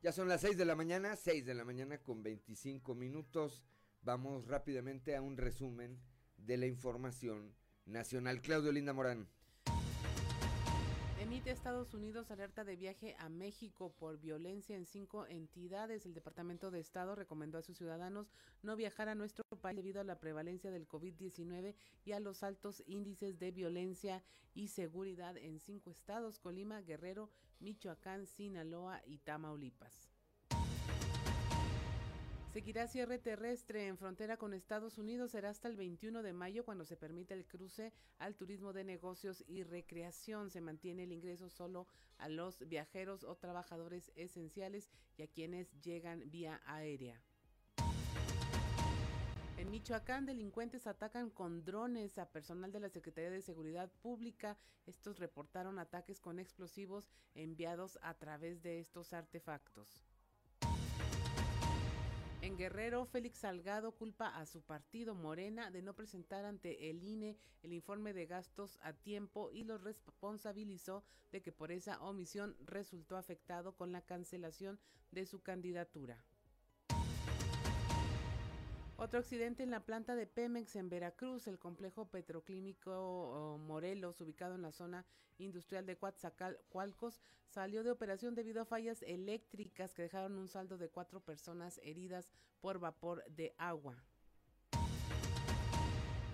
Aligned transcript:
Ya 0.00 0.12
son 0.12 0.28
las 0.28 0.42
6 0.42 0.56
de 0.56 0.64
la 0.64 0.76
mañana, 0.76 1.16
6 1.16 1.44
de 1.44 1.54
la 1.54 1.64
mañana 1.64 1.98
con 1.98 2.22
25 2.22 2.94
minutos. 2.94 3.64
Vamos 4.02 4.46
rápidamente 4.46 5.16
a 5.16 5.22
un 5.22 5.36
resumen 5.36 6.00
de 6.36 6.56
la 6.56 6.66
información 6.66 7.56
nacional. 7.84 8.40
Claudio 8.40 8.70
Linda 8.70 8.92
Morán. 8.92 9.28
Emite 11.28 11.50
Estados 11.50 11.92
Unidos 11.92 12.30
alerta 12.30 12.64
de 12.64 12.74
viaje 12.74 13.14
a 13.18 13.28
México 13.28 13.92
por 13.98 14.18
violencia 14.18 14.74
en 14.74 14.86
cinco 14.86 15.26
entidades. 15.26 16.06
El 16.06 16.14
Departamento 16.14 16.70
de 16.70 16.80
Estado 16.80 17.14
recomendó 17.14 17.58
a 17.58 17.62
sus 17.62 17.76
ciudadanos 17.76 18.32
no 18.62 18.76
viajar 18.76 19.10
a 19.10 19.14
nuestro 19.14 19.44
país 19.60 19.76
debido 19.76 20.00
a 20.00 20.04
la 20.04 20.20
prevalencia 20.20 20.70
del 20.70 20.88
COVID-19 20.88 21.74
y 22.06 22.12
a 22.12 22.20
los 22.20 22.42
altos 22.42 22.82
índices 22.86 23.38
de 23.38 23.50
violencia 23.50 24.24
y 24.54 24.68
seguridad 24.68 25.36
en 25.36 25.60
cinco 25.60 25.90
estados, 25.90 26.38
Colima, 26.38 26.80
Guerrero, 26.80 27.28
Michoacán, 27.60 28.26
Sinaloa 28.26 29.02
y 29.04 29.18
Tamaulipas. 29.18 30.07
Seguirá 32.52 32.86
cierre 32.86 33.18
terrestre 33.18 33.88
en 33.88 33.98
frontera 33.98 34.38
con 34.38 34.54
Estados 34.54 34.96
Unidos. 34.96 35.32
Será 35.32 35.50
hasta 35.50 35.68
el 35.68 35.76
21 35.76 36.22
de 36.22 36.32
mayo 36.32 36.64
cuando 36.64 36.86
se 36.86 36.96
permite 36.96 37.34
el 37.34 37.44
cruce 37.44 37.92
al 38.18 38.36
turismo 38.36 38.72
de 38.72 38.84
negocios 38.84 39.44
y 39.46 39.64
recreación. 39.64 40.50
Se 40.50 40.62
mantiene 40.62 41.02
el 41.02 41.12
ingreso 41.12 41.50
solo 41.50 41.86
a 42.16 42.30
los 42.30 42.66
viajeros 42.66 43.22
o 43.22 43.36
trabajadores 43.36 44.10
esenciales 44.16 44.88
y 45.18 45.22
a 45.22 45.26
quienes 45.26 45.78
llegan 45.82 46.30
vía 46.30 46.62
aérea. 46.64 47.20
En 49.58 49.70
Michoacán, 49.70 50.24
delincuentes 50.24 50.86
atacan 50.86 51.28
con 51.28 51.66
drones 51.66 52.16
a 52.16 52.30
personal 52.30 52.72
de 52.72 52.80
la 52.80 52.88
Secretaría 52.88 53.30
de 53.30 53.42
Seguridad 53.42 53.90
Pública. 54.00 54.56
Estos 54.86 55.18
reportaron 55.18 55.78
ataques 55.78 56.18
con 56.18 56.38
explosivos 56.38 57.10
enviados 57.34 57.98
a 58.00 58.14
través 58.14 58.62
de 58.62 58.80
estos 58.80 59.12
artefactos. 59.12 60.02
En 62.48 62.56
Guerrero, 62.56 63.04
Félix 63.04 63.40
Salgado 63.40 63.92
culpa 63.92 64.28
a 64.28 64.46
su 64.46 64.62
partido 64.62 65.14
Morena 65.14 65.70
de 65.70 65.82
no 65.82 65.94
presentar 65.94 66.46
ante 66.46 66.88
el 66.88 67.04
INE 67.04 67.36
el 67.62 67.74
informe 67.74 68.14
de 68.14 68.24
gastos 68.24 68.78
a 68.80 68.94
tiempo 68.94 69.50
y 69.52 69.64
lo 69.64 69.76
responsabilizó 69.76 71.04
de 71.30 71.42
que 71.42 71.52
por 71.52 71.70
esa 71.72 72.00
omisión 72.00 72.56
resultó 72.64 73.18
afectado 73.18 73.76
con 73.76 73.92
la 73.92 74.00
cancelación 74.00 74.80
de 75.10 75.26
su 75.26 75.42
candidatura. 75.42 76.24
Otro 79.00 79.20
accidente 79.20 79.62
en 79.62 79.70
la 79.70 79.84
planta 79.84 80.16
de 80.16 80.26
Pemex 80.26 80.74
en 80.74 80.88
Veracruz, 80.88 81.46
el 81.46 81.60
complejo 81.60 82.10
petroclínico 82.10 83.56
Morelos, 83.60 84.20
ubicado 84.20 84.56
en 84.56 84.62
la 84.62 84.72
zona 84.72 85.06
industrial 85.38 85.86
de 85.86 85.96
Coatzacoalcos, 85.96 87.20
salió 87.46 87.84
de 87.84 87.92
operación 87.92 88.34
debido 88.34 88.60
a 88.60 88.64
fallas 88.64 89.02
eléctricas 89.02 89.94
que 89.94 90.02
dejaron 90.02 90.36
un 90.36 90.48
saldo 90.48 90.78
de 90.78 90.88
cuatro 90.88 91.20
personas 91.20 91.78
heridas 91.84 92.32
por 92.60 92.80
vapor 92.80 93.24
de 93.28 93.54
agua. 93.56 94.02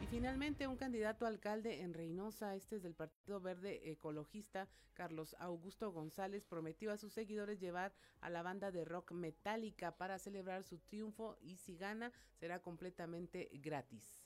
Y 0.05 0.07
finalmente, 0.07 0.67
un 0.67 0.77
candidato 0.77 1.25
alcalde 1.25 1.81
en 1.81 1.95
Reynosa, 1.95 2.55
este 2.55 2.77
es 2.77 2.83
del 2.83 2.93
Partido 2.93 3.41
Verde 3.41 3.91
Ecologista, 3.91 4.69
Carlos 4.93 5.35
Augusto 5.39 5.93
González, 5.93 6.45
prometió 6.45 6.93
a 6.93 6.99
sus 6.99 7.15
seguidores 7.15 7.59
llevar 7.59 7.95
a 8.21 8.29
la 8.29 8.43
banda 8.43 8.71
de 8.71 8.85
rock 8.85 9.13
metálica 9.13 9.97
para 9.97 10.19
celebrar 10.19 10.63
su 10.63 10.77
triunfo 10.77 11.39
y 11.41 11.57
si 11.57 11.79
gana 11.79 12.13
será 12.35 12.61
completamente 12.61 13.49
gratis. 13.55 14.23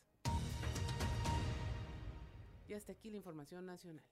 Y 2.66 2.72
hasta 2.72 2.90
aquí 2.90 3.08
la 3.10 3.18
información 3.18 3.64
nacional. 3.64 4.04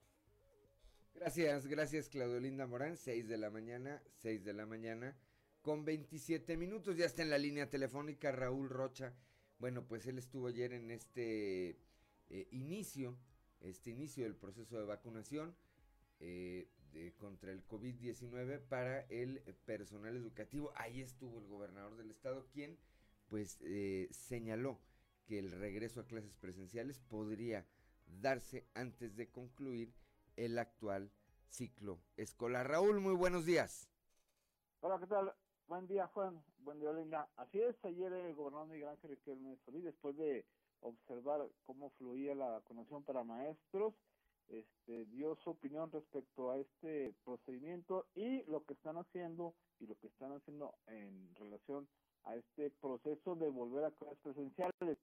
Gracias, 1.14 1.66
gracias 1.66 2.08
Claudio 2.08 2.38
Linda 2.38 2.68
Morán, 2.68 2.96
6 2.96 3.26
de 3.26 3.38
la 3.38 3.50
mañana, 3.50 4.00
6 4.22 4.44
de 4.44 4.52
la 4.52 4.66
mañana, 4.66 5.16
con 5.62 5.84
27 5.84 6.56
minutos, 6.56 6.96
ya 6.96 7.06
está 7.06 7.22
en 7.22 7.30
la 7.30 7.38
línea 7.38 7.68
telefónica 7.68 8.30
Raúl 8.30 8.68
Rocha 8.68 9.16
bueno, 9.58 9.86
pues 9.86 10.06
él 10.06 10.18
estuvo 10.18 10.48
ayer 10.48 10.72
en 10.72 10.90
este 10.90 11.78
eh, 12.30 12.48
inicio, 12.50 13.16
este 13.60 13.90
inicio 13.90 14.24
del 14.24 14.36
proceso 14.36 14.78
de 14.78 14.84
vacunación 14.84 15.54
eh, 16.20 16.68
contra 17.18 17.52
el 17.52 17.66
COVID-19 17.66 18.60
para 18.68 19.00
el 19.02 19.40
personal 19.64 20.16
educativo. 20.16 20.72
Ahí 20.76 21.02
estuvo 21.02 21.38
el 21.38 21.46
gobernador 21.46 21.96
del 21.96 22.10
estado, 22.10 22.46
quien 22.52 22.78
pues 23.28 23.58
eh, 23.62 24.08
señaló 24.10 24.78
que 25.26 25.38
el 25.38 25.50
regreso 25.50 26.00
a 26.00 26.06
clases 26.06 26.36
presenciales 26.36 27.00
podría 27.00 27.66
darse 28.06 28.66
antes 28.74 29.16
de 29.16 29.28
concluir 29.28 29.92
el 30.36 30.58
actual 30.58 31.10
ciclo 31.48 32.00
escolar. 32.16 32.68
Raúl, 32.68 33.00
muy 33.00 33.14
buenos 33.14 33.44
días. 33.44 33.90
Hola, 34.80 34.98
¿qué 35.00 35.06
tal? 35.06 35.34
Buen 35.68 35.88
día, 35.88 36.06
Juan. 36.14 36.44
Buen 36.58 36.78
día, 36.78 36.92
Linda. 36.92 37.28
Así 37.36 37.60
es, 37.60 37.74
ayer 37.84 38.12
el 38.12 38.36
gobernador 38.36 38.68
Miguel 38.68 38.88
Ángel 38.88 39.10
Riquelme 39.10 39.56
Solís, 39.64 39.82
después 39.82 40.16
de 40.16 40.44
observar 40.80 41.50
cómo 41.66 41.90
fluía 41.98 42.36
la 42.36 42.50
vacunación 42.50 43.02
para 43.02 43.24
maestros, 43.24 43.92
este, 44.46 45.06
dio 45.06 45.34
su 45.42 45.50
opinión 45.50 45.90
respecto 45.90 46.52
a 46.52 46.58
este 46.58 47.16
procedimiento 47.24 48.06
y 48.14 48.44
lo 48.44 48.64
que 48.64 48.74
están 48.74 48.96
haciendo 48.96 49.54
y 49.80 49.88
lo 49.88 49.96
que 49.98 50.06
están 50.06 50.34
haciendo 50.34 50.72
en 50.86 51.34
relación 51.34 51.88
a 52.22 52.36
este 52.36 52.70
proceso 52.80 53.34
de 53.34 53.50
volver 53.50 53.86
a 53.86 53.90
clases 53.90 54.18
presenciales. 54.22 54.98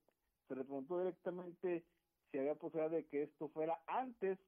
Se 0.47 0.55
le 0.55 0.63
preguntó 0.63 0.97
directamente 0.97 1.83
si 2.31 2.37
había 2.37 2.55
posibilidad 2.55 2.89
de 2.89 3.05
que 3.07 3.23
esto 3.23 3.49
fuera 3.49 3.83
antes 3.85 4.39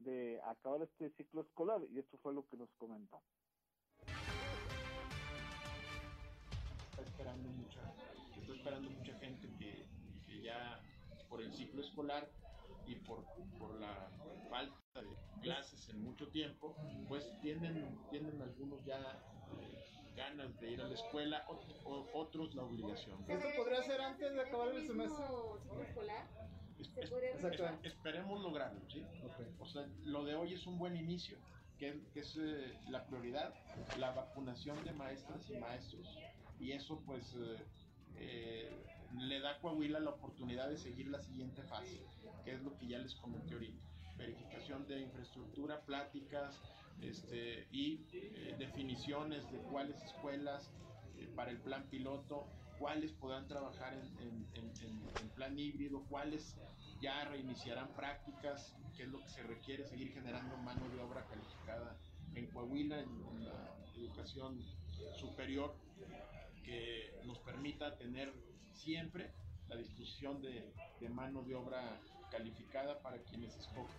de 0.00 0.40
acabar 0.42 0.82
este 0.82 1.10
ciclo 1.10 1.42
escolar 1.42 1.80
y 1.92 2.00
esto 2.00 2.18
fue 2.18 2.34
lo 2.34 2.44
que 2.48 2.56
nos 2.56 2.70
comentó. 2.76 3.22
Esperando 7.20 7.50
mucha, 7.50 7.80
está 8.40 8.52
esperando 8.54 8.90
mucha 8.90 9.18
gente 9.18 9.48
que, 9.58 9.86
que, 10.26 10.42
ya 10.42 10.80
por 11.28 11.42
el 11.42 11.52
ciclo 11.52 11.82
escolar 11.82 12.26
y 12.86 12.94
por, 12.94 13.26
por 13.58 13.78
la 13.78 14.10
falta 14.48 15.02
de 15.02 15.42
clases 15.42 15.86
en 15.90 16.02
mucho 16.02 16.28
tiempo, 16.28 16.74
pues 17.08 17.30
tienen, 17.42 17.98
tienen 18.08 18.40
algunos 18.40 18.82
ya 18.86 19.00
eh, 19.60 20.14
ganas 20.16 20.58
de 20.60 20.70
ir 20.70 20.80
a 20.80 20.88
la 20.88 20.94
escuela, 20.94 21.44
o, 21.84 22.06
otros 22.14 22.54
la 22.54 22.62
obligación. 22.62 23.22
¿Esto 23.28 23.48
podría 23.54 23.82
ser 23.82 24.00
antes 24.00 24.32
de 24.32 24.40
acabar 24.40 24.68
el 24.68 24.86
semestre? 24.86 25.24
ciclo 25.26 25.82
escolar? 25.82 26.26
esperemos 27.82 28.40
lograrlo, 28.40 28.80
¿sí? 28.88 29.04
O 29.58 29.66
sea, 29.66 29.86
lo 30.04 30.24
de 30.24 30.34
hoy 30.34 30.54
es 30.54 30.66
un 30.66 30.78
buen 30.78 30.96
inicio, 30.96 31.36
que, 31.78 32.00
que 32.14 32.20
es 32.20 32.34
eh, 32.40 32.78
la 32.88 33.04
prioridad, 33.04 33.52
la 33.98 34.12
vacunación 34.12 34.82
de 34.84 34.92
maestras 34.92 35.48
y 35.50 35.58
maestros 35.58 36.08
y 36.60 36.72
eso 36.72 37.00
pues 37.06 37.34
eh, 37.34 37.56
eh, 38.16 38.70
le 39.18 39.40
da 39.40 39.52
a 39.52 39.58
Coahuila 39.58 39.98
la 39.98 40.10
oportunidad 40.10 40.68
de 40.68 40.76
seguir 40.76 41.08
la 41.08 41.20
siguiente 41.20 41.62
fase, 41.62 42.00
que 42.44 42.52
es 42.52 42.62
lo 42.62 42.76
que 42.76 42.86
ya 42.86 42.98
les 42.98 43.14
comenté 43.16 43.54
ahorita. 43.54 43.82
Verificación 44.16 44.86
de 44.86 45.00
infraestructura, 45.00 45.80
pláticas 45.80 46.60
este, 47.00 47.66
y 47.72 48.04
eh, 48.12 48.54
definiciones 48.58 49.50
de 49.50 49.58
cuáles 49.58 50.00
escuelas 50.02 50.70
para 51.34 51.50
el 51.50 51.58
plan 51.58 51.84
piloto, 51.90 52.46
cuáles 52.78 53.12
podrán 53.12 53.46
trabajar 53.46 53.94
en, 53.94 54.46
en, 54.54 55.28
plan 55.30 55.58
híbrido, 55.58 56.04
cuáles 56.08 56.56
ya 57.00 57.24
reiniciarán 57.24 57.88
prácticas, 57.94 58.76
que 58.96 59.04
es 59.04 59.08
lo 59.08 59.20
que 59.20 59.28
se 59.28 59.42
requiere, 59.42 59.86
seguir 59.86 60.12
generando 60.12 60.56
mano 60.58 60.88
de 60.88 61.00
obra 61.00 61.26
calificada 61.26 61.96
en 62.34 62.46
Coahuila, 62.46 63.00
en 63.00 63.44
la 63.44 63.74
educación 63.96 64.62
superior 65.18 65.74
que 66.70 67.20
nos 67.24 67.40
permita 67.40 67.96
tener 67.98 68.32
siempre 68.70 69.32
la 69.68 69.76
disposición 69.76 70.40
de, 70.40 70.72
mano 71.10 71.42
de 71.42 71.56
obra 71.56 72.00
calificada 72.30 73.02
para 73.02 73.18
quienes 73.24 73.56
escogen. 73.56 73.96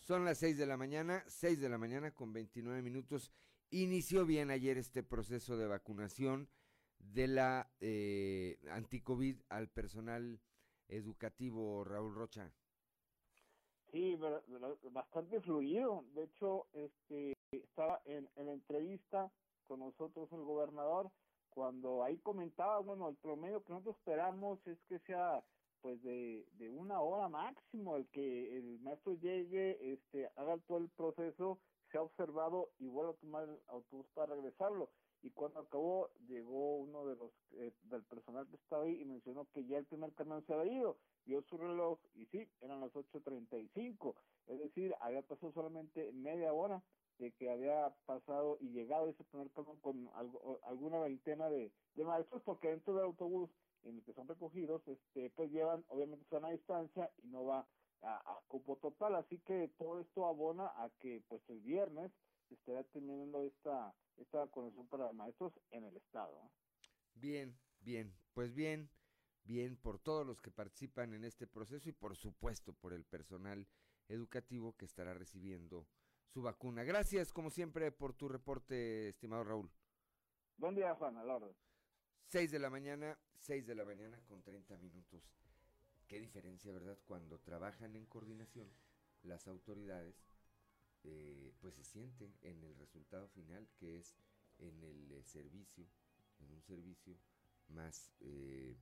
Son 0.00 0.24
las 0.24 0.38
6 0.38 0.58
de 0.58 0.66
la 0.66 0.76
mañana, 0.76 1.22
6 1.28 1.60
de 1.60 1.68
la 1.68 1.78
mañana 1.78 2.12
con 2.12 2.32
29 2.32 2.82
minutos. 2.82 3.30
Inició 3.70 4.26
bien 4.26 4.50
ayer 4.50 4.76
este 4.78 5.04
proceso 5.04 5.56
de 5.56 5.68
vacunación 5.68 6.48
de 6.98 7.28
la 7.28 7.70
eh, 7.78 8.58
anticovid 8.72 9.36
al 9.48 9.68
personal 9.68 10.40
educativo, 10.88 11.84
Raúl 11.84 12.16
Rocha. 12.16 12.52
Sí, 13.92 14.18
bastante 14.90 15.40
fluido. 15.40 16.04
De 16.14 16.24
hecho, 16.24 16.66
este 16.72 17.36
estaba 17.58 18.00
en, 18.04 18.28
en 18.36 18.46
la 18.46 18.52
entrevista 18.52 19.32
con 19.66 19.80
nosotros 19.80 20.30
el 20.32 20.42
gobernador 20.42 21.10
cuando 21.50 22.04
ahí 22.04 22.18
comentaba, 22.18 22.78
bueno, 22.78 23.08
el 23.08 23.16
promedio 23.16 23.62
que 23.64 23.72
nosotros 23.72 23.96
esperamos 23.96 24.64
es 24.66 24.78
que 24.88 24.98
sea 25.00 25.44
pues 25.82 26.00
de, 26.02 26.46
de 26.58 26.70
una 26.70 27.00
hora 27.00 27.28
máximo 27.28 27.96
el 27.96 28.06
que 28.10 28.56
el 28.56 28.78
maestro 28.80 29.14
llegue, 29.14 29.92
este, 29.94 30.30
haga 30.36 30.58
todo 30.68 30.78
el 30.78 30.90
proceso, 30.90 31.58
se 31.90 31.98
ha 31.98 32.02
observado 32.02 32.70
y 32.78 32.86
vuelva 32.86 33.12
a 33.12 33.16
tomar 33.16 33.48
el 33.48 33.58
autobús 33.68 34.06
para 34.14 34.34
regresarlo. 34.34 34.90
Y 35.22 35.30
cuando 35.30 35.60
acabó, 35.60 36.08
llegó 36.28 36.76
uno 36.76 37.06
de 37.06 37.16
los 37.16 37.32
eh, 37.52 37.72
del 37.82 38.04
personal 38.04 38.46
que 38.48 38.56
estaba 38.56 38.84
ahí 38.84 39.00
y 39.00 39.04
mencionó 39.04 39.46
que 39.52 39.64
ya 39.66 39.78
el 39.78 39.86
primer 39.86 40.14
camión 40.14 40.44
se 40.46 40.54
había 40.54 40.72
ido, 40.72 40.98
vio 41.24 41.42
su 41.42 41.56
reloj 41.58 41.98
y 42.14 42.26
sí, 42.26 42.48
eran 42.60 42.80
las 42.80 42.92
8.35, 42.92 44.14
es 44.46 44.58
decir, 44.58 44.94
había 45.00 45.22
pasado 45.22 45.52
solamente 45.52 46.12
media 46.12 46.52
hora 46.52 46.82
de 47.20 47.32
que 47.32 47.50
había 47.50 47.94
pasado 48.06 48.56
y 48.60 48.70
llegado 48.70 49.08
ese 49.08 49.24
primer 49.24 49.50
camión 49.50 49.78
con 49.80 50.10
alguna 50.64 50.98
veintena 51.00 51.48
de, 51.50 51.70
maestros, 51.96 52.42
porque 52.44 52.68
dentro 52.68 52.94
del 52.94 53.04
autobús 53.04 53.50
en 53.82 53.96
el 53.96 54.04
que 54.04 54.14
son 54.14 54.26
recogidos, 54.26 54.82
este, 54.88 55.28
pues 55.30 55.50
llevan 55.52 55.84
obviamente 55.88 56.24
sana 56.30 56.48
distancia 56.48 57.10
y 57.22 57.28
no 57.28 57.44
va 57.44 57.68
a, 58.00 58.16
a, 58.16 58.42
cupo 58.48 58.76
total, 58.76 59.14
así 59.16 59.38
que 59.40 59.68
todo 59.76 60.00
esto 60.00 60.26
abona 60.26 60.66
a 60.82 60.90
que 60.98 61.22
pues 61.28 61.42
el 61.50 61.60
viernes 61.60 62.10
estará 62.48 62.82
teniendo 62.84 63.44
esta, 63.44 63.94
esta 64.16 64.38
vacunación 64.38 64.88
para 64.88 65.12
maestros 65.12 65.52
en 65.70 65.84
el 65.84 65.96
estado. 65.96 66.50
Bien, 67.14 67.54
bien, 67.80 68.14
pues 68.32 68.54
bien, 68.54 68.88
bien 69.44 69.76
por 69.76 69.98
todos 69.98 70.26
los 70.26 70.40
que 70.40 70.50
participan 70.50 71.12
en 71.12 71.24
este 71.24 71.46
proceso 71.46 71.86
y 71.90 71.92
por 71.92 72.16
supuesto 72.16 72.72
por 72.72 72.94
el 72.94 73.04
personal 73.04 73.66
educativo 74.08 74.74
que 74.76 74.86
estará 74.86 75.12
recibiendo 75.12 75.86
su 76.30 76.42
vacuna. 76.42 76.84
Gracias, 76.84 77.32
como 77.32 77.50
siempre, 77.50 77.90
por 77.90 78.14
tu 78.14 78.28
reporte, 78.28 79.08
estimado 79.08 79.44
Raúl. 79.44 79.70
Buen 80.56 80.74
día, 80.74 80.94
Juan, 80.94 81.16
a 81.16 81.24
la 81.24 81.36
orden. 81.36 81.54
6 82.28 82.50
de 82.52 82.58
la 82.60 82.70
mañana, 82.70 83.18
6 83.40 83.66
de 83.66 83.74
la 83.74 83.84
mañana 83.84 84.20
con 84.28 84.42
30 84.42 84.76
minutos. 84.78 85.22
Qué 86.06 86.20
diferencia, 86.20 86.72
¿verdad? 86.72 86.98
Cuando 87.06 87.40
trabajan 87.40 87.96
en 87.96 88.06
coordinación 88.06 88.70
las 89.22 89.48
autoridades, 89.48 90.16
eh, 91.02 91.52
pues 91.60 91.74
se 91.74 91.84
siente 91.84 92.32
en 92.42 92.62
el 92.62 92.76
resultado 92.76 93.28
final, 93.28 93.68
que 93.76 93.98
es 93.98 94.14
en 94.58 94.82
el 94.84 95.12
eh, 95.12 95.24
servicio, 95.24 95.86
en 96.38 96.52
un 96.52 96.62
servicio 96.62 97.16
más 97.68 98.12
eh, 98.20 98.76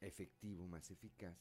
efectivo, 0.00 0.66
más 0.66 0.90
eficaz 0.90 1.36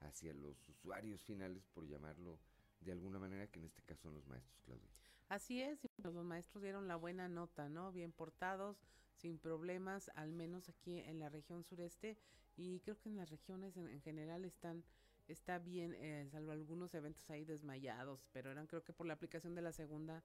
hacia 0.00 0.32
los 0.34 0.68
usuarios 0.68 1.24
finales, 1.24 1.66
por 1.68 1.86
llamarlo 1.86 2.38
de 2.80 2.92
alguna 2.92 3.18
manera, 3.18 3.46
que 3.46 3.58
en 3.58 3.66
este 3.66 3.82
caso 3.82 4.02
son 4.02 4.14
los 4.14 4.26
maestros, 4.26 4.60
Claudia. 4.64 4.88
Así 5.28 5.62
es, 5.62 5.78
pues, 6.02 6.14
los 6.14 6.24
maestros 6.24 6.62
dieron 6.62 6.88
la 6.88 6.96
buena 6.96 7.28
nota, 7.28 7.68
¿no? 7.68 7.92
Bien 7.92 8.12
portados, 8.12 8.76
sin 9.16 9.38
problemas, 9.38 10.10
al 10.14 10.32
menos 10.32 10.68
aquí 10.68 10.98
en 10.98 11.20
la 11.20 11.28
región 11.28 11.62
sureste, 11.64 12.18
y 12.56 12.80
creo 12.80 12.98
que 12.98 13.08
en 13.08 13.16
las 13.16 13.30
regiones 13.30 13.76
en, 13.76 14.00
general 14.00 14.44
están 14.44 14.84
está 15.28 15.60
bien, 15.60 15.94
eh, 15.94 16.26
salvo 16.32 16.50
algunos 16.50 16.92
eventos 16.94 17.30
ahí 17.30 17.44
desmayados, 17.44 18.26
pero 18.32 18.50
eran 18.50 18.66
creo 18.66 18.82
que 18.82 18.92
por 18.92 19.06
la 19.06 19.14
aplicación 19.14 19.54
de 19.54 19.62
la 19.62 19.72
segunda 19.72 20.24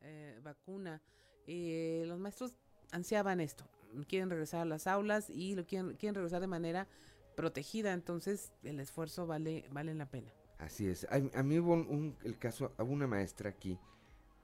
eh, 0.00 0.40
vacuna. 0.42 1.02
Eh, 1.46 2.04
los 2.06 2.18
maestros 2.18 2.54
ansiaban 2.90 3.40
esto, 3.40 3.68
quieren 4.08 4.30
regresar 4.30 4.60
a 4.60 4.64
las 4.64 4.86
aulas 4.86 5.28
y 5.28 5.54
lo 5.54 5.66
quieren, 5.66 5.96
quieren 5.96 6.14
regresar 6.14 6.40
de 6.40 6.46
manera 6.46 6.88
protegida, 7.36 7.92
entonces 7.92 8.52
el 8.62 8.80
esfuerzo 8.80 9.26
vale, 9.26 9.66
vale 9.70 9.94
la 9.94 10.06
pena. 10.06 10.32
Así 10.58 10.88
es. 10.88 11.06
A, 11.10 11.42
mí 11.42 11.58
hubo 11.58 11.74
un, 11.74 12.16
el 12.24 12.38
caso, 12.38 12.72
hubo 12.78 12.92
una 12.92 13.06
maestra 13.06 13.50
aquí, 13.50 13.78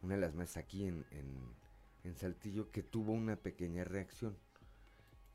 una 0.03 0.15
de 0.15 0.21
las 0.21 0.35
maestras 0.35 0.65
aquí 0.65 0.87
en, 0.87 1.05
en, 2.05 2.17
Saltillo, 2.17 2.71
que 2.71 2.83
tuvo 2.83 3.13
una 3.13 3.37
pequeña 3.37 3.85
reacción. 3.85 4.37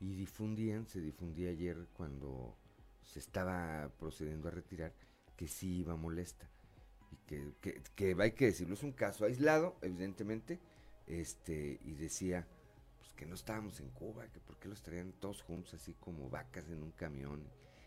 Y 0.00 0.14
difundían, 0.14 0.86
se 0.86 1.00
difundía 1.00 1.50
ayer 1.50 1.88
cuando 1.94 2.56
se 3.02 3.18
estaba 3.18 3.90
procediendo 3.98 4.48
a 4.48 4.52
retirar, 4.52 4.92
que 5.36 5.48
sí 5.48 5.78
iba 5.80 5.96
molesta. 5.96 6.48
Y 7.10 7.16
que, 7.26 7.52
que, 7.60 7.82
que 7.96 8.16
hay 8.18 8.32
que 8.32 8.46
decirlo, 8.46 8.74
es 8.74 8.82
un 8.84 8.92
caso 8.92 9.24
aislado, 9.24 9.76
evidentemente, 9.82 10.60
este, 11.08 11.80
y 11.82 11.94
decía 11.94 12.46
pues 12.98 13.12
que 13.14 13.26
no 13.26 13.34
estábamos 13.34 13.80
en 13.80 13.88
Cuba, 13.90 14.28
que 14.28 14.40
por 14.40 14.58
qué 14.58 14.68
los 14.68 14.82
traían 14.82 15.12
todos 15.12 15.42
juntos 15.42 15.74
así 15.74 15.94
como 15.94 16.28
vacas 16.28 16.68
en 16.68 16.82
un 16.82 16.92
camión, 16.92 17.42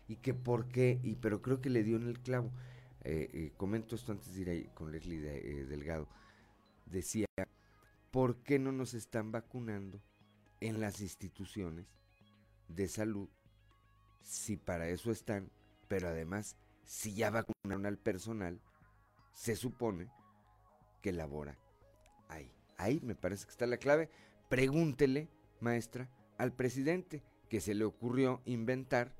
y 0.08 0.16
que 0.16 0.34
por 0.34 0.68
qué, 0.68 1.00
y 1.02 1.14
pero 1.14 1.40
creo 1.40 1.60
que 1.60 1.70
le 1.70 1.84
dio 1.84 1.96
en 1.96 2.08
el 2.08 2.18
clavo 2.20 2.50
eh, 3.04 3.28
eh, 3.32 3.52
comento 3.56 3.96
esto 3.96 4.12
antes 4.12 4.34
de 4.34 4.40
ir 4.40 4.50
ahí 4.50 4.70
con 4.74 4.92
Leslie 4.92 5.18
eh, 5.18 5.64
Delgado, 5.64 6.08
decía, 6.86 7.26
¿por 8.10 8.36
qué 8.42 8.58
no 8.58 8.72
nos 8.72 8.94
están 8.94 9.32
vacunando 9.32 10.00
en 10.60 10.80
las 10.80 11.00
instituciones 11.00 11.86
de 12.68 12.88
salud 12.88 13.28
si 14.20 14.56
para 14.56 14.88
eso 14.88 15.10
están, 15.10 15.50
pero 15.88 16.08
además 16.08 16.56
si 16.84 17.14
ya 17.14 17.30
vacunaron 17.30 17.86
al 17.86 17.98
personal, 17.98 18.60
se 19.34 19.56
supone 19.56 20.10
que 21.00 21.12
labora 21.12 21.58
ahí. 22.28 22.52
Ahí 22.76 23.00
me 23.02 23.14
parece 23.14 23.44
que 23.44 23.50
está 23.50 23.66
la 23.66 23.78
clave. 23.78 24.08
Pregúntele, 24.48 25.28
maestra, 25.60 26.10
al 26.38 26.52
presidente 26.52 27.22
que 27.48 27.60
se 27.60 27.74
le 27.74 27.84
ocurrió 27.84 28.42
inventar 28.44 29.14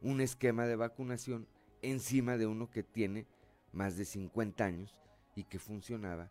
un 0.00 0.20
esquema 0.20 0.66
de 0.66 0.76
vacunación 0.76 1.48
encima 1.82 2.36
de 2.36 2.46
uno 2.46 2.70
que 2.70 2.82
tiene 2.82 3.26
más 3.72 3.96
de 3.96 4.04
50 4.04 4.64
años 4.64 4.96
y 5.34 5.44
que 5.44 5.58
funcionaba 5.58 6.30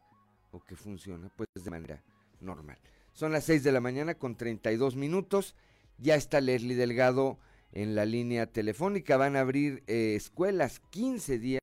o 0.51 0.59
que 0.59 0.75
funciona 0.75 1.29
pues 1.35 1.47
de 1.53 1.71
manera 1.71 2.03
normal. 2.41 2.77
Son 3.13 3.31
las 3.31 3.45
6 3.45 3.63
de 3.63 3.71
la 3.71 3.81
mañana 3.81 4.15
con 4.15 4.35
32 4.35 4.95
minutos. 4.95 5.55
Ya 5.97 6.15
está 6.15 6.41
Leslie 6.41 6.75
Delgado 6.75 7.39
en 7.71 7.95
la 7.95 8.05
línea 8.05 8.47
telefónica. 8.47 9.17
Van 9.17 9.35
a 9.35 9.41
abrir 9.41 9.83
eh, 9.87 10.15
escuelas 10.15 10.81
15 10.89 11.39
días 11.39 11.61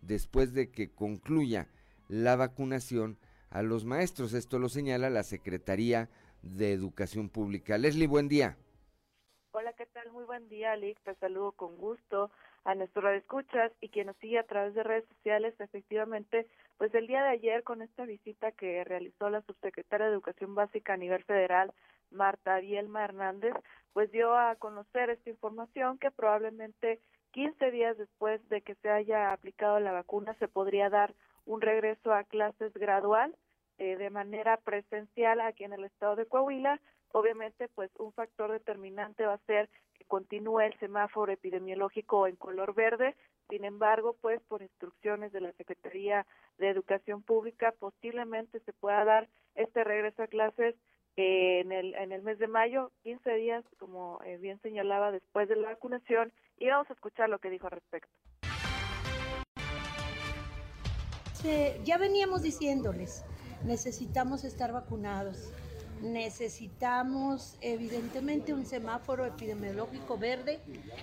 después 0.00 0.52
de 0.52 0.70
que 0.70 0.90
concluya 0.90 1.68
la 2.08 2.36
vacunación 2.36 3.18
a 3.50 3.62
los 3.62 3.84
maestros. 3.84 4.32
Esto 4.32 4.58
lo 4.58 4.68
señala 4.68 5.10
la 5.10 5.22
Secretaría 5.22 6.08
de 6.42 6.72
Educación 6.72 7.28
Pública. 7.28 7.78
Leslie, 7.78 8.06
buen 8.06 8.28
día. 8.28 8.56
Hola, 9.52 9.72
¿qué 9.74 9.86
tal? 9.86 10.10
Muy 10.12 10.24
buen 10.24 10.48
día, 10.48 10.72
Alex. 10.72 11.00
Te 11.02 11.14
saludo 11.16 11.52
con 11.52 11.76
gusto 11.76 12.30
a 12.64 12.74
nuestro 12.74 13.10
escuchas 13.10 13.72
y 13.80 13.88
quien 13.88 14.06
nos 14.06 14.16
sigue 14.18 14.38
a 14.38 14.46
través 14.46 14.74
de 14.74 14.82
redes 14.82 15.04
sociales, 15.08 15.54
efectivamente, 15.58 16.46
pues 16.78 16.94
el 16.94 17.06
día 17.06 17.22
de 17.22 17.30
ayer 17.30 17.62
con 17.64 17.82
esta 17.82 18.04
visita 18.04 18.52
que 18.52 18.84
realizó 18.84 19.30
la 19.30 19.42
subsecretaria 19.42 20.06
de 20.06 20.12
Educación 20.12 20.54
Básica 20.54 20.94
a 20.94 20.96
nivel 20.96 21.24
federal, 21.24 21.72
Marta 22.10 22.60
Bielma 22.60 23.04
Hernández, 23.04 23.54
pues 23.92 24.10
dio 24.12 24.36
a 24.36 24.54
conocer 24.56 25.10
esta 25.10 25.30
información 25.30 25.98
que 25.98 26.10
probablemente 26.10 27.00
15 27.32 27.70
días 27.70 27.96
después 27.98 28.46
de 28.48 28.60
que 28.62 28.74
se 28.76 28.90
haya 28.90 29.32
aplicado 29.32 29.80
la 29.80 29.92
vacuna 29.92 30.34
se 30.34 30.48
podría 30.48 30.90
dar 30.90 31.14
un 31.44 31.60
regreso 31.60 32.12
a 32.12 32.24
clases 32.24 32.72
gradual 32.74 33.34
eh, 33.78 33.96
de 33.96 34.10
manera 34.10 34.58
presencial 34.58 35.40
aquí 35.40 35.64
en 35.64 35.72
el 35.72 35.84
estado 35.84 36.14
de 36.14 36.26
Coahuila. 36.26 36.80
Obviamente, 37.12 37.68
pues 37.74 37.90
un 37.98 38.12
factor 38.12 38.50
determinante 38.50 39.26
va 39.26 39.34
a 39.34 39.46
ser 39.46 39.68
continúe 40.12 40.60
el 40.60 40.78
semáforo 40.78 41.32
epidemiológico 41.32 42.26
en 42.26 42.36
color 42.36 42.74
verde. 42.74 43.16
Sin 43.48 43.64
embargo, 43.64 44.14
pues 44.20 44.42
por 44.42 44.60
instrucciones 44.60 45.32
de 45.32 45.40
la 45.40 45.52
Secretaría 45.52 46.26
de 46.58 46.68
Educación 46.68 47.22
Pública, 47.22 47.72
posiblemente 47.78 48.60
se 48.60 48.72
pueda 48.74 49.04
dar 49.04 49.28
este 49.54 49.84
regreso 49.84 50.22
a 50.22 50.26
clases 50.26 50.74
en 51.16 51.72
el, 51.72 51.94
en 51.94 52.12
el 52.12 52.22
mes 52.22 52.38
de 52.38 52.46
mayo, 52.46 52.90
15 53.04 53.34
días, 53.36 53.64
como 53.78 54.20
eh, 54.24 54.36
bien 54.36 54.60
señalaba, 54.60 55.12
después 55.12 55.48
de 55.48 55.56
la 55.56 55.68
vacunación, 55.68 56.30
y 56.58 56.68
vamos 56.68 56.90
a 56.90 56.94
escuchar 56.94 57.30
lo 57.30 57.38
que 57.38 57.50
dijo 57.50 57.66
al 57.66 57.72
respecto. 57.72 58.12
ya 61.84 61.98
veníamos 61.98 62.42
diciéndoles, 62.42 63.24
necesitamos 63.64 64.44
estar 64.44 64.72
vacunados 64.72 65.52
necesitamos 66.02 67.56
evidentemente 67.60 68.52
un 68.52 68.66
semáforo 68.66 69.24
epidemiológico 69.24 70.18
verde. 70.18 70.60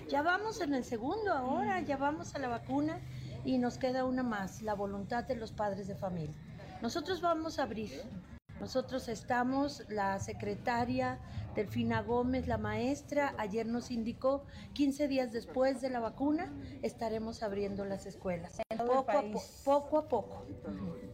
Ya 0.08 0.22
vamos 0.22 0.60
en 0.60 0.74
el 0.74 0.84
segundo 0.84 1.32
ahora, 1.32 1.80
ya 1.80 1.96
vamos 1.96 2.34
a 2.34 2.38
la 2.38 2.48
vacuna 2.48 3.00
y 3.44 3.58
nos 3.58 3.78
queda 3.78 4.04
una 4.04 4.22
más, 4.22 4.62
la 4.62 4.74
voluntad 4.74 5.24
de 5.24 5.36
los 5.36 5.52
padres 5.52 5.88
de 5.88 5.94
familia. 5.94 6.36
Nosotros 6.82 7.20
vamos 7.20 7.58
a 7.58 7.64
abrir. 7.64 7.90
Nosotros 8.60 9.08
estamos, 9.08 9.84
la 9.88 10.18
secretaria 10.20 11.18
Delfina 11.54 12.02
Gómez, 12.02 12.46
la 12.46 12.58
maestra, 12.58 13.34
ayer 13.38 13.66
nos 13.66 13.90
indicó 13.90 14.44
15 14.74 15.08
días 15.08 15.32
después 15.32 15.80
de 15.80 15.90
la 15.90 16.00
vacuna 16.00 16.52
estaremos 16.82 17.42
abriendo 17.42 17.84
las 17.84 18.06
escuelas. 18.06 18.60
Poco 18.76 19.10
a, 19.10 19.24
poco 19.64 19.98
a 19.98 20.08
poco 20.08 20.46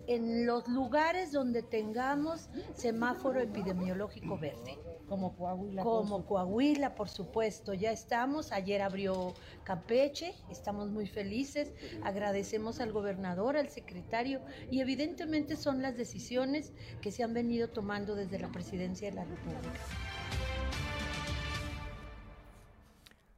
en 0.06 0.46
los 0.46 0.68
lugares 0.68 1.32
donde 1.32 1.62
tengamos 1.62 2.48
semáforo 2.74 3.40
epidemiológico 3.40 4.38
verde. 4.38 4.78
Como 5.08 5.36
Coahuila. 5.36 5.82
Como 5.82 6.26
Coahuila, 6.26 6.94
por 6.96 7.08
supuesto. 7.08 7.74
Ya 7.74 7.92
estamos. 7.92 8.50
Ayer 8.50 8.82
abrió 8.82 9.34
Campeche. 9.62 10.34
Estamos 10.50 10.90
muy 10.90 11.06
felices. 11.06 11.72
Agradecemos 12.02 12.80
al 12.80 12.92
gobernador, 12.92 13.56
al 13.56 13.68
secretario. 13.68 14.40
Y 14.70 14.80
evidentemente 14.80 15.56
son 15.56 15.80
las 15.80 15.96
decisiones 15.96 16.72
que 17.00 17.12
se 17.12 17.22
han 17.22 17.34
venido 17.34 17.68
tomando 17.68 18.16
desde 18.16 18.40
la 18.40 18.50
presidencia 18.50 19.08
de 19.08 19.14
la 19.14 19.24
República. 19.24 19.80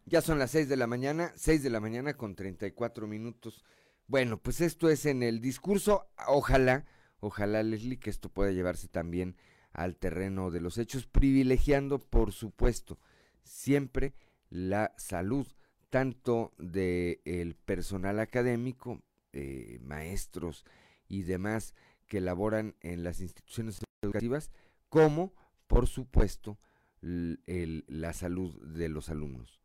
Ya 0.08 0.22
son 0.22 0.38
las 0.38 0.52
6 0.52 0.70
de 0.70 0.76
la 0.78 0.86
mañana, 0.86 1.34
6 1.36 1.62
de 1.62 1.68
la 1.68 1.80
mañana 1.80 2.14
con 2.14 2.34
34 2.34 3.06
minutos. 3.06 3.62
Bueno, 4.06 4.40
pues 4.40 4.62
esto 4.62 4.88
es 4.88 5.04
en 5.04 5.22
el 5.22 5.42
discurso. 5.42 6.08
Ojalá, 6.28 6.86
ojalá, 7.20 7.62
Leslie, 7.62 7.98
que 7.98 8.08
esto 8.08 8.30
pueda 8.30 8.50
llevarse 8.50 8.88
también 8.88 9.36
al 9.70 9.96
terreno 9.96 10.50
de 10.50 10.62
los 10.62 10.78
hechos, 10.78 11.06
privilegiando, 11.06 11.98
por 11.98 12.32
supuesto, 12.32 12.98
siempre 13.42 14.14
la 14.48 14.94
salud, 14.96 15.46
tanto 15.90 16.54
del 16.56 17.54
personal 17.66 18.18
académico, 18.18 19.02
eh, 19.34 19.78
maestros 19.82 20.64
y 21.06 21.24
demás 21.24 21.74
que 22.06 22.22
laboran 22.22 22.76
en 22.80 23.04
las 23.04 23.20
instituciones 23.20 23.82
educativas, 24.00 24.52
como, 24.88 25.34
por 25.66 25.86
supuesto, 25.86 26.58
el, 27.02 27.84
la 27.88 28.14
salud 28.14 28.58
de 28.62 28.88
los 28.88 29.10
alumnos. 29.10 29.57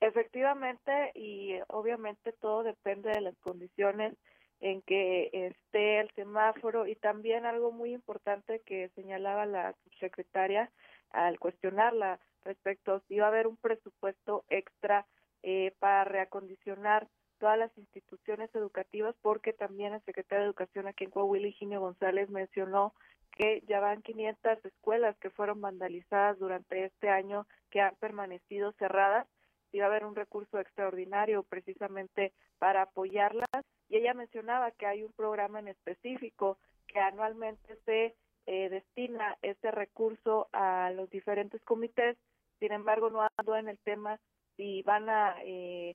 Efectivamente, 0.00 1.10
y 1.14 1.58
obviamente 1.68 2.32
todo 2.32 2.62
depende 2.62 3.10
de 3.10 3.20
las 3.20 3.36
condiciones 3.38 4.14
en 4.60 4.82
que 4.82 5.30
esté 5.32 6.00
el 6.00 6.10
semáforo 6.14 6.86
y 6.86 6.94
también 6.96 7.46
algo 7.46 7.72
muy 7.72 7.92
importante 7.92 8.60
que 8.60 8.90
señalaba 8.90 9.46
la 9.46 9.74
subsecretaria 9.84 10.70
al 11.10 11.38
cuestionarla 11.38 12.20
respecto 12.44 13.00
si 13.06 13.14
iba 13.14 13.26
a 13.26 13.28
haber 13.28 13.46
un 13.46 13.56
presupuesto 13.56 14.44
extra 14.48 15.06
eh, 15.42 15.74
para 15.78 16.04
reacondicionar 16.04 17.08
todas 17.38 17.58
las 17.58 17.76
instituciones 17.78 18.52
educativas 18.54 19.14
porque 19.22 19.52
también 19.52 19.94
el 19.94 20.02
secretario 20.02 20.42
de 20.42 20.48
Educación 20.48 20.88
aquí 20.88 21.04
en 21.04 21.10
Coahuila, 21.10 21.46
Higinio 21.46 21.80
González, 21.80 22.28
mencionó 22.30 22.94
que 23.32 23.62
ya 23.68 23.78
van 23.78 24.02
500 24.02 24.64
escuelas 24.64 25.16
que 25.18 25.30
fueron 25.30 25.60
vandalizadas 25.60 26.38
durante 26.38 26.84
este 26.84 27.08
año 27.08 27.46
que 27.70 27.80
han 27.80 27.94
permanecido 27.96 28.72
cerradas 28.72 29.28
va 29.76 29.84
a 29.84 29.88
haber 29.88 30.04
un 30.04 30.14
recurso 30.14 30.58
extraordinario 30.58 31.42
precisamente 31.42 32.32
para 32.58 32.82
apoyarlas. 32.82 33.64
Y 33.88 33.96
ella 33.96 34.14
mencionaba 34.14 34.70
que 34.70 34.86
hay 34.86 35.02
un 35.02 35.12
programa 35.12 35.58
en 35.58 35.68
específico 35.68 36.58
que 36.86 37.00
anualmente 37.00 37.76
se 37.84 38.14
eh, 38.46 38.68
destina 38.70 39.36
este 39.42 39.70
recurso 39.70 40.48
a 40.52 40.90
los 40.90 41.10
diferentes 41.10 41.62
comités. 41.64 42.16
Sin 42.58 42.72
embargo 42.72 43.10
no 43.10 43.28
ando 43.36 43.56
en 43.56 43.68
el 43.68 43.78
tema 43.78 44.18
si 44.56 44.82
van 44.82 45.08
a 45.08 45.36
eh, 45.44 45.94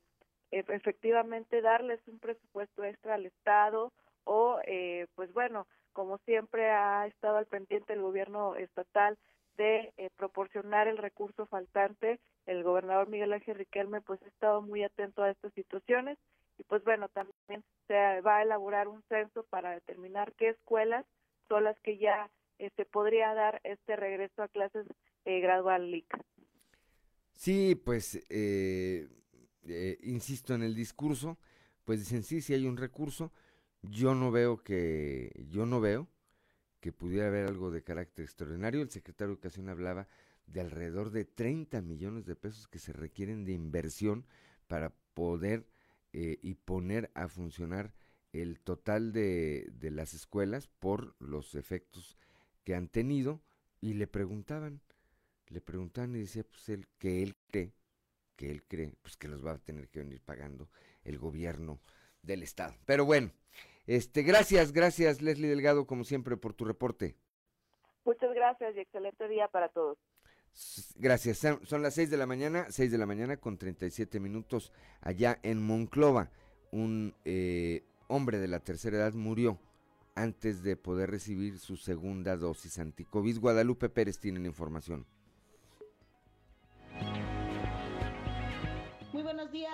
e-, 0.52 0.66
efectivamente 0.70 1.62
darles 1.62 2.00
un 2.08 2.20
presupuesto 2.20 2.84
extra 2.84 3.16
al 3.16 3.26
Estado 3.26 3.92
o, 4.24 4.60
eh, 4.66 5.08
pues 5.16 5.34
bueno, 5.34 5.68
como 5.94 6.18
siempre 6.20 6.70
ha 6.70 7.06
estado 7.08 7.38
al 7.38 7.46
pendiente 7.46 7.94
el 7.94 8.02
gobierno 8.02 8.56
estatal 8.56 9.18
de 9.58 9.94
eh, 9.98 10.10
proporcionar 10.16 10.88
el 10.88 10.98
recurso 10.98 11.46
faltante, 11.46 12.20
el 12.46 12.64
gobernador 12.64 13.10
Miguel 13.10 13.34
Ángel 13.34 13.56
Riquelme 13.56 14.02
pues 14.02 14.22
ha 14.24 14.28
estado 14.28 14.62
muy 14.62 14.84
atento 14.84 15.24
a 15.24 15.32
estas 15.32 15.54
situaciones 15.54 16.18
y 16.58 16.64
pues 16.64 16.84
bueno, 16.84 17.10
también 17.10 17.64
se 17.88 18.22
va 18.22 18.38
a 18.38 18.44
elaborar 18.44 18.88
un 18.88 19.02
censo 19.10 19.44
para 19.50 19.72
determinar 19.72 20.34
qué 20.34 20.50
escuelas 20.50 21.06
son 21.48 21.64
las 21.64 21.80
que 21.82 21.98
ya 21.98 22.30
se 22.58 22.68
este, 22.68 22.86
podría 22.86 23.34
dar 23.34 23.60
este 23.64 23.96
regreso 23.96 24.44
a 24.44 24.48
clases 24.48 24.86
eh, 25.26 25.40
gradual 25.40 25.92
LIC. 25.92 26.06
Sí, 27.34 27.76
pues 27.76 28.24
eh, 28.30 29.08
eh, 29.64 29.98
insisto 30.04 30.54
en 30.54 30.64
el 30.64 30.76
discurso, 30.76 31.38
pues 31.84 32.00
dicen 32.00 32.24
sí, 32.24 32.42
sí 32.42 32.54
hay 32.54 32.68
un 32.68 32.78
recurso. 32.78 33.32
Yo 33.82 34.16
no 34.16 34.32
veo 34.32 34.64
que, 34.64 35.32
yo 35.50 35.66
no 35.66 35.82
veo 35.82 36.08
que 36.80 36.94
pudiera 36.94 37.28
haber 37.28 37.48
algo 37.48 37.72
de 37.72 37.84
carácter 37.84 38.24
extraordinario. 38.24 38.82
El 38.82 38.92
secretario 38.92 39.30
de 39.30 39.34
Educación 39.34 39.70
hablaba 39.70 40.08
de 40.46 40.62
alrededor 40.62 41.12
de 41.12 41.26
30 41.26 41.82
millones 41.82 42.26
de 42.26 42.36
pesos 42.36 42.68
que 42.68 42.80
se 42.80 42.94
requieren 42.94 43.46
de 43.46 43.54
inversión 43.54 44.26
para 44.68 44.94
poder 45.14 45.66
eh, 46.12 46.40
y 46.42 46.56
poner 46.56 47.12
a 47.14 47.28
funcionar 47.28 47.94
el 48.34 48.60
total 48.60 49.14
de, 49.14 49.70
de 49.74 49.92
las 49.92 50.14
escuelas 50.14 50.68
por 50.68 51.16
los 51.20 51.56
efectos 51.56 52.18
que 52.64 52.76
han 52.76 52.88
tenido 52.88 53.42
y 53.82 53.94
le 53.94 54.08
preguntaban, 54.08 54.82
le 55.48 55.62
preguntaban 55.62 56.16
y 56.16 56.20
decía 56.20 56.44
pues 56.44 56.70
él 56.70 56.88
que 56.98 57.22
él 57.22 57.36
cree 57.48 57.74
que 58.36 58.50
él 58.50 58.64
cree 58.64 58.94
pues 59.02 59.18
que 59.18 59.28
los 59.28 59.46
va 59.46 59.52
a 59.52 59.58
tener 59.58 59.90
que 59.90 60.00
venir 60.00 60.22
pagando 60.22 60.70
el 61.04 61.18
gobierno 61.18 61.80
del 62.22 62.44
estado. 62.44 62.74
Pero 62.86 63.06
bueno, 63.06 63.32
este 63.86 64.24
gracias, 64.24 64.72
gracias 64.72 65.22
Leslie 65.22 65.50
Delgado 65.50 65.86
como 65.86 66.04
siempre 66.04 66.38
por 66.38 66.54
tu 66.54 66.66
reporte. 66.66 67.16
Muchas 68.06 68.34
gracias 68.34 68.76
y 68.76 68.80
excelente 68.80 69.28
día 69.28 69.48
para 69.48 69.70
todos. 69.70 69.98
Gracias. 70.96 71.46
Son 71.64 71.82
las 71.82 71.96
6 71.96 72.10
de 72.10 72.18
la 72.18 72.26
mañana, 72.26 72.68
6 72.70 72.92
de 72.92 72.98
la 72.98 73.06
mañana 73.06 73.38
con 73.38 73.58
37 73.58 74.20
minutos 74.20 74.72
allá 75.02 75.40
en 75.44 75.62
Monclova. 75.62 76.32
Un 76.72 77.14
eh, 77.26 77.84
hombre 78.08 78.40
de 78.40 78.48
la 78.48 78.60
tercera 78.60 78.98
edad 78.98 79.14
murió 79.14 79.60
antes 80.16 80.64
de 80.64 80.76
poder 80.76 81.10
recibir 81.10 81.60
su 81.60 81.78
segunda 81.78 82.38
dosis 82.38 82.80
anticovid. 82.80 83.40
Guadalupe 83.40 83.90
Pérez 83.90 84.20
tiene 84.20 84.40
la 84.40 84.48
información. 84.48 85.06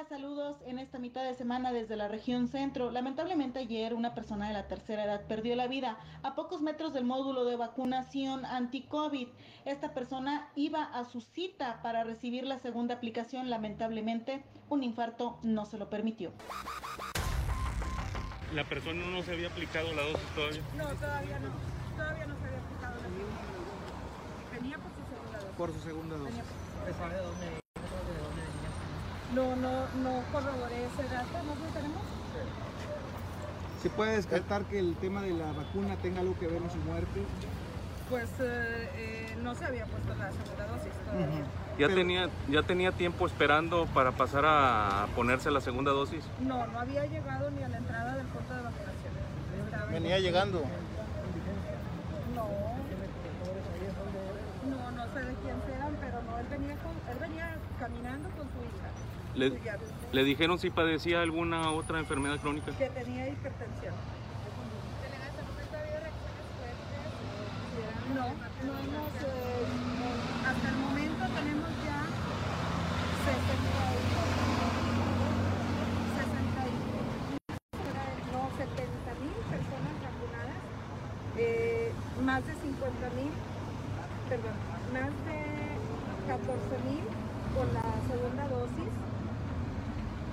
Saludos 0.08 0.58
en 0.66 0.80
esta 0.80 0.98
mitad 0.98 1.24
de 1.24 1.34
semana 1.34 1.74
desde 1.74 1.96
la 1.96 2.08
región 2.08 2.48
centro. 2.48 2.92
Lamentablemente 2.92 3.60
ayer 3.60 3.94
una 3.94 4.14
persona 4.14 4.48
de 4.48 4.54
la 4.54 4.68
tercera 4.68 5.04
edad 5.04 5.26
perdió 5.28 5.56
la 5.56 5.68
vida 5.68 5.98
a 6.24 6.36
pocos 6.36 6.62
metros 6.62 6.94
del 6.94 7.04
módulo 7.04 7.44
de 7.46 7.56
vacunación 7.56 8.46
anti-COVID. 8.46 9.28
Esta 9.66 9.94
persona 9.94 10.50
iba 10.56 10.84
a 10.84 11.04
su 11.06 11.22
cita 11.22 11.82
para 11.82 12.04
recibir 12.04 12.46
la 12.46 12.60
segunda 12.60 12.96
aplicación. 12.96 13.50
Lamentablemente 13.50 14.44
un 14.70 14.84
infarto 14.84 15.40
no 15.44 15.66
se 15.66 15.78
lo 15.78 15.90
permitió. 15.90 16.32
¿La 18.54 18.64
persona 18.64 19.06
no 19.06 19.22
se 19.22 19.34
había 19.34 19.50
aplicado 19.50 19.94
la 19.94 20.04
dosis 20.04 20.28
todavía? 20.36 20.62
No, 20.78 20.88
todavía 20.96 21.40
no. 21.40 21.50
Todavía 21.96 22.26
no 22.26 22.36
se 22.36 22.46
había 22.46 22.60
aplicado 22.60 22.96
la 22.96 23.08
dosis. 23.10 24.60
Tenía 24.60 24.78
por 24.78 24.92
su 24.92 25.04
segunda 25.10 25.40
dosis. 25.40 25.58
Por 25.58 25.74
su 25.74 25.80
segunda 25.82 26.18
dosis. 26.18 26.44
¿Sabe 26.98 27.18
dónde? 27.18 27.69
No, 29.34 29.56
no, 29.56 29.72
no 30.04 30.24
corroboré 30.32 30.86
ese 30.86 31.04
dato, 31.14 31.44
¿no 31.44 31.56
lo 31.56 31.72
tenemos? 31.74 32.02
¿Se 33.82 33.90
puede 33.90 34.16
descartar 34.18 34.64
que 34.66 34.80
el 34.80 34.96
tema 34.96 35.22
de 35.22 35.32
la 35.34 35.52
vacuna 35.54 35.96
tenga 36.02 36.20
algo 36.20 36.38
que 36.38 36.48
ver 36.48 36.60
con 36.60 36.70
su 36.70 36.78
muerte? 36.80 37.22
Pues 38.10 38.30
eh, 38.40 38.90
eh, 38.96 39.38
no 39.42 39.56
se 39.56 39.66
había 39.66 39.86
puesto 39.86 40.16
la 40.16 40.32
segunda 40.32 40.66
dosis 40.68 40.92
todavía. 41.06 41.46
¿Ya, 41.78 41.88
tenía, 41.88 42.30
¿Ya 42.50 42.64
tenía 42.64 42.92
tiempo 42.92 43.26
esperando 43.26 43.86
para 43.94 44.12
pasar 44.12 44.44
a 44.46 45.08
ponerse 45.16 45.50
la 45.50 45.62
segunda 45.62 45.92
dosis? 45.92 46.26
No, 46.42 46.68
no 46.68 46.80
había 46.80 47.06
llegado 47.06 47.50
ni 47.52 47.64
a 47.64 47.70
la 47.70 47.78
entrada 47.78 48.16
del 48.16 48.26
punto 48.28 48.54
de 48.54 48.62
vacunación. 48.64 49.94
Venía 49.94 50.20
llegando. 50.20 50.64
No. 52.36 52.50
No, 54.70 54.92
no 54.92 55.04
sé 55.14 55.20
de 55.22 55.34
quién 55.36 55.56
sean, 55.68 55.96
pero 56.02 56.22
no, 56.24 56.38
él 56.38 56.48
venía, 56.50 56.74
él 56.74 57.18
venía 57.22 57.56
caminando 57.80 58.30
con 58.32 58.48
su 58.50 58.60
hija. 58.60 58.69
Le, 59.36 59.52
¿Le, 60.12 60.24
dijeron 60.24 60.58
si 60.60 60.70
padecía 60.70 61.22
alguna 61.22 61.72
otra 61.72 62.00
enfermedad 62.00 62.40
crónica? 62.40 62.72
Que 62.78 62.90
tenía 62.90 63.30
hipertensión. 63.30 63.94
No, 68.16 68.26
no 68.26 68.74
hemos, 68.74 69.14
eh, 69.22 69.70
hasta 70.48 70.70
el 70.70 70.76
momento 70.78 71.26
tenemos 71.36 71.70
ya 71.86 72.02
60, 73.24 73.54
60 76.18 76.64
no, 78.34 78.50
70 78.58 79.14
mil 79.22 79.38
personas 79.46 79.94
vacunadas, 80.02 80.62
eh, 81.38 81.94
más 82.26 82.42
de 82.48 82.54
50 82.56 83.10
mil, 83.14 83.32
perdón, 84.28 84.58
más 84.92 85.14
de 85.30 85.40
14 86.28 86.50
mil 86.90 87.06
con 87.54 87.68
la 87.74 87.94
segunda 88.10 88.48
dosis 88.48 88.90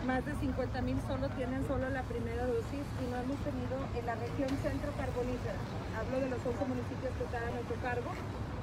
más 0.06 0.24
de 0.24 0.34
50 0.56 0.82
mil 0.82 0.96
solo 1.06 1.28
tienen 1.36 1.66
solo 1.68 1.90
la 1.90 2.02
primera 2.04 2.46
dosis 2.46 2.80
y 2.96 3.10
no 3.10 3.20
hemos 3.20 3.36
tenido 3.44 3.76
en 3.94 4.06
la 4.06 4.14
región 4.14 4.48
centro 4.62 4.90
carbonífera, 4.96 5.60
hablo 5.98 6.18
de 6.18 6.30
los 6.30 6.38
11 6.46 6.64
municipios 6.64 7.12
que 7.18 7.24
están 7.24 7.42
a 7.42 7.50
nuestro 7.50 7.76
cargo, 7.82 8.10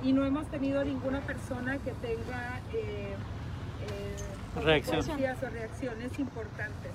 y 0.02 0.12
no 0.12 0.26
hemos 0.26 0.48
tenido 0.48 0.84
ninguna 0.84 1.22
persona 1.22 1.78
que 1.78 1.92
tenga 1.92 2.62
eh, 2.74 3.14
eh, 3.92 4.62
reacciones 4.64 5.44
o 5.44 5.50
reacciones 5.52 6.18
importantes. 6.18 6.92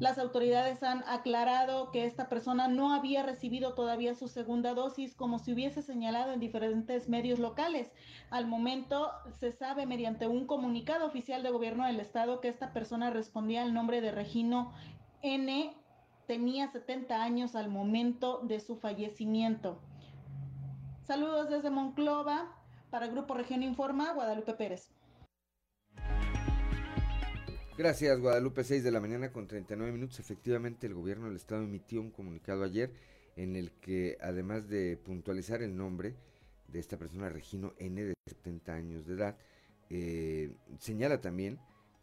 Las 0.00 0.18
autoridades 0.18 0.82
han 0.82 1.04
aclarado 1.06 1.92
que 1.92 2.04
esta 2.04 2.28
persona 2.28 2.66
no 2.66 2.92
había 2.92 3.22
recibido 3.22 3.74
todavía 3.74 4.14
su 4.16 4.26
segunda 4.26 4.74
dosis, 4.74 5.14
como 5.14 5.38
se 5.38 5.52
hubiese 5.52 5.82
señalado 5.82 6.32
en 6.32 6.40
diferentes 6.40 7.08
medios 7.08 7.38
locales. 7.38 7.92
Al 8.30 8.48
momento 8.48 9.12
se 9.38 9.52
sabe 9.52 9.86
mediante 9.86 10.26
un 10.26 10.46
comunicado 10.46 11.06
oficial 11.06 11.44
de 11.44 11.50
gobierno 11.50 11.86
del 11.86 12.00
estado 12.00 12.40
que 12.40 12.48
esta 12.48 12.72
persona 12.72 13.10
respondía 13.10 13.62
al 13.62 13.72
nombre 13.72 14.00
de 14.00 14.10
Regino 14.10 14.72
N. 15.22 15.72
Tenía 16.26 16.66
70 16.66 17.22
años 17.22 17.54
al 17.54 17.68
momento 17.68 18.40
de 18.42 18.58
su 18.58 18.76
fallecimiento. 18.76 19.78
Saludos 21.02 21.50
desde 21.50 21.70
Monclova. 21.70 22.50
Para 22.90 23.08
Grupo 23.08 23.34
Región 23.34 23.62
Informa, 23.62 24.12
Guadalupe 24.12 24.54
Pérez. 24.54 24.93
Gracias, 27.76 28.20
Guadalupe, 28.20 28.62
6 28.62 28.84
de 28.84 28.92
la 28.92 29.00
mañana 29.00 29.32
con 29.32 29.48
39 29.48 29.90
minutos. 29.90 30.20
Efectivamente, 30.20 30.86
el 30.86 30.94
gobierno 30.94 31.26
del 31.26 31.34
estado 31.34 31.64
emitió 31.64 32.00
un 32.00 32.12
comunicado 32.12 32.62
ayer 32.62 32.92
en 33.34 33.56
el 33.56 33.72
que, 33.72 34.16
además 34.20 34.68
de 34.68 34.96
puntualizar 34.96 35.60
el 35.60 35.76
nombre 35.76 36.14
de 36.68 36.78
esta 36.78 36.96
persona, 36.96 37.28
Regino 37.30 37.74
N, 37.78 38.00
de 38.00 38.14
70 38.28 38.72
años 38.72 39.06
de 39.06 39.14
edad, 39.14 39.36
eh, 39.90 40.54
señala 40.78 41.20
también 41.20 41.58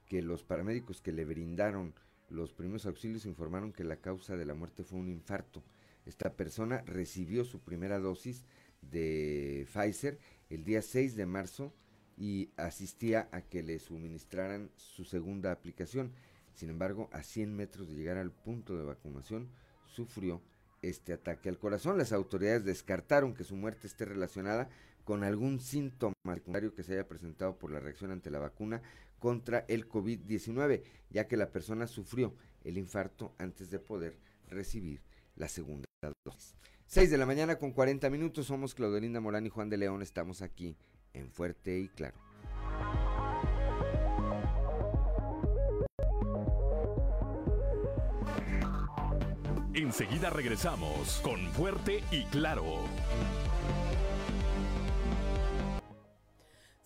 que 0.07 0.21
los 0.21 0.43
paramédicos 0.43 0.99
que 0.99 1.13
le 1.13 1.23
brindaron 1.23 1.93
los 2.29 2.51
primeros 2.51 2.85
auxilios 2.85 3.25
informaron 3.25 3.71
que 3.71 3.85
la 3.85 3.95
causa 3.95 4.35
de 4.35 4.45
la 4.45 4.55
muerte 4.55 4.83
fue 4.83 4.99
un 4.99 5.07
infarto. 5.07 5.63
Esta 6.05 6.33
persona 6.33 6.81
recibió 6.85 7.45
su 7.45 7.61
primera 7.61 7.97
dosis 7.97 8.43
de 8.81 9.65
Pfizer 9.71 10.19
el 10.49 10.65
día 10.65 10.81
6 10.81 11.15
de 11.15 11.25
marzo 11.25 11.73
y 12.21 12.51
asistía 12.55 13.27
a 13.31 13.41
que 13.41 13.63
le 13.63 13.79
suministraran 13.79 14.69
su 14.75 15.05
segunda 15.05 15.51
aplicación. 15.51 16.13
Sin 16.53 16.69
embargo, 16.69 17.09
a 17.11 17.23
100 17.23 17.55
metros 17.55 17.89
de 17.89 17.95
llegar 17.95 18.17
al 18.17 18.29
punto 18.29 18.77
de 18.77 18.83
vacunación, 18.83 19.49
sufrió 19.87 20.39
este 20.83 21.13
ataque 21.13 21.49
al 21.49 21.57
corazón. 21.57 21.97
Las 21.97 22.11
autoridades 22.11 22.63
descartaron 22.63 23.33
que 23.33 23.43
su 23.43 23.55
muerte 23.55 23.87
esté 23.87 24.05
relacionada 24.05 24.69
con 25.03 25.23
algún 25.23 25.59
síntoma 25.59 26.13
secundario 26.31 26.75
que 26.75 26.83
se 26.83 26.93
haya 26.93 27.07
presentado 27.07 27.57
por 27.57 27.71
la 27.71 27.79
reacción 27.79 28.11
ante 28.11 28.29
la 28.29 28.37
vacuna 28.37 28.83
contra 29.17 29.65
el 29.67 29.89
COVID-19, 29.89 30.83
ya 31.09 31.27
que 31.27 31.37
la 31.37 31.51
persona 31.51 31.87
sufrió 31.87 32.35
el 32.63 32.77
infarto 32.77 33.33
antes 33.39 33.71
de 33.71 33.79
poder 33.79 34.19
recibir 34.47 35.01
la 35.35 35.47
segunda 35.47 35.87
dosis. 36.23 36.53
6 36.85 37.09
de 37.09 37.17
la 37.17 37.25
mañana 37.25 37.57
con 37.57 37.71
40 37.71 38.11
minutos, 38.11 38.45
somos 38.45 38.75
Claudelinda 38.75 39.21
Morán 39.21 39.47
y 39.47 39.49
Juan 39.49 39.69
de 39.69 39.77
León, 39.77 40.03
estamos 40.03 40.43
aquí 40.43 40.77
en 41.13 41.31
Fuerte 41.31 41.79
y 41.79 41.87
Claro. 41.89 42.17
Enseguida 49.73 50.29
regresamos 50.29 51.21
con 51.23 51.39
Fuerte 51.51 52.03
y 52.11 52.23
Claro. 52.25 52.65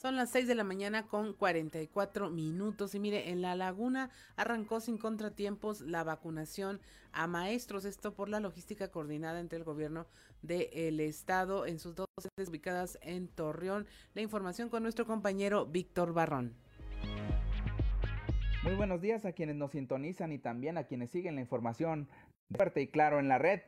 Son 0.05 0.17
las 0.17 0.29
6 0.29 0.47
de 0.47 0.53
la 0.53 0.63
mañana 0.63 1.07
con 1.07 1.33
44 1.33 2.29
minutos 2.29 2.93
y 2.93 2.99
mire, 2.99 3.31
en 3.31 3.41
la 3.41 3.55
laguna 3.55 4.11
arrancó 4.35 4.79
sin 4.79 4.99
contratiempos 4.99 5.81
la 5.81 6.03
vacunación 6.03 6.79
a 7.11 7.25
maestros, 7.25 7.85
esto 7.85 8.13
por 8.13 8.29
la 8.29 8.39
logística 8.39 8.91
coordinada 8.91 9.39
entre 9.39 9.57
el 9.57 9.63
gobierno 9.63 10.05
del 10.47 10.99
estado 10.99 11.65
en 11.65 11.79
sus 11.79 11.95
dos 11.95 12.07
sedes 12.19 12.49
ubicadas 12.49 12.97
en 13.01 13.27
Torreón. 13.27 13.87
La 14.13 14.21
información 14.21 14.69
con 14.69 14.83
nuestro 14.83 15.05
compañero 15.05 15.65
Víctor 15.65 16.13
Barrón. 16.13 16.55
Muy 18.63 18.75
buenos 18.75 19.01
días 19.01 19.25
a 19.25 19.33
quienes 19.33 19.55
nos 19.55 19.71
sintonizan 19.71 20.31
y 20.31 20.39
también 20.39 20.77
a 20.77 20.85
quienes 20.85 21.11
siguen 21.11 21.35
la 21.35 21.41
información 21.41 22.07
fuerte 22.51 22.81
y 22.81 22.87
claro 22.87 23.19
en 23.19 23.27
la 23.27 23.37
red. 23.37 23.61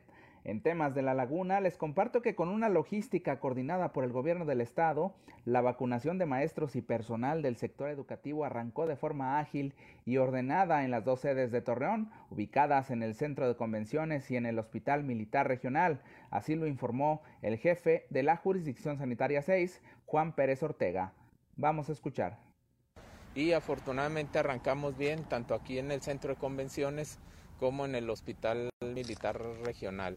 En 0.48 0.62
temas 0.62 0.94
de 0.94 1.02
la 1.02 1.12
laguna, 1.12 1.60
les 1.60 1.76
comparto 1.76 2.22
que 2.22 2.34
con 2.34 2.48
una 2.48 2.70
logística 2.70 3.38
coordinada 3.38 3.92
por 3.92 4.02
el 4.04 4.12
gobierno 4.12 4.46
del 4.46 4.62
estado, 4.62 5.14
la 5.44 5.60
vacunación 5.60 6.16
de 6.16 6.24
maestros 6.24 6.74
y 6.74 6.80
personal 6.80 7.42
del 7.42 7.56
sector 7.56 7.90
educativo 7.90 8.46
arrancó 8.46 8.86
de 8.86 8.96
forma 8.96 9.40
ágil 9.40 9.74
y 10.06 10.16
ordenada 10.16 10.86
en 10.86 10.90
las 10.90 11.04
dos 11.04 11.20
sedes 11.20 11.52
de 11.52 11.60
Torreón, 11.60 12.10
ubicadas 12.30 12.90
en 12.90 13.02
el 13.02 13.14
centro 13.14 13.46
de 13.46 13.56
convenciones 13.56 14.30
y 14.30 14.36
en 14.36 14.46
el 14.46 14.58
Hospital 14.58 15.04
Militar 15.04 15.46
Regional. 15.46 16.00
Así 16.30 16.54
lo 16.54 16.66
informó 16.66 17.20
el 17.42 17.58
jefe 17.58 18.06
de 18.08 18.22
la 18.22 18.38
Jurisdicción 18.38 18.96
Sanitaria 18.96 19.42
6, 19.42 19.82
Juan 20.06 20.34
Pérez 20.34 20.62
Ortega. 20.62 21.12
Vamos 21.56 21.90
a 21.90 21.92
escuchar. 21.92 22.38
Y 23.34 23.52
afortunadamente 23.52 24.38
arrancamos 24.38 24.96
bien, 24.96 25.24
tanto 25.24 25.54
aquí 25.54 25.78
en 25.78 25.92
el 25.92 26.00
centro 26.00 26.32
de 26.32 26.40
convenciones 26.40 27.18
como 27.60 27.84
en 27.84 27.94
el 27.94 28.08
Hospital 28.08 28.70
Militar 28.80 29.38
Regional. 29.62 30.16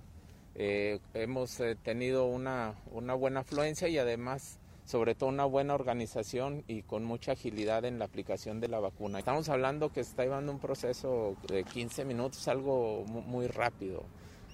Eh, 0.56 1.00
hemos 1.14 1.60
eh, 1.60 1.76
tenido 1.76 2.26
una, 2.26 2.76
una 2.92 3.14
buena 3.14 3.42
afluencia 3.42 3.88
y 3.88 3.98
además 3.98 4.60
sobre 4.86 5.16
todo 5.16 5.30
una 5.30 5.46
buena 5.46 5.74
organización 5.74 6.64
y 6.68 6.82
con 6.82 7.06
mucha 7.06 7.34
agilidad 7.34 7.86
en 7.86 8.00
la 8.00 8.06
aplicación 8.06 8.60
de 8.60 8.68
la 8.68 8.80
vacuna. 8.80 9.20
Estamos 9.20 9.48
hablando 9.48 9.94
que 9.94 10.02
está 10.02 10.24
llevando 10.24 10.52
un 10.52 10.60
proceso 10.60 11.38
de 11.48 11.64
15 11.64 12.04
minutos, 12.04 12.48
algo 12.50 13.06
muy 13.06 13.48
rápido. 13.48 14.04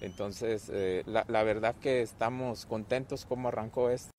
Entonces, 0.00 0.70
eh, 0.72 1.02
la, 1.06 1.24
la, 1.26 1.42
verdad 1.42 1.74
que 1.74 2.02
estamos 2.02 2.66
contentos 2.66 3.24
como 3.24 3.48
arrancó 3.48 3.90
esto 3.90 4.12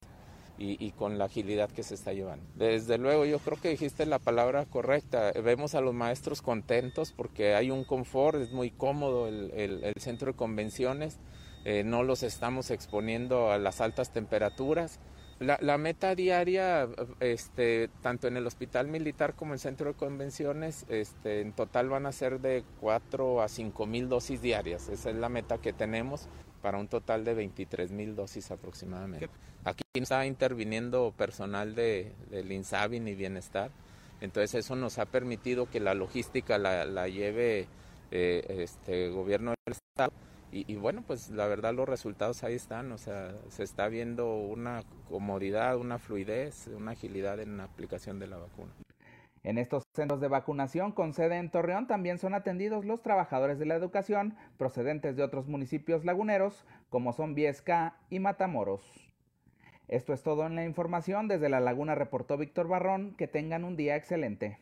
y, 0.57 0.85
y, 0.85 0.91
con 0.91 1.17
la 1.17 1.25
agilidad 1.25 1.69
que 1.69 1.83
se 1.83 1.95
está 1.95 2.11
llevando. 2.11 2.45
Desde 2.55 2.97
luego, 2.97 3.23
yo 3.23 3.39
creo 3.39 3.61
que 3.61 3.69
dijiste 3.69 4.05
la 4.05 4.19
palabra 4.19 4.65
correcta. 4.65 5.31
Vemos 5.41 5.73
a 5.73 5.79
los 5.79 5.93
maestros 5.93 6.41
contentos 6.41 7.13
porque 7.13 7.55
hay 7.55 7.71
un 7.71 7.85
confort, 7.85 8.41
es 8.41 8.51
muy 8.51 8.71
cómodo 8.71 9.29
el, 9.29 9.51
el, 9.51 9.85
el 9.85 9.93
centro 10.01 10.33
de 10.33 10.37
convenciones 10.37 11.17
eh, 11.69 11.83
no 11.83 12.01
los 12.01 12.23
estamos 12.23 12.71
exponiendo 12.71 13.51
a 13.51 13.59
las 13.59 13.79
altas 13.79 14.11
temperaturas. 14.11 14.99
La, 15.37 15.59
la, 15.61 15.77
meta 15.77 16.15
diaria, 16.15 16.89
este, 17.19 17.91
tanto 18.01 18.27
en 18.27 18.37
el 18.37 18.47
hospital 18.47 18.87
militar 18.87 19.35
como 19.35 19.51
en 19.51 19.57
el 19.57 19.59
centro 19.59 19.89
de 19.89 19.93
convenciones, 19.93 20.87
este, 20.89 21.41
en 21.41 21.53
total 21.53 21.87
van 21.87 22.07
a 22.07 22.11
ser 22.11 22.39
de 22.39 22.63
4 22.81 23.43
a 23.43 23.47
5 23.47 23.85
mil 23.85 24.09
dosis 24.09 24.41
diarias. 24.41 24.89
Esa 24.89 25.11
es 25.11 25.15
la 25.15 25.29
meta 25.29 25.59
que 25.59 25.71
tenemos 25.71 26.27
para 26.63 26.79
un 26.79 26.87
total 26.87 27.23
de 27.23 27.35
23 27.35 27.91
mil 27.91 28.15
dosis 28.15 28.49
aproximadamente. 28.49 29.29
Aquí 29.63 29.83
está 29.93 30.25
interviniendo 30.25 31.13
personal 31.15 31.75
de, 31.75 32.15
del 32.31 32.51
INSABIN 32.51 33.07
y 33.07 33.13
Bienestar, 33.13 33.69
entonces 34.21 34.65
eso 34.65 34.75
nos 34.75 34.97
ha 34.97 35.05
permitido 35.05 35.69
que 35.69 35.79
la 35.79 35.93
logística 35.93 36.57
la, 36.57 36.85
la 36.85 37.07
lleve 37.07 37.67
eh, 38.09 38.43
este 38.49 39.09
gobierno 39.09 39.53
del 39.67 39.75
Estado 39.75 40.11
y, 40.51 40.75
bueno, 40.75 41.03
pues 41.05 41.29
la 41.29 41.47
verdad 41.47 41.73
los 41.73 41.87
resultados 41.87 42.43
ahí 42.43 42.55
están, 42.55 42.91
o 42.91 42.97
sea, 42.97 43.35
se 43.49 43.63
está 43.63 43.87
viendo 43.87 44.35
una 44.35 44.83
comodidad, 45.07 45.77
una 45.77 45.99
fluidez, 45.99 46.67
una 46.67 46.91
agilidad 46.91 47.39
en 47.39 47.57
la 47.57 47.65
aplicación 47.65 48.19
de 48.19 48.27
la 48.27 48.37
vacuna. 48.37 48.71
En 49.43 49.57
estos 49.57 49.83
centros 49.95 50.19
de 50.19 50.27
vacunación 50.27 50.91
con 50.91 51.13
sede 51.13 51.37
en 51.37 51.49
Torreón 51.49 51.87
también 51.87 52.17
son 52.17 52.33
atendidos 52.33 52.83
los 52.83 53.01
trabajadores 53.01 53.57
de 53.57 53.65
la 53.65 53.75
educación 53.75 54.35
procedentes 54.57 55.15
de 55.15 55.23
otros 55.23 55.47
municipios 55.47 56.03
laguneros 56.03 56.65
como 56.89 57.13
son 57.13 57.35
Viesca 57.35 57.95
y 58.09 58.19
Matamoros. 58.19 59.09
Esto 59.87 60.13
es 60.13 60.21
todo 60.21 60.45
en 60.45 60.55
la 60.55 60.65
información. 60.65 61.27
Desde 61.27 61.49
La 61.49 61.59
Laguna 61.59 61.95
reportó 61.95 62.37
Víctor 62.37 62.67
Barrón. 62.67 63.15
Que 63.17 63.27
tengan 63.27 63.63
un 63.63 63.75
día 63.75 63.95
excelente. 63.95 64.59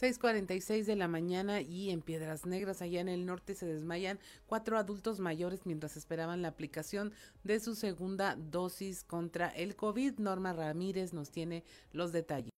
6:46 0.00 0.86
de 0.86 0.96
la 0.96 1.08
mañana 1.08 1.60
y 1.60 1.90
en 1.90 2.00
Piedras 2.00 2.46
Negras, 2.46 2.80
allá 2.80 3.02
en 3.02 3.08
el 3.10 3.26
norte, 3.26 3.54
se 3.54 3.66
desmayan 3.66 4.18
cuatro 4.46 4.78
adultos 4.78 5.20
mayores 5.20 5.66
mientras 5.66 5.94
esperaban 5.98 6.40
la 6.40 6.48
aplicación 6.48 7.12
de 7.44 7.60
su 7.60 7.74
segunda 7.74 8.34
dosis 8.34 9.04
contra 9.04 9.48
el 9.48 9.76
COVID. 9.76 10.14
Norma 10.18 10.54
Ramírez 10.54 11.12
nos 11.12 11.30
tiene 11.30 11.64
los 11.92 12.12
detalles. 12.12 12.50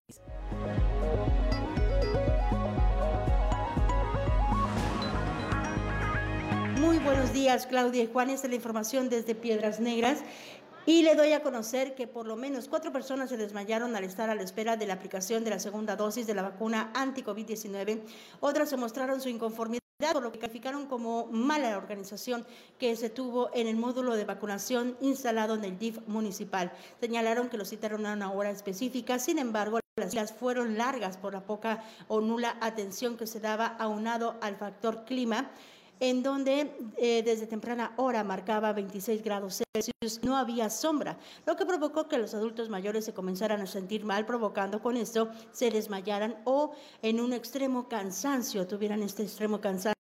Muy 6.79 6.99
buenos 6.99 7.33
días, 7.33 7.67
Claudia 7.67 8.03
y 8.03 8.07
Juan. 8.07 8.29
Esta 8.29 8.47
es 8.47 8.51
la 8.51 8.55
información 8.55 9.09
desde 9.09 9.35
Piedras 9.35 9.81
Negras. 9.81 10.19
Y 10.85 11.01
le 11.03 11.15
doy 11.15 11.31
a 11.31 11.41
conocer 11.41 11.95
que 11.95 12.07
por 12.07 12.27
lo 12.27 12.35
menos 12.35 12.67
cuatro 12.67 12.91
personas 12.91 13.29
se 13.29 13.37
desmayaron 13.37 13.95
al 13.95 14.03
estar 14.03 14.29
a 14.29 14.35
la 14.35 14.41
espera 14.41 14.75
de 14.75 14.85
la 14.85 14.95
aplicación 14.95 15.45
de 15.45 15.49
la 15.49 15.59
segunda 15.59 15.95
dosis 15.95 16.27
de 16.27 16.33
la 16.33 16.41
vacuna 16.41 16.91
anti-COVID-19. 16.93 18.01
Otras 18.41 18.69
se 18.69 18.75
mostraron 18.75 19.21
su 19.21 19.29
inconformidad 19.29 19.79
por 20.11 20.23
lo 20.23 20.33
que 20.33 20.39
calificaron 20.39 20.87
como 20.87 21.27
mala 21.27 21.77
organización 21.77 22.45
que 22.77 22.97
se 22.97 23.09
tuvo 23.09 23.49
en 23.53 23.67
el 23.67 23.77
módulo 23.77 24.17
de 24.17 24.25
vacunación 24.25 24.97
instalado 24.99 25.55
en 25.55 25.63
el 25.63 25.79
DIF 25.79 25.99
municipal. 26.07 26.73
Señalaron 26.99 27.47
que 27.47 27.57
lo 27.57 27.63
citaron 27.63 28.05
a 28.05 28.11
una 28.11 28.31
hora 28.33 28.51
específica, 28.51 29.19
sin 29.19 29.39
embargo, 29.39 29.79
las 29.95 30.09
filas 30.09 30.33
fueron 30.33 30.77
largas 30.77 31.15
por 31.15 31.33
la 31.33 31.45
poca 31.45 31.83
o 32.09 32.19
nula 32.19 32.57
atención 32.59 33.15
que 33.15 33.27
se 33.27 33.39
daba 33.39 33.67
aunado 33.67 34.35
al 34.41 34.57
factor 34.57 35.05
clima 35.05 35.51
en 35.99 36.23
donde 36.23 36.71
eh, 36.97 37.23
desde 37.23 37.47
temprana 37.47 37.93
hora 37.97 38.23
marcaba 38.23 38.73
26 38.73 39.23
grados 39.23 39.61
Celsius, 39.73 40.23
no 40.23 40.37
había 40.37 40.69
sombra, 40.69 41.17
lo 41.45 41.55
que 41.55 41.65
provocó 41.65 42.07
que 42.07 42.17
los 42.17 42.33
adultos 42.33 42.69
mayores 42.69 43.05
se 43.05 43.13
comenzaran 43.13 43.61
a 43.61 43.67
sentir 43.67 44.05
mal, 44.05 44.25
provocando 44.25 44.81
con 44.81 44.97
esto 44.97 45.29
se 45.51 45.71
desmayaran 45.71 46.37
o 46.45 46.73
en 47.01 47.19
un 47.19 47.33
extremo 47.33 47.87
cansancio, 47.87 48.67
tuvieran 48.67 49.01
este 49.01 49.23
extremo 49.23 49.61
cansancio 49.61 49.93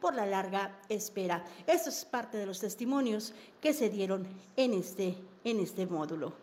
por 0.00 0.14
la 0.14 0.26
larga 0.26 0.78
espera. 0.88 1.44
Esto 1.66 1.90
es 1.90 2.04
parte 2.04 2.36
de 2.36 2.46
los 2.46 2.60
testimonios 2.60 3.32
que 3.60 3.72
se 3.72 3.88
dieron 3.88 4.26
en 4.56 4.74
este, 4.74 5.16
en 5.44 5.60
este 5.60 5.86
módulo. 5.86 6.34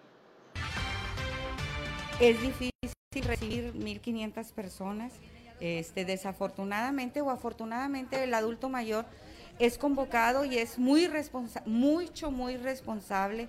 Es 2.19 2.41
difícil 2.41 2.71
recibir 3.23 3.73
1.500 3.73 4.51
personas 4.53 5.13
este, 5.63 6.03
desafortunadamente 6.03 7.21
o 7.21 7.29
afortunadamente 7.29 8.21
el 8.21 8.33
adulto 8.33 8.67
mayor 8.67 9.05
es 9.59 9.77
convocado 9.77 10.43
y 10.43 10.57
es 10.57 10.77
muy 10.77 11.07
responsa 11.07 11.63
mucho, 11.65 12.31
muy 12.31 12.57
responsable 12.57 13.47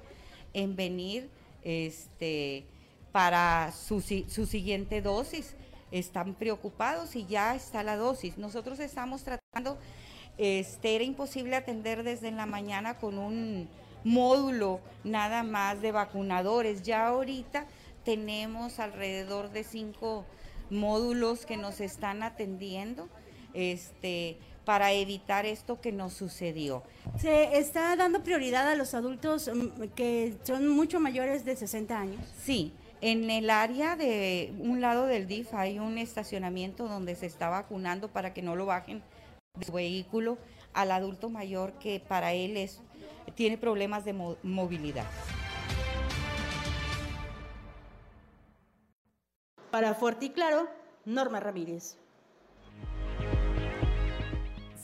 en 0.52 0.76
venir 0.76 1.28
este, 1.64 2.66
para 3.10 3.72
su, 3.72 4.00
su 4.00 4.46
siguiente 4.46 5.02
dosis. 5.02 5.56
Están 5.90 6.34
preocupados 6.34 7.16
y 7.16 7.26
ya 7.26 7.56
está 7.56 7.82
la 7.82 7.96
dosis. 7.96 8.38
Nosotros 8.38 8.78
estamos 8.78 9.24
tratando, 9.24 9.76
este, 10.38 10.94
era 10.94 11.02
imposible 11.02 11.56
atender 11.56 12.04
desde 12.04 12.30
la 12.30 12.46
mañana 12.46 12.96
con 12.98 13.18
un 13.18 13.68
módulo 14.04 14.78
nada 15.02 15.42
más 15.42 15.82
de 15.82 15.90
vacunadores. 15.90 16.82
Ya 16.84 17.08
ahorita 17.08 17.66
tenemos 18.04 18.78
alrededor 18.78 19.50
de 19.50 19.64
cinco 19.64 20.24
módulos 20.70 21.46
que 21.46 21.56
nos 21.56 21.80
están 21.80 22.22
atendiendo 22.22 23.08
este, 23.52 24.38
para 24.64 24.92
evitar 24.92 25.46
esto 25.46 25.80
que 25.80 25.92
nos 25.92 26.12
sucedió. 26.12 26.82
¿Se 27.18 27.58
está 27.58 27.94
dando 27.96 28.22
prioridad 28.22 28.68
a 28.68 28.74
los 28.74 28.94
adultos 28.94 29.50
mm, 29.52 29.88
que 29.94 30.34
son 30.42 30.68
mucho 30.68 31.00
mayores 31.00 31.44
de 31.44 31.56
60 31.56 31.98
años? 31.98 32.20
Sí, 32.42 32.72
en 33.00 33.30
el 33.30 33.50
área 33.50 33.96
de 33.96 34.52
un 34.58 34.80
lado 34.80 35.06
del 35.06 35.26
DIF 35.26 35.52
hay 35.54 35.78
un 35.78 35.98
estacionamiento 35.98 36.88
donde 36.88 37.14
se 37.14 37.26
está 37.26 37.48
vacunando 37.48 38.08
para 38.08 38.32
que 38.32 38.42
no 38.42 38.56
lo 38.56 38.66
bajen 38.66 39.02
de 39.58 39.66
su 39.66 39.72
vehículo 39.72 40.38
al 40.72 40.90
adulto 40.90 41.28
mayor 41.28 41.72
que 41.74 42.00
para 42.00 42.32
él 42.32 42.56
es, 42.56 42.80
tiene 43.34 43.58
problemas 43.58 44.04
de 44.04 44.14
movilidad. 44.42 45.06
Para 49.74 49.92
Fuerte 49.92 50.26
y 50.26 50.30
Claro, 50.30 50.68
Norma 51.04 51.40
Ramírez. 51.40 51.98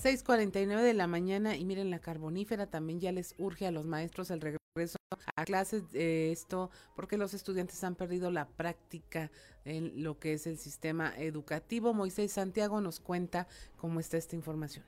6:49 0.02 0.82
de 0.82 0.94
la 0.94 1.06
mañana 1.06 1.56
y 1.56 1.64
miren 1.64 1.92
la 1.92 2.00
carbonífera 2.00 2.66
también 2.66 2.98
ya 2.98 3.12
les 3.12 3.36
urge 3.38 3.68
a 3.68 3.70
los 3.70 3.86
maestros 3.86 4.32
el 4.32 4.40
regreso 4.40 4.96
a 5.36 5.44
clases 5.44 5.92
de 5.92 6.32
esto 6.32 6.72
porque 6.96 7.18
los 7.18 7.34
estudiantes 7.34 7.84
han 7.84 7.94
perdido 7.94 8.32
la 8.32 8.48
práctica 8.48 9.30
en 9.64 10.02
lo 10.02 10.18
que 10.18 10.32
es 10.32 10.48
el 10.48 10.58
sistema 10.58 11.16
educativo. 11.16 11.94
Moisés 11.94 12.32
Santiago 12.32 12.80
nos 12.80 12.98
cuenta 12.98 13.46
cómo 13.76 14.00
está 14.00 14.16
esta 14.16 14.34
información. 14.34 14.84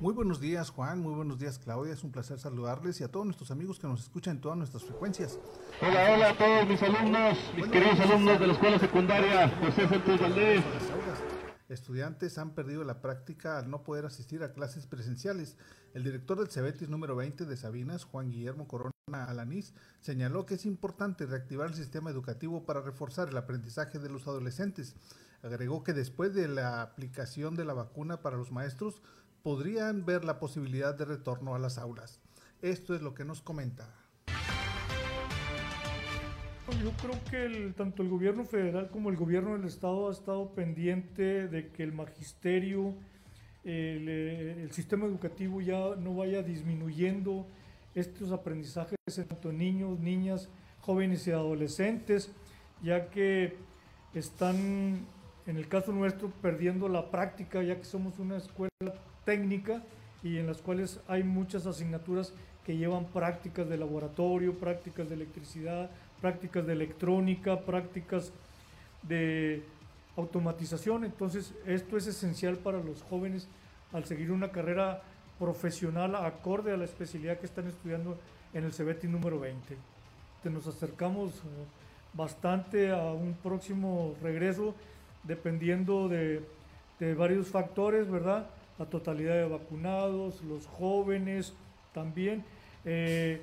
Muy 0.00 0.14
buenos 0.14 0.40
días 0.40 0.70
Juan, 0.70 1.00
muy 1.00 1.14
buenos 1.14 1.38
días 1.38 1.58
Claudia, 1.58 1.92
es 1.92 2.04
un 2.04 2.12
placer 2.12 2.38
saludarles 2.38 3.00
y 3.00 3.04
a 3.04 3.08
todos 3.08 3.26
nuestros 3.26 3.50
amigos 3.50 3.78
que 3.78 3.86
nos 3.86 4.00
escuchan 4.00 4.36
en 4.36 4.40
todas 4.40 4.58
nuestras 4.58 4.84
frecuencias. 4.84 5.38
Hola, 5.82 6.12
hola 6.14 6.30
a 6.30 6.38
todos 6.38 6.68
mis 6.68 6.82
alumnos, 6.82 7.38
mis 7.56 7.66
queridos 7.66 8.00
alumnos 8.00 8.40
de 8.40 8.46
la 8.46 8.52
escuela 8.52 8.78
secundaria 8.78 9.48
José 9.60 9.88
Santos 9.88 10.20
Valdés. 10.20 10.64
Estudiantes 11.68 12.36
han 12.36 12.50
perdido 12.50 12.82
la 12.82 13.00
práctica 13.00 13.56
al 13.56 13.70
no 13.70 13.84
poder 13.84 14.04
asistir 14.04 14.42
a 14.42 14.52
clases 14.52 14.86
presenciales. 14.86 15.56
El 15.94 16.02
director 16.02 16.36
del 16.36 16.50
Cebetis 16.50 16.88
número 16.88 17.14
20 17.14 17.44
de 17.44 17.56
Sabinas, 17.56 18.02
Juan 18.02 18.30
Guillermo 18.30 18.66
Corona 18.66 18.92
Alanís, 19.12 19.72
señaló 20.00 20.46
que 20.46 20.54
es 20.54 20.66
importante 20.66 21.26
reactivar 21.26 21.68
el 21.68 21.74
sistema 21.74 22.10
educativo 22.10 22.64
para 22.64 22.80
reforzar 22.80 23.28
el 23.28 23.36
aprendizaje 23.36 24.00
de 24.00 24.08
los 24.08 24.26
adolescentes. 24.26 24.96
Agregó 25.42 25.84
que 25.84 25.92
después 25.92 26.34
de 26.34 26.48
la 26.48 26.82
aplicación 26.82 27.54
de 27.54 27.64
la 27.64 27.72
vacuna 27.72 28.20
para 28.20 28.36
los 28.36 28.50
maestros, 28.50 29.00
podrían 29.42 30.04
ver 30.04 30.24
la 30.24 30.38
posibilidad 30.38 30.94
de 30.94 31.04
retorno 31.04 31.54
a 31.54 31.58
las 31.58 31.78
aulas. 31.78 32.20
Esto 32.62 32.94
es 32.94 33.02
lo 33.02 33.14
que 33.14 33.24
nos 33.24 33.40
comenta. 33.40 33.88
Yo 36.78 36.92
creo 36.92 37.18
que 37.30 37.72
tanto 37.76 38.02
el 38.02 38.08
gobierno 38.08 38.44
federal 38.44 38.90
como 38.90 39.10
el 39.10 39.16
gobierno 39.16 39.56
del 39.56 39.66
estado 39.66 40.08
ha 40.08 40.12
estado 40.12 40.54
pendiente 40.54 41.48
de 41.48 41.70
que 41.72 41.82
el 41.82 41.92
magisterio, 41.92 42.94
el, 43.64 44.06
eh, 44.08 44.68
sistema 44.70 45.06
educativo 45.06 45.60
ya 45.60 45.96
no 45.96 46.14
vaya 46.14 46.42
disminuyendo 46.42 47.46
estos 47.94 48.30
aprendizajes 48.30 48.96
tanto 49.28 49.52
niños, 49.52 49.98
niñas, 49.98 50.48
jóvenes 50.80 51.26
y 51.26 51.32
adolescentes, 51.32 52.30
ya 52.82 53.10
que 53.10 53.56
están, 54.14 55.04
en 55.46 55.56
el 55.56 55.66
caso 55.66 55.92
nuestro, 55.92 56.30
perdiendo 56.40 56.88
la 56.88 57.10
práctica, 57.10 57.62
ya 57.64 57.76
que 57.76 57.84
somos 57.84 58.20
una 58.20 58.36
escuela 58.36 58.70
técnica 59.30 59.80
y 60.24 60.38
en 60.38 60.48
las 60.48 60.60
cuales 60.60 60.98
hay 61.06 61.22
muchas 61.22 61.64
asignaturas 61.64 62.32
que 62.66 62.76
llevan 62.76 63.04
prácticas 63.04 63.68
de 63.68 63.78
laboratorio, 63.78 64.58
prácticas 64.58 65.08
de 65.08 65.14
electricidad, 65.14 65.88
prácticas 66.20 66.66
de 66.66 66.72
electrónica, 66.72 67.60
prácticas 67.60 68.32
de 69.04 69.62
automatización. 70.16 71.04
Entonces, 71.04 71.54
esto 71.64 71.96
es 71.96 72.08
esencial 72.08 72.56
para 72.56 72.82
los 72.82 73.02
jóvenes 73.02 73.46
al 73.92 74.04
seguir 74.04 74.32
una 74.32 74.50
carrera 74.50 75.00
profesional 75.38 76.16
acorde 76.16 76.72
a 76.72 76.76
la 76.76 76.86
especialidad 76.86 77.38
que 77.38 77.46
están 77.46 77.68
estudiando 77.68 78.18
en 78.52 78.64
el 78.64 78.72
CBT 78.72 79.04
número 79.04 79.38
20. 79.38 79.76
Nos 80.50 80.66
acercamos 80.66 81.36
eh, 81.36 81.66
bastante 82.14 82.90
a 82.90 83.12
un 83.12 83.34
próximo 83.34 84.16
regreso 84.20 84.74
dependiendo 85.22 86.08
de, 86.08 86.42
de 86.98 87.14
varios 87.14 87.46
factores, 87.46 88.10
¿verdad? 88.10 88.48
La 88.80 88.86
totalidad 88.86 89.34
de 89.34 89.46
vacunados, 89.46 90.42
los 90.42 90.66
jóvenes 90.66 91.52
también. 91.94 92.44
Eh, 92.84 93.40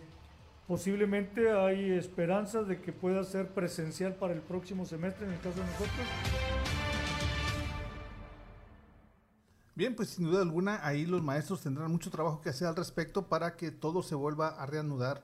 Posiblemente 0.67 1.49
hay 1.53 1.91
esperanzas 1.91 2.67
de 2.67 2.81
que 2.81 2.91
pueda 2.91 3.23
ser 3.23 3.53
presencial 3.53 4.15
para 4.15 4.33
el 4.33 4.41
próximo 4.41 4.85
semestre 4.85 5.25
en 5.25 5.31
el 5.31 5.39
caso 5.39 5.57
de 5.61 5.65
nosotros. 5.65 6.07
Bien, 9.75 9.95
pues 9.95 10.09
sin 10.09 10.25
duda 10.25 10.41
alguna 10.41 10.85
ahí 10.85 11.05
los 11.05 11.23
maestros 11.23 11.61
tendrán 11.61 11.89
mucho 11.89 12.11
trabajo 12.11 12.41
que 12.41 12.49
hacer 12.49 12.67
al 12.67 12.75
respecto 12.75 13.29
para 13.29 13.55
que 13.55 13.71
todo 13.71 14.03
se 14.03 14.15
vuelva 14.15 14.49
a 14.49 14.65
reanudar 14.65 15.23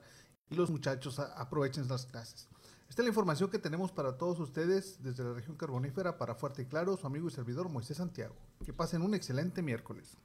y 0.49 0.55
los 0.55 0.69
muchachos 0.69 1.19
aprovechen 1.19 1.89
las 1.89 2.05
clases. 2.05 2.47
Esta 2.93 3.01
es 3.01 3.05
la 3.05 3.09
información 3.09 3.49
que 3.49 3.57
tenemos 3.57 3.91
para 3.91 4.19
todos 4.19 4.39
ustedes 4.39 5.01
desde 5.01 5.23
la 5.23 5.33
región 5.33 5.57
carbonífera 5.57 6.15
para 6.19 6.35
Fuerte 6.35 6.61
y 6.61 6.65
Claro, 6.65 6.95
su 6.95 7.07
amigo 7.07 7.27
y 7.27 7.31
servidor 7.31 7.67
Moisés 7.67 7.97
Santiago. 7.97 8.35
Que 8.63 8.71
pasen 8.71 9.01
un 9.01 9.15
excelente 9.15 9.63
miércoles. 9.63 10.15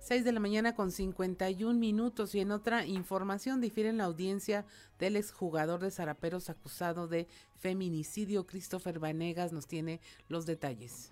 6 0.00 0.22
de 0.22 0.32
la 0.32 0.38
mañana 0.38 0.74
con 0.74 0.92
51 0.92 1.78
minutos 1.78 2.34
y 2.34 2.40
en 2.40 2.50
otra 2.50 2.84
información 2.84 3.62
difieren 3.62 3.96
la 3.96 4.04
audiencia 4.04 4.66
del 4.98 5.16
exjugador 5.16 5.80
de 5.80 5.90
Zaraperos 5.90 6.50
acusado 6.50 7.08
de 7.08 7.26
feminicidio. 7.56 8.46
Christopher 8.46 8.98
Vanegas 8.98 9.54
nos 9.54 9.66
tiene 9.66 10.02
los 10.28 10.44
detalles. 10.44 11.10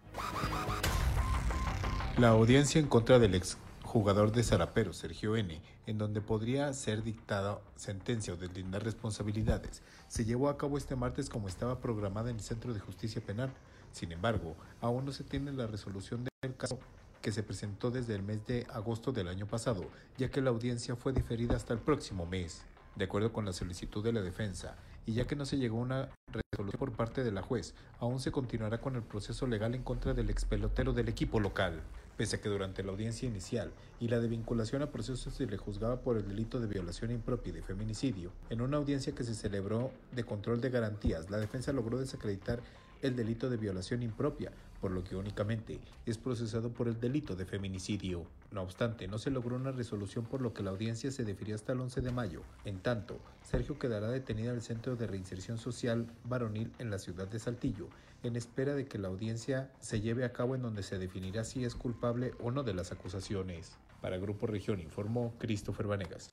La 2.19 2.29
audiencia 2.29 2.79
en 2.79 2.87
contra 2.87 3.19
del 3.19 3.35
exjugador 3.35 4.31
de 4.31 4.43
Zaraperos, 4.43 4.99
Sergio 4.99 5.37
N., 5.37 5.59
en 5.91 5.99
donde 5.99 6.21
podría 6.21 6.73
ser 6.73 7.03
dictada 7.03 7.61
sentencia 7.75 8.33
o 8.33 8.37
deslindar 8.37 8.85
responsabilidades, 8.85 9.83
se 10.07 10.25
llevó 10.25 10.49
a 10.49 10.57
cabo 10.57 10.79
este 10.79 10.95
martes 10.95 11.29
como 11.29 11.49
estaba 11.49 11.81
programada 11.81 12.31
en 12.31 12.37
el 12.37 12.43
Centro 12.43 12.73
de 12.73 12.79
Justicia 12.79 13.21
Penal. 13.21 13.53
Sin 13.91 14.13
embargo, 14.13 14.55
aún 14.81 15.05
no 15.05 15.11
se 15.11 15.25
tiene 15.25 15.53
la 15.53 15.67
resolución 15.67 16.29
del 16.43 16.57
caso 16.57 16.79
que 17.21 17.33
se 17.33 17.43
presentó 17.43 17.91
desde 17.91 18.15
el 18.15 18.23
mes 18.23 18.47
de 18.47 18.69
agosto 18.71 19.11
del 19.11 19.27
año 19.27 19.47
pasado, 19.47 19.85
ya 20.17 20.31
que 20.31 20.41
la 20.41 20.51
audiencia 20.51 20.95
fue 20.95 21.13
diferida 21.13 21.57
hasta 21.57 21.75
el 21.75 21.81
próximo 21.81 22.25
mes. 22.25 22.63
De 22.95 23.07
acuerdo 23.07 23.33
con 23.33 23.45
la 23.45 23.53
solicitud 23.53 24.05
de 24.05 24.13
la 24.13 24.23
defensa, 24.23 24.77
y 25.07 25.15
ya 25.15 25.27
que 25.27 25.35
no 25.35 25.45
se 25.45 25.59
llegó 25.59 25.79
a 25.79 25.83
una 25.83 26.09
resolución 26.29 26.79
por 26.79 26.93
parte 26.93 27.25
de 27.25 27.33
la 27.33 27.43
juez, 27.43 27.75
aún 27.99 28.21
se 28.21 28.31
continuará 28.31 28.81
con 28.81 28.95
el 28.95 29.03
proceso 29.03 29.49
legal 29.49 29.75
en 29.75 29.83
contra 29.83 30.15
del 30.15 30.31
expelotero 30.31 30.93
del 30.93 31.09
equipo 31.09 31.41
local. 31.41 31.83
Pese 32.21 32.37
a 32.37 32.41
que 32.43 32.51
durante 32.51 32.83
la 32.83 32.93
audiencia 32.93 33.27
inicial 33.27 33.73
y 33.99 34.09
la 34.09 34.21
de 34.21 34.29
vinculación 34.29 34.83
a 34.83 34.93
procesos 34.93 35.33
se 35.33 35.47
le 35.47 35.57
juzgaba 35.57 36.03
por 36.03 36.19
el 36.19 36.29
delito 36.29 36.61
de 36.61 36.67
violación 36.67 37.11
impropia 37.11 37.49
y 37.49 37.55
de 37.55 37.63
feminicidio, 37.63 38.31
en 38.51 38.61
una 38.61 38.77
audiencia 38.77 39.15
que 39.15 39.25
se 39.25 39.35
celebró 39.35 39.91
de 40.13 40.25
control 40.25 40.61
de 40.61 40.69
garantías, 40.69 41.31
la 41.31 41.39
defensa 41.39 41.73
logró 41.73 41.99
desacreditar 41.99 42.61
el 43.01 43.17
delito 43.17 43.49
de 43.49 43.57
violación 43.57 44.03
impropia, 44.03 44.53
por 44.83 44.91
lo 44.91 45.03
que 45.03 45.17
únicamente 45.17 45.81
es 46.05 46.19
procesado 46.19 46.69
por 46.69 46.89
el 46.89 47.01
delito 47.01 47.37
de 47.37 47.47
feminicidio. 47.47 48.27
No 48.53 48.61
obstante, 48.61 49.09
no 49.09 49.17
se 49.17 49.31
logró 49.31 49.57
una 49.57 49.73
resolución 49.73 50.27
por 50.27 50.43
lo 50.43 50.53
que 50.53 50.63
la 50.63 50.73
audiencia 50.73 51.11
se 51.11 51.25
defirió 51.25 51.55
hasta 51.55 51.73
el 51.73 51.81
11 51.81 52.03
de 52.03 52.13
mayo. 52.13 52.43
En 52.67 52.81
tanto, 52.81 53.19
Sergio 53.43 53.79
quedará 53.79 54.11
detenido 54.11 54.51
en 54.51 54.57
el 54.57 54.63
Centro 54.63 54.95
de 54.95 55.07
Reinserción 55.07 55.57
Social 55.57 56.07
Varonil 56.25 56.71
en 56.79 56.91
la 56.91 56.99
ciudad 56.99 57.29
de 57.29 57.39
Saltillo, 57.39 57.89
en 58.23 58.37
espera 58.37 58.75
de 58.75 58.87
que 58.87 58.99
la 58.99 59.09
audiencia 59.09 59.71
se 59.81 60.01
lleve 60.01 60.25
a 60.25 60.33
cabo 60.33 60.55
en 60.55 60.63
donde 60.63 60.83
se 60.83 60.99
definirá 60.99 61.45
si 61.45 61.65
es 61.65 61.75
culpable 61.75 62.33
o 62.41 62.51
no 62.51 62.63
de 62.63 62.75
las 62.75 62.93
acusaciones. 62.93 63.77
Para 64.01 64.19
Grupo 64.19 64.47
Región 64.47 64.81
informó 64.81 65.35
Christopher 65.39 65.87
Vanegas. 65.87 66.31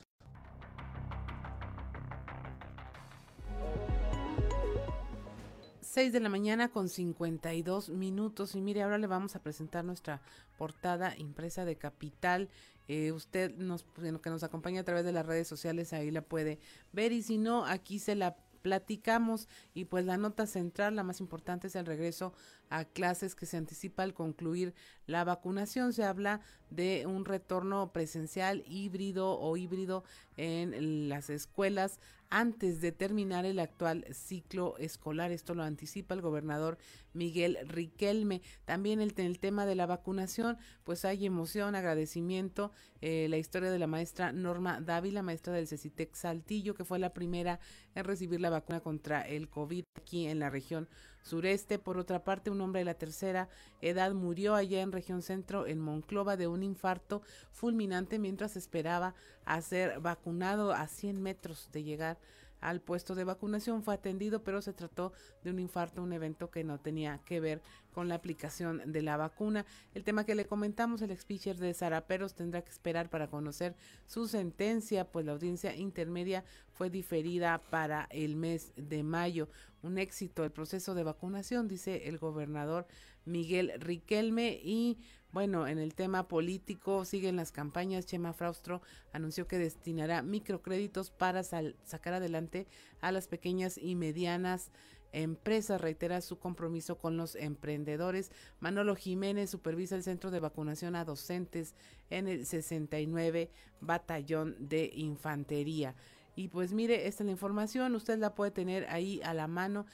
6 5.98 6.12
de 6.12 6.20
la 6.20 6.28
mañana 6.28 6.68
con 6.68 6.88
52 6.88 7.88
minutos 7.88 8.54
y 8.54 8.60
mire, 8.60 8.82
ahora 8.82 8.98
le 8.98 9.08
vamos 9.08 9.34
a 9.34 9.42
presentar 9.42 9.84
nuestra 9.84 10.20
portada 10.56 11.16
impresa 11.16 11.64
de 11.64 11.76
Capital. 11.76 12.50
Eh, 12.86 13.10
usted 13.10 13.56
nos, 13.56 13.84
que 14.22 14.30
nos 14.30 14.44
acompaña 14.44 14.82
a 14.82 14.84
través 14.84 15.04
de 15.04 15.12
las 15.12 15.26
redes 15.26 15.48
sociales, 15.48 15.92
ahí 15.92 16.10
la 16.10 16.22
puede 16.22 16.60
ver 16.92 17.10
y 17.12 17.22
si 17.22 17.36
no, 17.36 17.64
aquí 17.66 17.98
se 17.98 18.14
la 18.14 18.36
platicamos 18.62 19.48
y 19.74 19.86
pues 19.86 20.04
la 20.04 20.16
nota 20.16 20.46
central, 20.46 20.96
la 20.96 21.02
más 21.02 21.20
importante 21.20 21.68
es 21.68 21.76
el 21.76 21.86
regreso 21.86 22.32
a 22.70 22.84
clases 22.84 23.34
que 23.34 23.46
se 23.46 23.56
anticipa 23.56 24.02
al 24.02 24.14
concluir 24.14 24.74
la 25.06 25.24
vacunación. 25.24 25.92
Se 25.92 26.04
habla 26.04 26.40
de 26.70 27.06
un 27.06 27.24
retorno 27.24 27.92
presencial 27.92 28.62
híbrido 28.66 29.38
o 29.38 29.56
híbrido 29.56 30.04
en 30.36 31.08
las 31.08 31.30
escuelas 31.30 31.98
antes 32.30 32.80
de 32.80 32.92
terminar 32.92 33.46
el 33.46 33.58
actual 33.58 34.04
ciclo 34.12 34.76
escolar. 34.78 35.32
Esto 35.32 35.54
lo 35.54 35.62
anticipa 35.62 36.14
el 36.14 36.20
gobernador 36.20 36.78
Miguel 37.18 37.58
Riquelme. 37.66 38.40
También 38.64 39.00
el, 39.00 39.12
el 39.16 39.38
tema 39.38 39.66
de 39.66 39.74
la 39.74 39.86
vacunación, 39.86 40.56
pues 40.84 41.04
hay 41.04 41.26
emoción, 41.26 41.74
agradecimiento, 41.74 42.72
eh, 43.00 43.26
la 43.28 43.36
historia 43.36 43.70
de 43.70 43.78
la 43.78 43.86
maestra 43.86 44.32
Norma 44.32 44.80
Dávila, 44.80 45.22
maestra 45.22 45.52
del 45.52 45.66
CECITEC 45.66 46.14
Saltillo, 46.14 46.74
que 46.74 46.84
fue 46.84 46.98
la 46.98 47.12
primera 47.12 47.60
en 47.94 48.04
recibir 48.04 48.40
la 48.40 48.50
vacuna 48.50 48.80
contra 48.80 49.22
el 49.22 49.48
COVID 49.48 49.84
aquí 49.96 50.26
en 50.26 50.38
la 50.38 50.48
región 50.48 50.88
sureste. 51.22 51.78
Por 51.78 51.98
otra 51.98 52.24
parte, 52.24 52.50
un 52.50 52.60
hombre 52.60 52.80
de 52.80 52.84
la 52.86 52.94
tercera 52.94 53.48
edad 53.80 54.12
murió 54.14 54.54
allá 54.54 54.80
en 54.80 54.92
región 54.92 55.22
centro, 55.22 55.66
en 55.66 55.80
Monclova, 55.80 56.36
de 56.36 56.46
un 56.46 56.62
infarto 56.62 57.22
fulminante 57.50 58.18
mientras 58.18 58.56
esperaba 58.56 59.14
a 59.44 59.60
ser 59.60 60.00
vacunado 60.00 60.72
a 60.72 60.86
100 60.86 61.20
metros 61.20 61.68
de 61.72 61.82
llegar 61.82 62.18
al 62.60 62.80
puesto 62.80 63.14
de 63.14 63.24
vacunación, 63.24 63.82
fue 63.82 63.94
atendido, 63.94 64.42
pero 64.42 64.62
se 64.62 64.72
trató 64.72 65.12
de 65.42 65.50
un 65.50 65.58
infarto, 65.58 66.02
un 66.02 66.12
evento 66.12 66.50
que 66.50 66.64
no 66.64 66.78
tenía 66.78 67.18
que 67.24 67.40
ver 67.40 67.62
con 67.92 68.08
la 68.08 68.14
aplicación 68.14 68.92
de 68.92 69.02
la 69.02 69.16
vacuna. 69.16 69.66
El 69.94 70.04
tema 70.04 70.24
que 70.24 70.34
le 70.34 70.46
comentamos, 70.46 71.02
el 71.02 71.10
speaker 71.10 71.56
de 71.56 71.74
Zaraperos 71.74 72.34
tendrá 72.34 72.62
que 72.62 72.70
esperar 72.70 73.10
para 73.10 73.28
conocer 73.28 73.74
su 74.06 74.28
sentencia, 74.28 75.10
pues 75.10 75.26
la 75.26 75.32
audiencia 75.32 75.74
intermedia 75.74 76.44
fue 76.72 76.90
diferida 76.90 77.60
para 77.70 78.06
el 78.10 78.36
mes 78.36 78.72
de 78.76 79.02
mayo. 79.02 79.48
Un 79.82 79.98
éxito 79.98 80.44
el 80.44 80.50
proceso 80.50 80.94
de 80.94 81.04
vacunación, 81.04 81.68
dice 81.68 82.08
el 82.08 82.18
gobernador 82.18 82.86
Miguel 83.28 83.72
Riquelme 83.78 84.60
y 84.62 84.98
bueno, 85.30 85.68
en 85.68 85.78
el 85.78 85.94
tema 85.94 86.26
político 86.26 87.04
siguen 87.04 87.36
las 87.36 87.52
campañas. 87.52 88.06
Chema 88.06 88.32
Fraustro 88.32 88.80
anunció 89.12 89.46
que 89.46 89.58
destinará 89.58 90.22
microcréditos 90.22 91.10
para 91.10 91.42
sacar 91.42 92.14
adelante 92.14 92.66
a 93.02 93.12
las 93.12 93.28
pequeñas 93.28 93.76
y 93.76 93.94
medianas 93.94 94.70
empresas. 95.12 95.82
Reitera 95.82 96.22
su 96.22 96.38
compromiso 96.38 96.96
con 96.96 97.18
los 97.18 97.34
emprendedores. 97.34 98.32
Manolo 98.60 98.96
Jiménez 98.96 99.50
supervisa 99.50 99.96
el 99.96 100.02
centro 100.02 100.30
de 100.30 100.40
vacunación 100.40 100.96
a 100.96 101.04
docentes 101.04 101.74
en 102.08 102.26
el 102.26 102.46
69 102.46 103.50
Batallón 103.82 104.56
de 104.58 104.90
Infantería. 104.94 105.94
Y 106.36 106.48
pues 106.48 106.72
mire, 106.72 107.08
esta 107.08 107.24
es 107.24 107.26
la 107.26 107.32
información, 107.32 107.96
usted 107.96 108.16
la 108.16 108.36
puede 108.36 108.52
tener 108.52 108.86
ahí 108.90 109.20
a 109.24 109.34
la 109.34 109.48
mano 109.48 109.86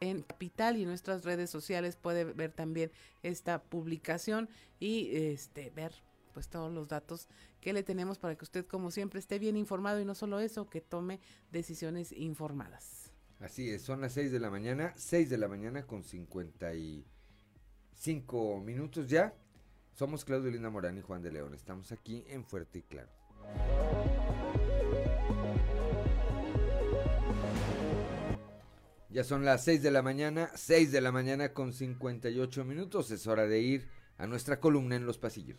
en 0.00 0.22
Capital 0.22 0.76
y 0.76 0.82
en 0.82 0.88
nuestras 0.88 1.24
redes 1.24 1.50
sociales 1.50 1.96
puede 1.96 2.24
ver 2.24 2.52
también 2.52 2.90
esta 3.22 3.62
publicación 3.62 4.48
y 4.78 5.14
este 5.14 5.70
ver 5.70 5.92
pues 6.32 6.48
todos 6.48 6.72
los 6.72 6.88
datos 6.88 7.28
que 7.60 7.72
le 7.72 7.82
tenemos 7.82 8.18
para 8.18 8.36
que 8.36 8.44
usted 8.44 8.66
como 8.66 8.90
siempre 8.90 9.20
esté 9.20 9.38
bien 9.38 9.56
informado 9.56 10.00
y 10.00 10.04
no 10.04 10.14
solo 10.14 10.40
eso, 10.40 10.68
que 10.68 10.80
tome 10.80 11.20
decisiones 11.52 12.12
informadas. 12.12 13.10
Así 13.40 13.70
es, 13.70 13.82
son 13.82 14.00
las 14.00 14.12
6 14.14 14.32
de 14.32 14.40
la 14.40 14.50
mañana, 14.50 14.92
6 14.96 15.30
de 15.30 15.38
la 15.38 15.48
mañana 15.48 15.86
con 15.86 16.02
55 16.04 18.60
minutos 18.60 19.08
ya. 19.08 19.34
Somos 19.94 20.24
Claudio 20.24 20.50
Linda 20.50 20.70
Morán 20.70 20.98
y 20.98 21.02
Juan 21.02 21.22
de 21.22 21.32
León. 21.32 21.54
Estamos 21.54 21.92
aquí 21.92 22.24
en 22.28 22.44
Fuerte 22.44 22.78
y 22.78 22.82
Claro. 22.82 23.10
Ya 29.12 29.24
son 29.24 29.44
las 29.44 29.64
6 29.64 29.82
de 29.82 29.90
la 29.90 30.02
mañana, 30.02 30.52
6 30.54 30.92
de 30.92 31.00
la 31.00 31.10
mañana 31.10 31.52
con 31.52 31.72
58 31.72 32.64
minutos. 32.64 33.10
Es 33.10 33.26
hora 33.26 33.48
de 33.48 33.58
ir 33.58 33.88
a 34.18 34.28
nuestra 34.28 34.60
columna 34.60 34.94
en 34.94 35.04
los 35.04 35.18
pasillos. 35.18 35.58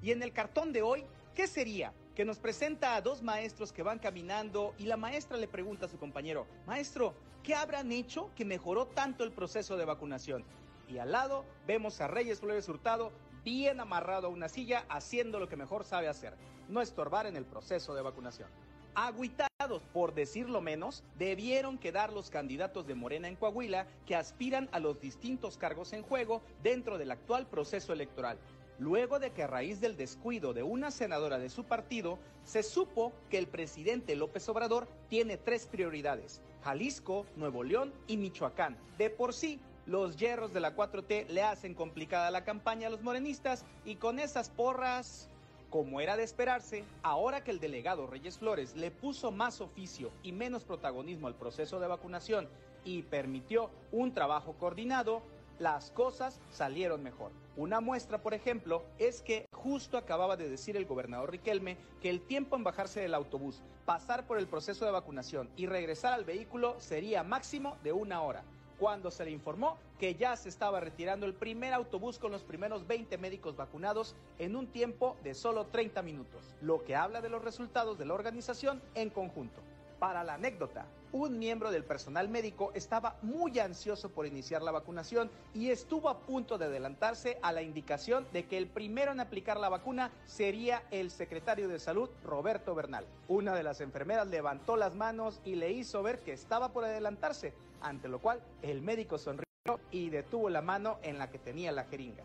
Y 0.00 0.12
en 0.12 0.22
el 0.22 0.32
cartón 0.32 0.72
de 0.72 0.82
hoy, 0.82 1.02
¿qué 1.34 1.48
sería? 1.48 1.92
Que 2.16 2.24
nos 2.24 2.38
presenta 2.38 2.96
a 2.96 3.02
dos 3.02 3.22
maestros 3.22 3.74
que 3.74 3.82
van 3.82 3.98
caminando 3.98 4.74
y 4.78 4.86
la 4.86 4.96
maestra 4.96 5.36
le 5.36 5.46
pregunta 5.46 5.84
a 5.84 5.88
su 5.90 5.98
compañero, 5.98 6.46
maestro, 6.66 7.12
¿qué 7.42 7.54
habrán 7.54 7.92
hecho 7.92 8.30
que 8.34 8.46
mejoró 8.46 8.86
tanto 8.86 9.22
el 9.22 9.32
proceso 9.32 9.76
de 9.76 9.84
vacunación? 9.84 10.42
Y 10.88 10.96
al 10.96 11.12
lado 11.12 11.44
vemos 11.66 12.00
a 12.00 12.08
Reyes 12.08 12.40
Flores 12.40 12.70
Hurtado 12.70 13.12
bien 13.44 13.80
amarrado 13.80 14.28
a 14.28 14.30
una 14.30 14.48
silla 14.48 14.86
haciendo 14.88 15.38
lo 15.38 15.46
que 15.46 15.58
mejor 15.58 15.84
sabe 15.84 16.08
hacer, 16.08 16.32
no 16.70 16.80
estorbar 16.80 17.26
en 17.26 17.36
el 17.36 17.44
proceso 17.44 17.94
de 17.94 18.00
vacunación. 18.00 18.48
Aguitados, 18.94 19.82
por 19.92 20.14
decirlo 20.14 20.62
menos, 20.62 21.04
debieron 21.18 21.76
quedar 21.76 22.14
los 22.14 22.30
candidatos 22.30 22.86
de 22.86 22.94
Morena 22.94 23.28
en 23.28 23.36
Coahuila 23.36 23.86
que 24.06 24.16
aspiran 24.16 24.70
a 24.72 24.80
los 24.80 24.98
distintos 25.02 25.58
cargos 25.58 25.92
en 25.92 26.02
juego 26.02 26.40
dentro 26.62 26.96
del 26.96 27.10
actual 27.10 27.46
proceso 27.46 27.92
electoral 27.92 28.38
luego 28.78 29.18
de 29.18 29.30
que 29.30 29.42
a 29.42 29.46
raíz 29.46 29.80
del 29.80 29.96
descuido 29.96 30.52
de 30.52 30.62
una 30.62 30.90
senadora 30.90 31.38
de 31.38 31.50
su 31.50 31.64
partido, 31.64 32.18
se 32.44 32.62
supo 32.62 33.12
que 33.30 33.38
el 33.38 33.46
presidente 33.46 34.16
López 34.16 34.48
Obrador 34.48 34.86
tiene 35.08 35.36
tres 35.36 35.66
prioridades, 35.66 36.40
Jalisco, 36.62 37.26
Nuevo 37.36 37.64
León 37.64 37.92
y 38.06 38.16
Michoacán. 38.16 38.76
De 38.98 39.10
por 39.10 39.34
sí, 39.34 39.60
los 39.86 40.16
hierros 40.16 40.52
de 40.52 40.60
la 40.60 40.74
4T 40.74 41.28
le 41.28 41.42
hacen 41.42 41.74
complicada 41.74 42.30
la 42.30 42.44
campaña 42.44 42.88
a 42.88 42.90
los 42.90 43.02
morenistas 43.02 43.64
y 43.84 43.96
con 43.96 44.18
esas 44.18 44.50
porras... 44.50 45.28
Como 45.68 46.00
era 46.00 46.16
de 46.16 46.22
esperarse, 46.22 46.84
ahora 47.02 47.42
que 47.42 47.50
el 47.50 47.58
delegado 47.58 48.06
Reyes 48.06 48.38
Flores 48.38 48.76
le 48.76 48.92
puso 48.92 49.32
más 49.32 49.60
oficio 49.60 50.12
y 50.22 50.30
menos 50.30 50.64
protagonismo 50.64 51.26
al 51.26 51.34
proceso 51.34 51.80
de 51.80 51.88
vacunación 51.88 52.48
y 52.84 53.02
permitió 53.02 53.68
un 53.90 54.14
trabajo 54.14 54.54
coordinado, 54.54 55.22
las 55.58 55.90
cosas 55.90 56.38
salieron 56.52 57.02
mejor. 57.02 57.32
Una 57.56 57.80
muestra, 57.80 58.18
por 58.18 58.34
ejemplo, 58.34 58.84
es 58.98 59.22
que 59.22 59.48
justo 59.50 59.96
acababa 59.96 60.36
de 60.36 60.50
decir 60.50 60.76
el 60.76 60.84
gobernador 60.84 61.30
Riquelme 61.30 61.78
que 62.02 62.10
el 62.10 62.20
tiempo 62.20 62.54
en 62.54 62.64
bajarse 62.64 63.00
del 63.00 63.14
autobús, 63.14 63.62
pasar 63.86 64.26
por 64.26 64.36
el 64.36 64.46
proceso 64.46 64.84
de 64.84 64.90
vacunación 64.90 65.48
y 65.56 65.64
regresar 65.64 66.12
al 66.12 66.26
vehículo 66.26 66.78
sería 66.78 67.22
máximo 67.22 67.78
de 67.82 67.94
una 67.94 68.20
hora, 68.20 68.44
cuando 68.78 69.10
se 69.10 69.24
le 69.24 69.30
informó 69.30 69.78
que 69.98 70.16
ya 70.16 70.36
se 70.36 70.50
estaba 70.50 70.80
retirando 70.80 71.24
el 71.24 71.32
primer 71.32 71.72
autobús 71.72 72.18
con 72.18 72.30
los 72.30 72.42
primeros 72.42 72.86
20 72.86 73.16
médicos 73.16 73.56
vacunados 73.56 74.14
en 74.38 74.54
un 74.54 74.66
tiempo 74.66 75.16
de 75.24 75.32
solo 75.32 75.64
30 75.64 76.02
minutos, 76.02 76.54
lo 76.60 76.84
que 76.84 76.94
habla 76.94 77.22
de 77.22 77.30
los 77.30 77.42
resultados 77.42 77.96
de 77.96 78.04
la 78.04 78.12
organización 78.12 78.82
en 78.94 79.08
conjunto. 79.08 79.62
Para 79.98 80.24
la 80.24 80.34
anécdota, 80.34 80.86
un 81.12 81.38
miembro 81.38 81.70
del 81.70 81.82
personal 81.82 82.28
médico 82.28 82.70
estaba 82.74 83.16
muy 83.22 83.58
ansioso 83.58 84.10
por 84.10 84.26
iniciar 84.26 84.62
la 84.62 84.72
vacunación 84.72 85.30
y 85.54 85.70
estuvo 85.70 86.10
a 86.10 86.18
punto 86.20 86.58
de 86.58 86.66
adelantarse 86.66 87.38
a 87.40 87.52
la 87.52 87.62
indicación 87.62 88.26
de 88.32 88.44
que 88.46 88.58
el 88.58 88.66
primero 88.66 89.12
en 89.12 89.20
aplicar 89.20 89.56
la 89.58 89.70
vacuna 89.70 90.10
sería 90.26 90.82
el 90.90 91.10
secretario 91.10 91.68
de 91.68 91.78
salud, 91.78 92.10
Roberto 92.22 92.74
Bernal. 92.74 93.06
Una 93.28 93.54
de 93.54 93.62
las 93.62 93.80
enfermeras 93.80 94.28
levantó 94.28 94.76
las 94.76 94.94
manos 94.94 95.40
y 95.44 95.54
le 95.54 95.72
hizo 95.72 96.02
ver 96.02 96.18
que 96.18 96.32
estaba 96.32 96.72
por 96.72 96.84
adelantarse, 96.84 97.54
ante 97.80 98.08
lo 98.08 98.18
cual 98.18 98.42
el 98.60 98.82
médico 98.82 99.16
sonrió 99.16 99.46
y 99.90 100.10
detuvo 100.10 100.50
la 100.50 100.60
mano 100.60 100.98
en 101.02 101.16
la 101.18 101.30
que 101.30 101.38
tenía 101.38 101.72
la 101.72 101.84
jeringa. 101.84 102.24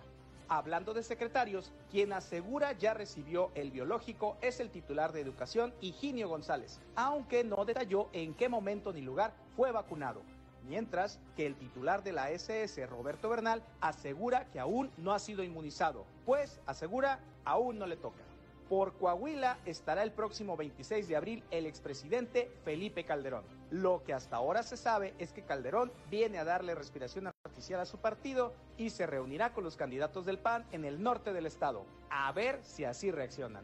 Hablando 0.54 0.94
de 0.94 1.02
secretarios, 1.02 1.72
quien 1.90 2.12
asegura 2.12 2.74
ya 2.74 2.94
recibió 2.94 3.52
el 3.56 3.72
biológico 3.72 4.36
es 4.42 4.60
el 4.60 4.70
titular 4.70 5.14
de 5.14 5.22
Educación, 5.22 5.74
Higinio 5.80 6.28
González, 6.28 6.82
aunque 6.98 7.46
no 7.46 7.64
detalló 7.64 8.10
en 8.12 8.34
qué 8.34 8.50
momento 8.50 8.92
ni 8.92 9.00
lugar 9.00 9.32
fue 9.56 9.72
vacunado. 9.72 10.24
Mientras 10.68 11.22
que 11.38 11.46
el 11.46 11.56
titular 11.56 12.04
de 12.04 12.12
la 12.12 12.32
SS, 12.32 12.86
Roberto 12.86 13.30
Bernal, 13.30 13.64
asegura 13.80 14.44
que 14.52 14.60
aún 14.60 14.92
no 14.98 15.14
ha 15.14 15.20
sido 15.20 15.42
inmunizado, 15.42 16.06
pues 16.26 16.60
asegura 16.66 17.22
aún 17.46 17.80
no 17.80 17.88
le 17.88 17.96
toca. 17.96 18.22
Por 18.68 18.92
Coahuila 18.98 19.58
estará 19.66 20.04
el 20.04 20.12
próximo 20.12 20.58
26 20.58 21.08
de 21.08 21.16
abril 21.16 21.44
el 21.52 21.66
expresidente 21.66 22.52
Felipe 22.66 23.06
Calderón. 23.06 23.61
Lo 23.72 24.04
que 24.04 24.14
hasta 24.14 24.36
ahora 24.36 24.62
se 24.62 24.78
sabe 24.78 25.16
es 25.18 25.32
que 25.32 25.44
Calderón 25.44 25.92
viene 26.10 26.38
a 26.38 26.44
darle 26.44 26.76
respiración 26.76 27.28
artificial 27.28 27.80
a 27.80 27.86
su 27.86 27.98
partido 27.98 28.54
y 28.78 28.90
se 28.90 29.08
reunirá 29.08 29.54
con 29.54 29.64
los 29.64 29.78
candidatos 29.78 30.26
del 30.26 30.38
PAN 30.38 30.66
en 30.72 30.86
el 30.86 31.02
norte 31.02 31.34
del 31.34 31.46
estado. 31.46 31.86
A 32.10 32.32
ver 32.34 32.60
si 32.64 32.84
así 32.84 33.10
reaccionan. 33.10 33.64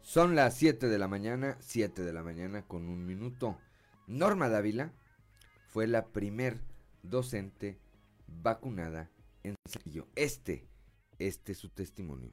Son 0.00 0.34
las 0.34 0.54
7 0.56 0.88
de 0.88 0.98
la 0.98 1.06
mañana, 1.06 1.56
7 1.60 2.02
de 2.02 2.12
la 2.12 2.22
mañana 2.22 2.62
con 2.62 2.88
un 2.88 3.06
minuto. 3.06 3.58
Norma 4.08 4.48
Dávila 4.48 4.92
fue 5.68 5.86
la 5.86 6.06
primer 6.06 6.58
docente 7.02 7.78
vacunada 8.26 9.10
en 9.44 9.54
Saltillo. 9.68 10.08
Este 10.16 10.70
este 11.20 11.52
es 11.52 11.58
su 11.58 11.68
testimonio. 11.68 12.32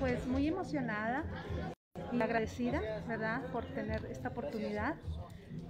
Pues 0.00 0.26
muy 0.26 0.48
emocionada 0.48 1.24
y 2.10 2.22
agradecida, 2.22 2.80
¿verdad?, 3.06 3.42
por 3.52 3.66
tener 3.66 4.04
esta 4.06 4.30
oportunidad 4.30 4.94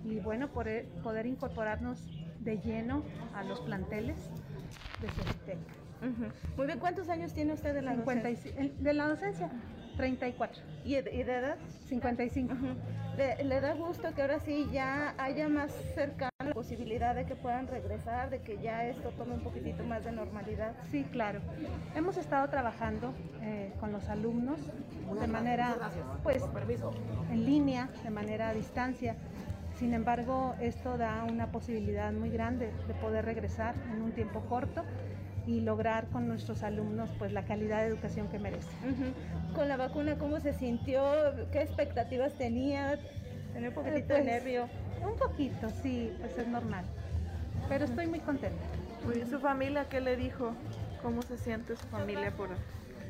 y 0.04 0.20
bueno, 0.20 0.48
por 0.48 0.68
e, 0.68 0.84
poder 1.02 1.26
incorporarnos 1.26 1.98
de 2.38 2.58
lleno 2.58 3.02
a 3.34 3.42
los 3.42 3.60
planteles 3.60 4.16
de 5.02 5.08
Cecitec. 5.08 5.58
Muy 6.56 6.66
bien, 6.66 6.78
¿cuántos 6.78 7.08
años 7.08 7.34
tiene 7.34 7.52
usted 7.54 7.74
de 7.74 7.82
la 7.82 7.96
docencia? 7.96 8.52
De 8.78 8.94
la 8.94 9.08
docencia, 9.08 9.50
34. 9.96 10.62
¿Y 10.84 10.94
de, 10.94 11.14
y 11.14 11.22
de 11.22 11.36
edad? 11.36 11.56
55. 11.88 12.54
¿Le, 13.16 13.44
le 13.44 13.60
da 13.60 13.74
gusto 13.74 14.14
que 14.14 14.22
ahora 14.22 14.38
sí 14.40 14.68
ya 14.72 15.14
haya 15.18 15.48
más 15.48 15.72
cercana 15.94 16.30
la 16.44 16.52
posibilidad 16.52 17.14
de 17.14 17.26
que 17.26 17.36
puedan 17.36 17.66
regresar, 17.66 18.30
de 18.30 18.40
que 18.40 18.58
ya 18.58 18.86
esto 18.86 19.10
tome 19.10 19.34
un 19.34 19.40
poquitito 19.40 19.84
más 19.84 20.04
de 20.04 20.12
normalidad? 20.12 20.72
Sí, 20.90 21.04
claro. 21.04 21.40
Hemos 21.94 22.16
estado 22.16 22.48
trabajando 22.48 23.12
eh, 23.42 23.72
con 23.80 23.92
los 23.92 24.08
alumnos 24.08 24.58
de 25.20 25.26
manera, 25.26 25.76
pues, 26.22 26.42
en 27.30 27.44
línea, 27.44 27.88
de 28.04 28.10
manera 28.10 28.50
a 28.50 28.54
distancia. 28.54 29.16
Sin 29.76 29.92
embargo, 29.94 30.54
esto 30.60 30.96
da 30.98 31.24
una 31.24 31.46
posibilidad 31.46 32.12
muy 32.12 32.30
grande 32.30 32.70
de 32.86 32.94
poder 32.94 33.24
regresar 33.24 33.74
en 33.92 34.02
un 34.02 34.12
tiempo 34.12 34.40
corto 34.48 34.84
y 35.46 35.60
lograr 35.60 36.06
con 36.06 36.28
nuestros 36.28 36.62
alumnos 36.62 37.10
pues 37.18 37.32
la 37.32 37.44
calidad 37.44 37.80
de 37.80 37.86
educación 37.88 38.28
que 38.28 38.38
merecen. 38.38 39.14
Con 39.54 39.68
la 39.68 39.76
vacuna, 39.76 40.16
¿cómo 40.18 40.40
se 40.40 40.52
sintió? 40.52 41.02
¿Qué 41.52 41.62
expectativas 41.62 42.34
tenía? 42.34 42.98
¿Tenía 43.52 43.70
un 43.70 43.74
poquitito 43.74 44.14
Eh, 44.14 44.18
de 44.18 44.22
pues, 44.22 44.24
nervio? 44.24 44.68
Un 45.02 45.18
poquito, 45.18 45.68
sí, 45.82 46.12
pues 46.20 46.38
es 46.38 46.46
normal. 46.46 46.84
Pero 47.68 47.84
estoy 47.84 48.06
muy 48.06 48.20
contenta. 48.20 48.62
Muy- 49.04 49.24
¿Su 49.24 49.40
familia 49.40 49.86
qué 49.88 50.00
le 50.00 50.16
dijo? 50.16 50.52
¿Cómo 51.02 51.22
se 51.22 51.38
siente 51.38 51.76
su 51.76 51.86
familia 51.86 52.30
por 52.32 52.50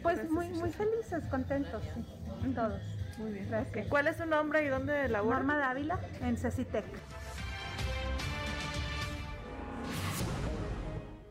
Pues 0.03 0.31
muy, 0.31 0.49
muy 0.51 0.71
felices, 0.73 1.25
contentos, 1.29 1.83
sí, 1.95 2.53
todos. 2.55 2.81
Muy 3.19 3.33
bien. 3.33 3.47
Gracias. 3.51 3.87
¿Cuál 3.89 4.07
es 4.07 4.17
su 4.17 4.25
nombre 4.25 4.65
y 4.65 4.69
dónde 4.69 5.09
labora? 5.09 5.39
Norma 5.39 5.59
Dávila, 5.59 5.99
en 6.23 6.37
Cecitec. 6.37 6.85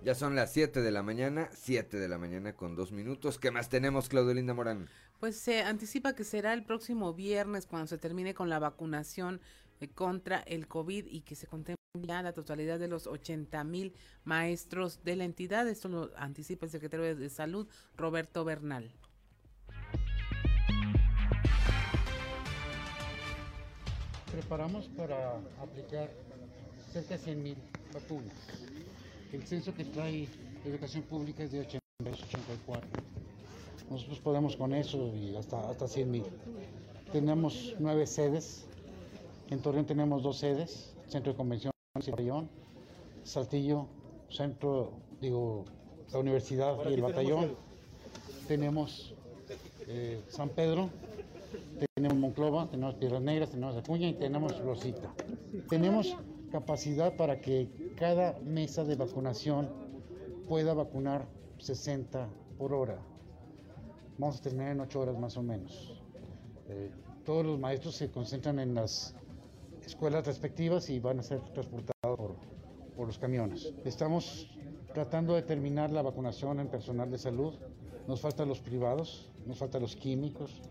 Ya 0.03 0.15
son 0.15 0.35
las 0.35 0.53
7 0.53 0.81
de 0.81 0.91
la 0.91 1.03
mañana, 1.03 1.49
7 1.53 1.97
de 1.99 2.07
la 2.07 2.17
mañana 2.17 2.53
con 2.55 2.75
dos 2.75 2.91
minutos. 2.91 3.37
¿Qué 3.37 3.51
más 3.51 3.69
tenemos, 3.69 4.07
Claudelinda 4.07 4.53
Morán? 4.53 4.87
Pues 5.19 5.35
se 5.35 5.61
anticipa 5.61 6.13
que 6.13 6.23
será 6.23 6.53
el 6.53 6.63
próximo 6.63 7.13
viernes 7.13 7.65
cuando 7.65 7.87
se 7.87 7.97
termine 7.97 8.33
con 8.33 8.49
la 8.49 8.59
vacunación 8.59 9.41
eh, 9.81 9.89
contra 9.89 10.39
el 10.39 10.67
COVID 10.67 11.05
y 11.05 11.21
que 11.21 11.35
se 11.35 11.47
contemple 11.47 11.75
ya 12.01 12.21
la 12.21 12.33
totalidad 12.33 12.79
de 12.79 12.87
los 12.87 13.07
80 13.07 13.63
mil 13.65 13.93
maestros 14.23 15.03
de 15.03 15.17
la 15.17 15.25
entidad. 15.25 15.67
Esto 15.67 15.89
lo 15.89 16.11
anticipa 16.15 16.65
el 16.65 16.71
secretario 16.71 17.15
de 17.15 17.29
Salud, 17.29 17.67
Roberto 17.97 18.45
Bernal. 18.45 18.93
preparamos 24.31 24.87
para 24.89 25.37
aplicar 25.61 26.09
cerca 26.93 27.17
de 27.17 27.23
100 27.23 27.43
mil 27.43 27.57
vacunas. 27.93 28.33
El 29.31 29.43
censo 29.45 29.73
que 29.73 29.85
trae 29.85 30.27
educación 30.65 31.03
pública 31.03 31.43
es 31.43 31.51
de 31.51 31.59
82, 31.59 32.23
84. 32.23 32.89
Nosotros 33.89 34.19
podemos 34.19 34.55
con 34.55 34.73
eso 34.73 35.13
y 35.15 35.35
hasta, 35.35 35.69
hasta 35.69 35.87
100 35.87 36.11
mil. 36.11 36.23
Tenemos 37.11 37.75
nueve 37.79 38.07
sedes. 38.07 38.65
En 39.49 39.59
Torreón 39.61 39.85
tenemos 39.85 40.21
dos 40.23 40.37
sedes, 40.37 40.93
Centro 41.07 41.31
de 41.31 41.37
Convenciones 41.37 41.73
y 42.05 42.11
Batallón, 42.11 42.49
Saltillo, 43.23 43.87
Centro, 44.29 44.93
digo, 45.19 45.65
la 46.11 46.19
Universidad 46.19 46.77
y 46.89 46.93
el 46.93 47.01
Batallón. 47.01 47.55
tenemos 48.47 48.47
Tenemos 48.47 49.13
eh, 49.87 50.21
San 50.27 50.49
Pedro, 50.49 50.89
tenemos 51.95 52.17
Monclova, 52.17 52.67
tenemos 52.69 52.95
Piedras 52.95 53.21
Negras, 53.21 53.49
tenemos 53.49 53.75
Acuña 53.75 54.07
y 54.07 54.13
tenemos 54.13 54.59
Rosita. 54.59 55.11
Tenemos 55.67 56.15
capacidad 56.49 57.15
para 57.15 57.39
que 57.41 57.69
cada 57.95 58.37
mesa 58.39 58.83
de 58.83 58.95
vacunación 58.95 59.69
pueda 60.47 60.73
vacunar 60.73 61.25
60 61.59 62.27
por 62.57 62.73
hora. 62.73 62.97
Vamos 64.17 64.37
a 64.39 64.41
terminar 64.41 64.71
en 64.71 64.81
8 64.81 64.99
horas 64.99 65.17
más 65.17 65.37
o 65.37 65.43
menos. 65.43 66.01
Eh, 66.67 66.91
todos 67.25 67.45
los 67.45 67.59
maestros 67.59 67.95
se 67.95 68.09
concentran 68.11 68.59
en 68.59 68.73
las 68.73 69.15
escuelas 69.85 70.25
respectivas 70.25 70.89
y 70.89 70.99
van 70.99 71.19
a 71.19 71.23
ser 71.23 71.39
transportados 71.53 72.17
por, 72.17 72.35
por 72.95 73.07
los 73.07 73.17
camiones. 73.17 73.73
Estamos 73.85 74.49
tratando 74.93 75.35
de 75.35 75.43
terminar 75.43 75.91
la 75.91 76.01
vacunación 76.01 76.59
en 76.59 76.67
personal 76.67 77.09
de 77.09 77.17
salud. 77.17 77.53
Nos 78.07 78.21
faltan 78.21 78.47
los 78.49 78.59
privados, 78.59 79.29
nos 79.45 79.57
faltan 79.59 79.81
los 79.81 79.95
químicos, 79.95 80.61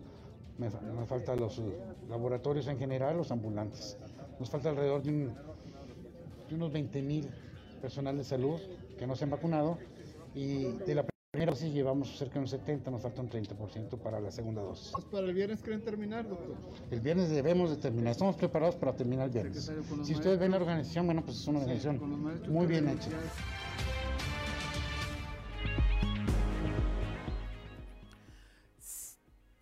me, 0.58 0.68
me 0.68 1.06
faltan 1.06 1.38
los 1.38 1.62
laboratorios 2.08 2.66
en 2.66 2.78
general, 2.78 3.16
los 3.16 3.30
ambulantes. 3.30 3.96
Nos 4.40 4.50
falta 4.50 4.70
alrededor 4.70 5.02
de, 5.02 5.10
un- 5.10 5.34
de 6.48 6.54
unos 6.54 6.72
20 6.72 7.02
mil 7.02 7.28
personal 7.80 8.16
de 8.16 8.24
salud 8.24 8.58
que 8.98 9.06
no 9.06 9.14
se 9.16 9.24
han 9.24 9.30
vacunado 9.30 9.78
y 10.34 10.64
de 10.64 10.94
la 10.94 11.06
primera 11.30 11.52
dosis 11.52 11.72
llevamos 11.72 12.16
cerca 12.16 12.34
de 12.34 12.40
un 12.40 12.48
70, 12.48 12.90
nos 12.90 13.02
falta 13.02 13.20
un 13.20 13.28
30% 13.28 13.98
para 13.98 14.18
la 14.18 14.30
segunda 14.30 14.62
dosis. 14.62 14.92
¿Para 15.11 15.26
el 15.26 15.34
viernes 15.34 15.61
quieren 15.61 15.82
terminar, 15.82 16.28
doctor? 16.28 16.56
El 16.90 17.00
viernes 17.00 17.28
debemos 17.28 17.70
de 17.70 17.76
terminar, 17.76 18.12
estamos 18.12 18.37
preparados 18.37 18.76
para 18.76 18.96
terminar 18.96 19.26
el 19.26 19.32
viernes. 19.32 19.70
Si 20.02 20.14
ustedes 20.14 20.38
ven 20.38 20.52
la 20.52 20.56
organización, 20.56 21.06
bueno, 21.06 21.22
pues 21.24 21.38
es 21.38 21.46
una 21.46 21.61
organización 21.61 22.00
muy 22.48 22.66
bien 22.66 22.88
hecha. 22.88 23.11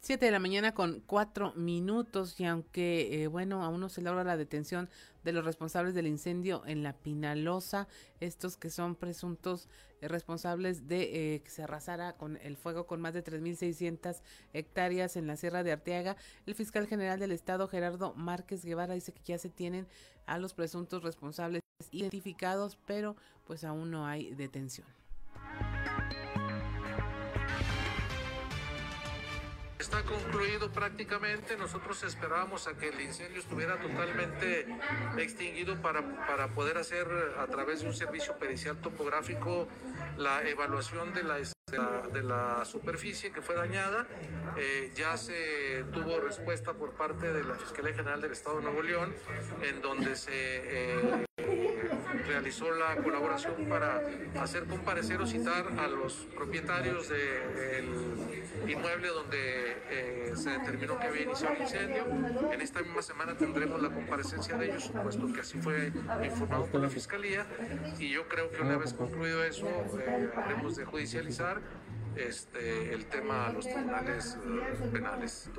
Ya- 0.06 0.16
Siete 0.16 0.26
de 0.26 0.32
la 0.32 0.38
mañana 0.38 0.72
con 0.72 1.00
cuatro 1.00 1.52
minutos 1.54 2.38
y 2.40 2.44
aunque, 2.44 3.22
eh, 3.22 3.26
bueno, 3.26 3.64
aún 3.64 3.80
no 3.80 3.88
se 3.88 4.02
logra 4.02 4.24
la 4.24 4.36
detención 4.36 4.88
de 5.24 5.32
los 5.32 5.44
responsables 5.44 5.94
del 5.94 6.06
incendio 6.06 6.62
en 6.66 6.82
la 6.82 6.92
Pinalosa, 6.92 7.88
estos 8.20 8.56
que 8.56 8.70
son 8.70 8.94
presuntos 8.94 9.68
responsables 10.00 10.86
de 10.88 11.34
eh, 11.34 11.42
que 11.42 11.50
se 11.50 11.62
arrasara 11.64 12.12
con 12.16 12.36
el 12.36 12.56
fuego 12.56 12.86
con 12.86 13.00
más 13.00 13.14
de 13.14 13.22
3.600 13.24 14.22
hectáreas 14.52 15.16
en 15.16 15.26
la 15.26 15.36
Sierra 15.36 15.62
de 15.64 15.72
Arteaga, 15.72 16.16
el 16.46 16.54
fiscal 16.54 16.86
general 16.86 17.18
del 17.18 17.32
estado, 17.32 17.66
Gerardo 17.66 18.14
Márquez 18.14 18.64
Guevara, 18.64 18.94
dice 18.94 19.12
que 19.12 19.22
ya 19.24 19.38
se 19.38 19.48
tienen 19.48 19.86
a 20.26 20.38
los 20.38 20.54
presuntos 20.54 21.02
responsables 21.02 21.62
identificados, 21.90 22.78
pero 22.86 23.16
pues 23.46 23.64
aún 23.64 23.90
no 23.90 24.06
hay 24.06 24.34
detención. 24.34 24.86
Está 29.78 30.02
concluido 30.02 30.70
prácticamente. 30.70 31.56
Nosotros 31.56 32.02
esperábamos 32.02 32.66
a 32.66 32.74
que 32.74 32.88
el 32.88 33.00
incendio 33.00 33.40
estuviera 33.40 33.78
totalmente 33.78 34.66
extinguido 35.18 35.80
para, 35.82 36.26
para 36.26 36.48
poder 36.48 36.78
hacer 36.78 37.06
a 37.38 37.46
través 37.46 37.82
de 37.82 37.88
un 37.88 37.94
servicio 37.94 38.38
pericial 38.38 38.78
topográfico 38.78 39.68
la 40.16 40.42
evaluación 40.48 41.12
de 41.12 41.22
la, 41.22 41.36
de 41.36 42.22
la, 42.22 42.58
de 42.60 42.64
superficie 42.64 43.30
que 43.32 43.42
fue 43.42 43.54
dañada. 43.54 44.06
Eh, 44.56 44.92
ya 44.96 45.16
se 45.18 45.84
tuvo 45.92 46.20
respuesta 46.20 46.72
por 46.72 46.92
parte 46.92 47.32
de 47.32 47.44
la 47.44 47.56
Fiscalía 47.56 47.92
General 47.92 48.20
del 48.20 48.32
Estado 48.32 48.56
de 48.56 48.62
Nuevo 48.62 48.82
León, 48.82 49.14
en 49.62 49.82
donde 49.82 50.16
se 50.16 50.30
eh, 50.32 51.26
realizó 52.26 52.70
la 52.70 52.96
colaboración 52.96 53.66
para 53.68 54.00
hacer 54.40 54.64
comparecer 54.64 55.20
o 55.20 55.26
citar 55.26 55.66
a 55.78 55.86
los 55.86 56.26
propietarios 56.34 57.08
del 57.08 58.35
inmueble 58.72 59.08
donde 59.08 59.76
eh, 59.90 60.32
se 60.34 60.50
determinó 60.50 60.98
que 60.98 61.06
había 61.06 61.22
iniciado 61.22 61.54
el 61.54 61.62
incendio. 61.62 62.04
En 62.52 62.60
esta 62.60 62.82
misma 62.82 63.02
semana 63.02 63.36
tendremos 63.36 63.80
la 63.82 63.90
comparecencia 63.90 64.56
de 64.56 64.66
ellos, 64.66 64.90
puesto 65.02 65.32
que 65.32 65.40
así 65.40 65.58
fue 65.58 65.92
informado 66.24 66.66
por 66.66 66.80
la 66.80 66.88
Fiscalía. 66.88 67.46
Y 67.98 68.10
yo 68.10 68.28
creo 68.28 68.50
que 68.50 68.62
una 68.62 68.76
vez 68.76 68.92
concluido 68.92 69.44
eso, 69.44 69.68
eh, 70.00 70.30
habremos 70.36 70.76
de 70.76 70.84
judicializar 70.84 71.60
este, 72.16 72.92
el 72.92 73.06
tema 73.06 73.46
a 73.46 73.52
los 73.52 73.66
tribunales 73.66 74.38
eh, 74.44 74.88
penales. 74.92 75.50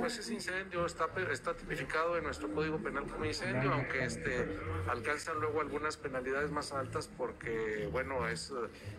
Pues 0.00 0.18
ese 0.18 0.34
incendio 0.34 0.86
está, 0.86 1.08
está 1.30 1.54
tipificado 1.54 2.16
en 2.16 2.24
nuestro 2.24 2.52
Código 2.52 2.78
Penal 2.78 3.06
como 3.06 3.24
incendio, 3.24 3.72
aunque 3.72 4.04
este, 4.04 4.58
alcanzan 4.88 5.38
luego 5.40 5.60
algunas 5.60 5.96
penalidades 5.96 6.50
más 6.50 6.72
altas 6.72 7.10
porque, 7.16 7.88
bueno, 7.92 8.26
es 8.28 8.50
eh, 8.50 8.54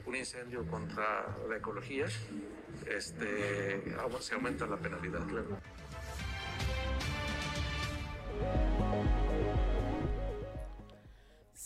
un 0.05 0.15
incendio 0.15 0.65
contra 0.67 1.25
la 1.49 1.57
ecología. 1.57 2.05
Este, 2.87 3.83
se 4.19 4.35
aumenta 4.35 4.65
la 4.65 4.77
penalidad, 4.77 5.25
claro. 5.27 5.57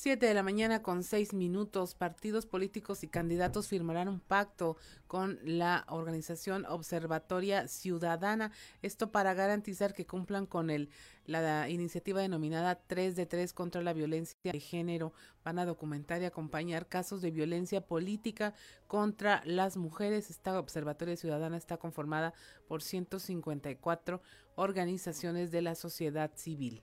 Siete 0.08 0.28
de 0.28 0.34
la 0.34 0.42
mañana 0.42 0.82
con 0.82 1.04
seis 1.04 1.34
minutos, 1.34 1.94
partidos 1.94 2.46
políticos 2.46 3.04
y 3.04 3.10
candidatos 3.10 3.68
firmarán 3.68 4.08
un 4.08 4.22
pacto 4.22 4.78
con 5.06 5.38
la 5.44 5.86
organización 5.90 6.66
Observatoria 6.66 7.68
Ciudadana. 7.68 8.54
Esto 8.82 9.12
para 9.12 9.34
garantizar 9.34 9.94
que 9.94 10.06
cumplan 10.06 10.46
con 10.46 10.70
el, 10.70 10.90
la 11.26 11.68
iniciativa 11.68 12.22
denominada 12.22 12.80
3 12.88 13.18
de 13.18 13.26
3 13.26 13.52
contra 13.52 13.82
la 13.82 13.92
violencia 13.92 14.38
de 14.46 14.62
género. 14.62 15.12
Van 15.44 15.60
a 15.60 15.66
documentar 15.66 16.22
y 16.22 16.26
acompañar 16.26 16.88
casos 16.88 17.22
de 17.22 17.32
violencia 17.32 17.82
política 17.82 18.54
contra 18.88 19.42
las 19.44 19.76
mujeres. 19.76 20.30
Esta 20.30 20.58
Observatoria 20.58 21.18
Ciudadana 21.18 21.58
está 21.58 21.76
conformada 21.76 22.34
por 22.70 22.82
154 22.82 24.22
organizaciones 24.56 25.52
de 25.52 25.64
la 25.64 25.76
sociedad 25.76 26.32
civil. 26.34 26.82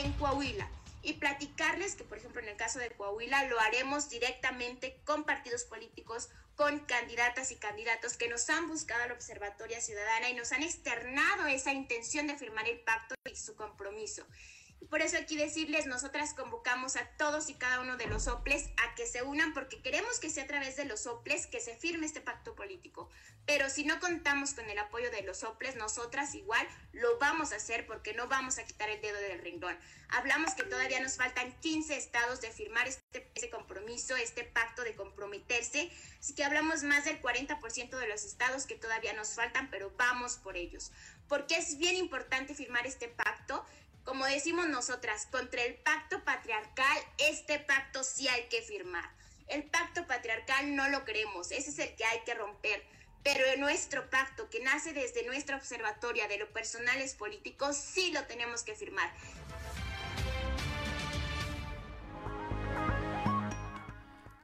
En 0.00 0.12
Coahuila, 0.12 0.68
y 1.02 1.14
platicarles 1.14 1.94
que, 1.94 2.04
por 2.04 2.18
ejemplo, 2.18 2.40
en 2.40 2.48
el 2.48 2.56
caso 2.56 2.78
de 2.78 2.90
Coahuila, 2.90 3.44
lo 3.44 3.58
haremos 3.60 4.08
directamente 4.08 5.00
con 5.04 5.24
partidos 5.24 5.64
políticos, 5.64 6.28
con 6.56 6.80
candidatas 6.80 7.52
y 7.52 7.56
candidatos 7.56 8.16
que 8.16 8.28
nos 8.28 8.48
han 8.50 8.68
buscado 8.68 9.02
a 9.02 9.06
la 9.06 9.14
Observatoria 9.14 9.80
Ciudadana 9.80 10.28
y 10.28 10.34
nos 10.34 10.52
han 10.52 10.62
externado 10.62 11.46
esa 11.46 11.72
intención 11.72 12.26
de 12.26 12.36
firmar 12.36 12.68
el 12.68 12.80
pacto 12.80 13.14
y 13.30 13.36
su 13.36 13.54
compromiso. 13.54 14.26
Por 14.88 15.02
eso 15.02 15.18
aquí 15.18 15.36
decirles, 15.36 15.86
nosotras 15.86 16.32
convocamos 16.34 16.96
a 16.96 17.04
todos 17.16 17.48
y 17.50 17.54
cada 17.54 17.80
uno 17.80 17.96
de 17.96 18.06
los 18.06 18.26
OPLES 18.26 18.70
a 18.76 18.94
que 18.94 19.06
se 19.06 19.22
unan 19.22 19.52
porque 19.52 19.82
queremos 19.82 20.18
que 20.18 20.30
sea 20.30 20.44
a 20.44 20.46
través 20.46 20.76
de 20.76 20.84
los 20.84 21.06
OPLES 21.06 21.46
que 21.46 21.60
se 21.60 21.76
firme 21.76 22.06
este 22.06 22.20
pacto 22.20 22.54
político. 22.54 23.08
Pero 23.46 23.68
si 23.68 23.84
no 23.84 24.00
contamos 24.00 24.54
con 24.54 24.68
el 24.68 24.78
apoyo 24.78 25.10
de 25.10 25.22
los 25.22 25.44
OPLES, 25.44 25.76
nosotras 25.76 26.34
igual 26.34 26.66
lo 26.92 27.18
vamos 27.18 27.52
a 27.52 27.56
hacer 27.56 27.86
porque 27.86 28.14
no 28.14 28.26
vamos 28.26 28.58
a 28.58 28.64
quitar 28.64 28.88
el 28.88 29.00
dedo 29.00 29.18
del 29.20 29.40
renglón. 29.40 29.78
Hablamos 30.08 30.54
que 30.54 30.64
todavía 30.64 31.00
nos 31.00 31.16
faltan 31.16 31.52
15 31.60 31.96
estados 31.96 32.40
de 32.40 32.50
firmar 32.50 32.88
este, 32.88 33.30
este 33.34 33.50
compromiso, 33.50 34.16
este 34.16 34.44
pacto 34.44 34.82
de 34.82 34.96
comprometerse. 34.96 35.90
Así 36.18 36.34
que 36.34 36.42
hablamos 36.42 36.82
más 36.82 37.04
del 37.04 37.20
40% 37.22 37.96
de 37.96 38.08
los 38.08 38.24
estados 38.24 38.66
que 38.66 38.74
todavía 38.74 39.12
nos 39.12 39.34
faltan, 39.34 39.70
pero 39.70 39.92
vamos 39.96 40.36
por 40.36 40.56
ellos. 40.56 40.90
Porque 41.28 41.56
es 41.56 41.78
bien 41.78 41.96
importante 41.96 42.54
firmar 42.54 42.86
este 42.86 43.08
pacto 43.08 43.64
como 44.10 44.26
decimos 44.26 44.66
nosotras, 44.66 45.28
contra 45.30 45.62
el 45.62 45.76
pacto 45.76 46.24
patriarcal, 46.24 46.98
este 47.18 47.60
pacto 47.60 48.02
sí 48.02 48.26
hay 48.26 48.48
que 48.48 48.60
firmar. 48.60 49.08
El 49.46 49.62
pacto 49.62 50.04
patriarcal 50.08 50.74
no 50.74 50.88
lo 50.88 51.04
queremos, 51.04 51.52
ese 51.52 51.70
es 51.70 51.78
el 51.78 51.94
que 51.94 52.04
hay 52.04 52.18
que 52.26 52.34
romper. 52.34 52.82
Pero 53.22 53.44
nuestro 53.58 54.10
pacto, 54.10 54.50
que 54.50 54.58
nace 54.64 54.92
desde 54.92 55.24
nuestra 55.26 55.56
observatoria 55.56 56.26
de 56.26 56.38
lo 56.38 56.52
personales 56.52 57.14
políticos, 57.14 57.76
sí 57.76 58.10
lo 58.10 58.24
tenemos 58.24 58.64
que 58.64 58.74
firmar. 58.74 59.12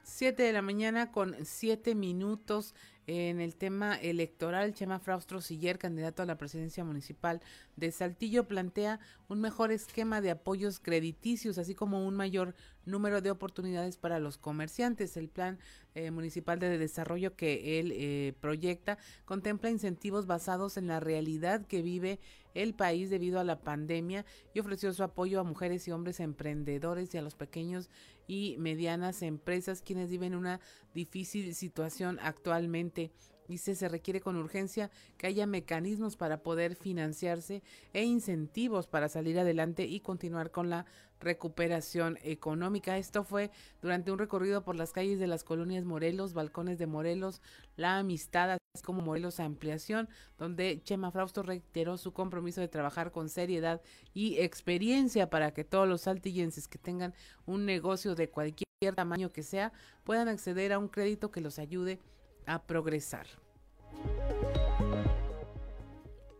7 0.03 0.43
de 0.43 0.53
la 0.53 0.61
mañana 0.61 1.11
con 1.11 1.45
siete 1.45 1.93
minutos 1.93 2.73
en 3.07 3.39
el 3.39 3.55
tema 3.55 3.95
electoral, 3.95 4.73
Chema 4.73 4.99
Fraustro 4.99 5.39
Siller, 5.39 5.79
candidato 5.79 6.21
a 6.21 6.25
la 6.25 6.37
presidencia 6.37 6.83
municipal 6.83 7.41
de 7.77 7.91
Saltillo, 7.91 8.49
plantea 8.49 8.99
un 9.29 9.39
mejor 9.39 9.71
esquema 9.71 10.19
de 10.19 10.31
apoyos 10.31 10.81
crediticios, 10.81 11.57
así 11.57 11.73
como 11.73 12.05
un 12.05 12.15
mayor 12.15 12.53
número 12.85 13.21
de 13.21 13.31
oportunidades 13.31 13.95
para 13.95 14.19
los 14.19 14.37
comerciantes. 14.37 15.15
El 15.15 15.29
plan 15.29 15.57
eh, 15.95 16.11
municipal 16.11 16.59
de 16.59 16.77
desarrollo 16.77 17.37
que 17.37 17.79
él 17.79 17.93
eh, 17.95 18.33
proyecta 18.41 18.97
contempla 19.23 19.69
incentivos 19.69 20.27
basados 20.27 20.75
en 20.75 20.87
la 20.87 20.99
realidad 20.99 21.65
que 21.65 21.81
vive 21.81 22.19
el 22.55 22.73
país 22.73 23.09
debido 23.09 23.39
a 23.39 23.45
la 23.45 23.61
pandemia 23.61 24.25
y 24.53 24.59
ofreció 24.59 24.91
su 24.91 25.03
apoyo 25.03 25.39
a 25.39 25.43
mujeres 25.43 25.87
y 25.87 25.91
hombres 25.91 26.19
emprendedores 26.19 27.13
y 27.13 27.17
a 27.17 27.21
los 27.21 27.35
pequeños 27.35 27.89
y 28.27 28.55
medianas 28.59 29.21
empresas 29.21 29.81
quienes 29.81 30.09
viven 30.09 30.35
una 30.35 30.59
difícil 30.93 31.55
situación 31.55 32.19
actualmente. 32.21 33.11
Dice, 33.47 33.75
se 33.75 33.87
requiere 33.87 34.21
con 34.21 34.35
urgencia 34.35 34.91
que 35.17 35.27
haya 35.27 35.47
mecanismos 35.47 36.17
para 36.17 36.43
poder 36.43 36.75
financiarse 36.75 37.63
e 37.93 38.03
incentivos 38.03 38.87
para 38.87 39.07
salir 39.09 39.39
adelante 39.39 39.85
y 39.85 40.01
continuar 40.01 40.51
con 40.51 40.69
la 40.69 40.85
recuperación 41.19 42.17
económica. 42.23 42.97
Esto 42.97 43.23
fue 43.23 43.51
durante 43.81 44.11
un 44.11 44.19
recorrido 44.19 44.63
por 44.63 44.75
las 44.75 44.91
calles 44.91 45.19
de 45.19 45.27
las 45.27 45.43
colonias 45.43 45.85
Morelos, 45.85 46.33
Balcones 46.33 46.77
de 46.77 46.87
Morelos, 46.87 47.41
La 47.75 47.97
Amistad, 47.97 48.51
así 48.51 48.83
como 48.83 49.01
Morelos 49.01 49.39
Ampliación, 49.39 50.09
donde 50.37 50.81
Chema 50.83 51.11
Frausto 51.11 51.43
reiteró 51.43 51.97
su 51.97 52.13
compromiso 52.13 52.61
de 52.61 52.67
trabajar 52.67 53.11
con 53.11 53.29
seriedad 53.29 53.81
y 54.13 54.37
experiencia 54.39 55.29
para 55.29 55.53
que 55.53 55.63
todos 55.63 55.87
los 55.87 56.01
saltillenses 56.01 56.67
que 56.67 56.77
tengan 56.77 57.13
un 57.45 57.65
negocio 57.65 58.15
de 58.15 58.29
cualquier 58.29 58.67
tamaño 58.95 59.31
que 59.31 59.43
sea 59.43 59.71
puedan 60.03 60.27
acceder 60.27 60.73
a 60.73 60.79
un 60.79 60.87
crédito 60.87 61.31
que 61.31 61.41
los 61.41 61.57
ayude 61.59 61.93
a 61.93 62.16
progresar. 62.65 63.27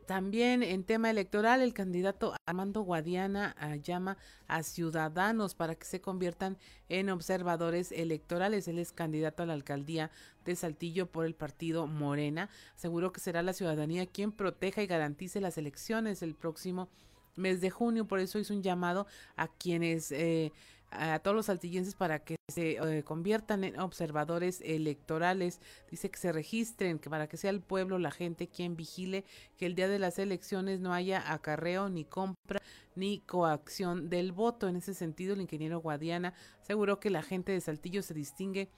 También 0.07 0.63
en 0.63 0.85
tema 0.85 1.09
electoral, 1.09 1.61
el 1.61 1.73
candidato 1.73 2.33
Armando 2.45 2.79
Guadiana 2.81 3.53
llama 3.83 4.17
a 4.47 4.63
ciudadanos 4.63 5.53
para 5.53 5.75
que 5.75 5.85
se 5.85 5.99
conviertan 5.99 6.57
en 6.87 7.09
observadores 7.09 7.91
electorales. 7.91 8.69
Él 8.69 8.79
es 8.79 8.93
candidato 8.93 9.43
a 9.43 9.45
la 9.45 9.51
alcaldía 9.51 10.09
de 10.45 10.55
Saltillo 10.55 11.07
por 11.07 11.25
el 11.25 11.35
partido 11.35 11.87
Morena. 11.87 12.49
Aseguró 12.73 13.11
que 13.11 13.19
será 13.19 13.43
la 13.43 13.51
ciudadanía 13.51 14.05
quien 14.05 14.31
proteja 14.31 14.81
y 14.81 14.87
garantice 14.87 15.41
las 15.41 15.57
elecciones 15.57 16.21
el 16.21 16.35
próximo 16.35 16.87
mes 17.35 17.59
de 17.59 17.69
junio. 17.69 18.07
Por 18.07 18.19
eso 18.19 18.39
hizo 18.39 18.53
un 18.53 18.63
llamado 18.63 19.07
a 19.35 19.49
quienes 19.49 20.13
eh, 20.13 20.53
a 20.91 21.19
todos 21.19 21.35
los 21.35 21.47
saltillenses 21.47 21.95
para 21.95 22.19
que 22.19 22.37
se 22.47 22.77
eh, 22.77 23.03
conviertan 23.03 23.63
en 23.63 23.79
observadores 23.79 24.61
electorales. 24.61 25.59
Dice 25.91 26.09
que 26.09 26.17
se 26.17 26.31
registren, 26.31 26.99
que 26.99 27.09
para 27.09 27.27
que 27.27 27.37
sea 27.37 27.49
el 27.49 27.61
pueblo, 27.61 27.99
la 27.99 28.11
gente 28.11 28.47
quien 28.47 28.75
vigile 28.75 29.25
que 29.57 29.65
el 29.65 29.75
día 29.75 29.87
de 29.87 29.99
las 29.99 30.17
elecciones 30.19 30.79
no 30.79 30.93
haya 30.93 31.31
acarreo, 31.31 31.89
ni 31.89 32.05
compra, 32.05 32.61
ni 32.95 33.19
coacción 33.19 34.09
del 34.09 34.31
voto. 34.31 34.67
En 34.67 34.77
ese 34.77 34.93
sentido, 34.93 35.33
el 35.33 35.41
ingeniero 35.41 35.79
Guadiana 35.79 36.33
aseguró 36.61 36.99
que 36.99 37.09
la 37.09 37.21
gente 37.21 37.51
de 37.51 37.61
Saltillo 37.61 38.01
se 38.01 38.13
distingue 38.13 38.69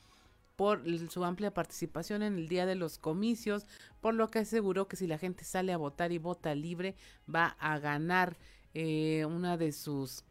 por 0.55 0.83
su 1.09 1.23
amplia 1.23 1.53
participación 1.53 2.21
en 2.21 2.37
el 2.37 2.49
día 2.49 2.65
de 2.65 2.75
los 2.75 2.97
comicios, 2.97 3.65
por 4.01 4.13
lo 4.13 4.29
que 4.29 4.39
aseguró 4.39 4.89
que 4.89 4.97
si 4.97 5.07
la 5.07 5.17
gente 5.17 5.45
sale 5.45 5.71
a 5.71 5.77
votar 5.77 6.11
y 6.11 6.17
vota 6.17 6.53
libre, 6.53 6.95
va 7.33 7.55
a 7.59 7.79
ganar 7.79 8.37
eh, 8.73 9.23
una 9.25 9.55
de 9.55 9.71
sus 9.71 10.25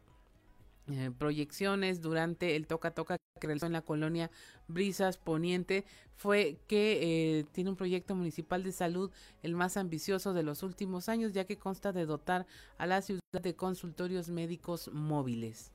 eh, 0.91 1.11
proyecciones 1.17 2.01
durante 2.01 2.55
el 2.55 2.67
toca 2.67 2.91
toca 2.91 3.17
que 3.39 3.47
realizó 3.47 3.67
en 3.67 3.73
la 3.73 3.81
colonia 3.81 4.31
Brisas 4.67 5.17
Poniente 5.17 5.85
fue 6.15 6.57
que 6.67 7.39
eh, 7.39 7.45
tiene 7.51 7.69
un 7.69 7.75
proyecto 7.75 8.15
municipal 8.15 8.63
de 8.63 8.71
salud 8.71 9.11
el 9.43 9.55
más 9.55 9.77
ambicioso 9.77 10.33
de 10.33 10.43
los 10.43 10.63
últimos 10.63 11.07
años 11.07 11.33
ya 11.33 11.45
que 11.45 11.57
consta 11.57 11.91
de 11.91 12.05
dotar 12.05 12.45
a 12.77 12.85
la 12.85 13.01
ciudad 13.01 13.21
de 13.41 13.55
consultorios 13.55 14.29
médicos 14.29 14.89
móviles. 14.91 15.71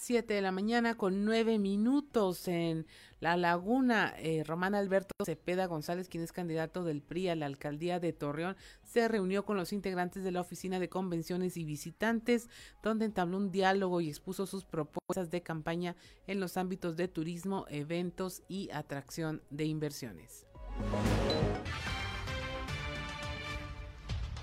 7 0.00 0.32
de 0.32 0.40
la 0.40 0.50
mañana 0.50 0.96
con 0.96 1.26
9 1.26 1.58
minutos 1.58 2.48
en 2.48 2.86
La 3.20 3.36
Laguna. 3.36 4.14
Eh, 4.16 4.42
Román 4.46 4.74
Alberto 4.74 5.14
Cepeda 5.26 5.66
González, 5.66 6.08
quien 6.08 6.24
es 6.24 6.32
candidato 6.32 6.84
del 6.84 7.02
PRI 7.02 7.28
a 7.28 7.36
la 7.36 7.44
alcaldía 7.44 8.00
de 8.00 8.14
Torreón, 8.14 8.56
se 8.82 9.06
reunió 9.08 9.44
con 9.44 9.58
los 9.58 9.74
integrantes 9.74 10.24
de 10.24 10.32
la 10.32 10.40
Oficina 10.40 10.80
de 10.80 10.88
Convenciones 10.88 11.58
y 11.58 11.64
Visitantes, 11.64 12.48
donde 12.82 13.04
entabló 13.04 13.36
un 13.36 13.50
diálogo 13.50 14.00
y 14.00 14.08
expuso 14.08 14.46
sus 14.46 14.64
propuestas 14.64 15.30
de 15.30 15.42
campaña 15.42 15.96
en 16.26 16.40
los 16.40 16.56
ámbitos 16.56 16.96
de 16.96 17.06
turismo, 17.06 17.66
eventos 17.68 18.42
y 18.48 18.70
atracción 18.72 19.42
de 19.50 19.66
inversiones. 19.66 20.46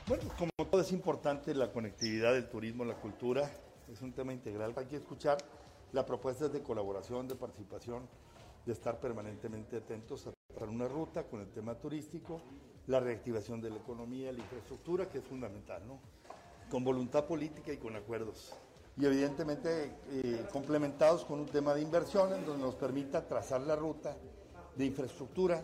Bueno, 0.07 0.23
como 0.37 0.51
todo 0.69 0.81
es 0.81 0.91
importante 0.91 1.55
la 1.55 1.71
conectividad 1.71 2.33
del 2.33 2.47
turismo, 2.47 2.85
la 2.85 2.95
cultura, 2.95 3.51
es 3.91 4.01
un 4.01 4.13
tema 4.13 4.33
integral. 4.33 4.73
Hay 4.75 4.85
que 4.85 4.97
escuchar 4.97 5.37
las 5.91 6.03
propuestas 6.03 6.51
de 6.51 6.61
colaboración, 6.61 7.27
de 7.27 7.35
participación, 7.35 8.07
de 8.65 8.73
estar 8.73 8.99
permanentemente 8.99 9.77
atentos 9.77 10.27
a 10.27 10.63
una 10.65 10.87
ruta 10.87 11.23
con 11.23 11.39
el 11.39 11.49
tema 11.49 11.75
turístico, 11.75 12.41
la 12.87 12.99
reactivación 12.99 13.61
de 13.61 13.69
la 13.69 13.77
economía, 13.77 14.31
la 14.31 14.39
infraestructura, 14.39 15.07
que 15.07 15.19
es 15.19 15.23
fundamental, 15.23 15.87
¿no? 15.87 15.99
Con 16.69 16.83
voluntad 16.83 17.25
política 17.25 17.71
y 17.71 17.77
con 17.77 17.95
acuerdos. 17.95 18.53
Y 18.97 19.05
evidentemente 19.05 19.93
eh, 20.09 20.45
complementados 20.51 21.23
con 21.23 21.39
un 21.39 21.45
tema 21.45 21.73
de 21.73 21.81
inversiones 21.81 22.45
donde 22.45 22.63
nos 22.63 22.75
permita 22.75 23.25
trazar 23.25 23.61
la 23.61 23.75
ruta 23.75 24.17
de 24.75 24.85
infraestructura, 24.85 25.63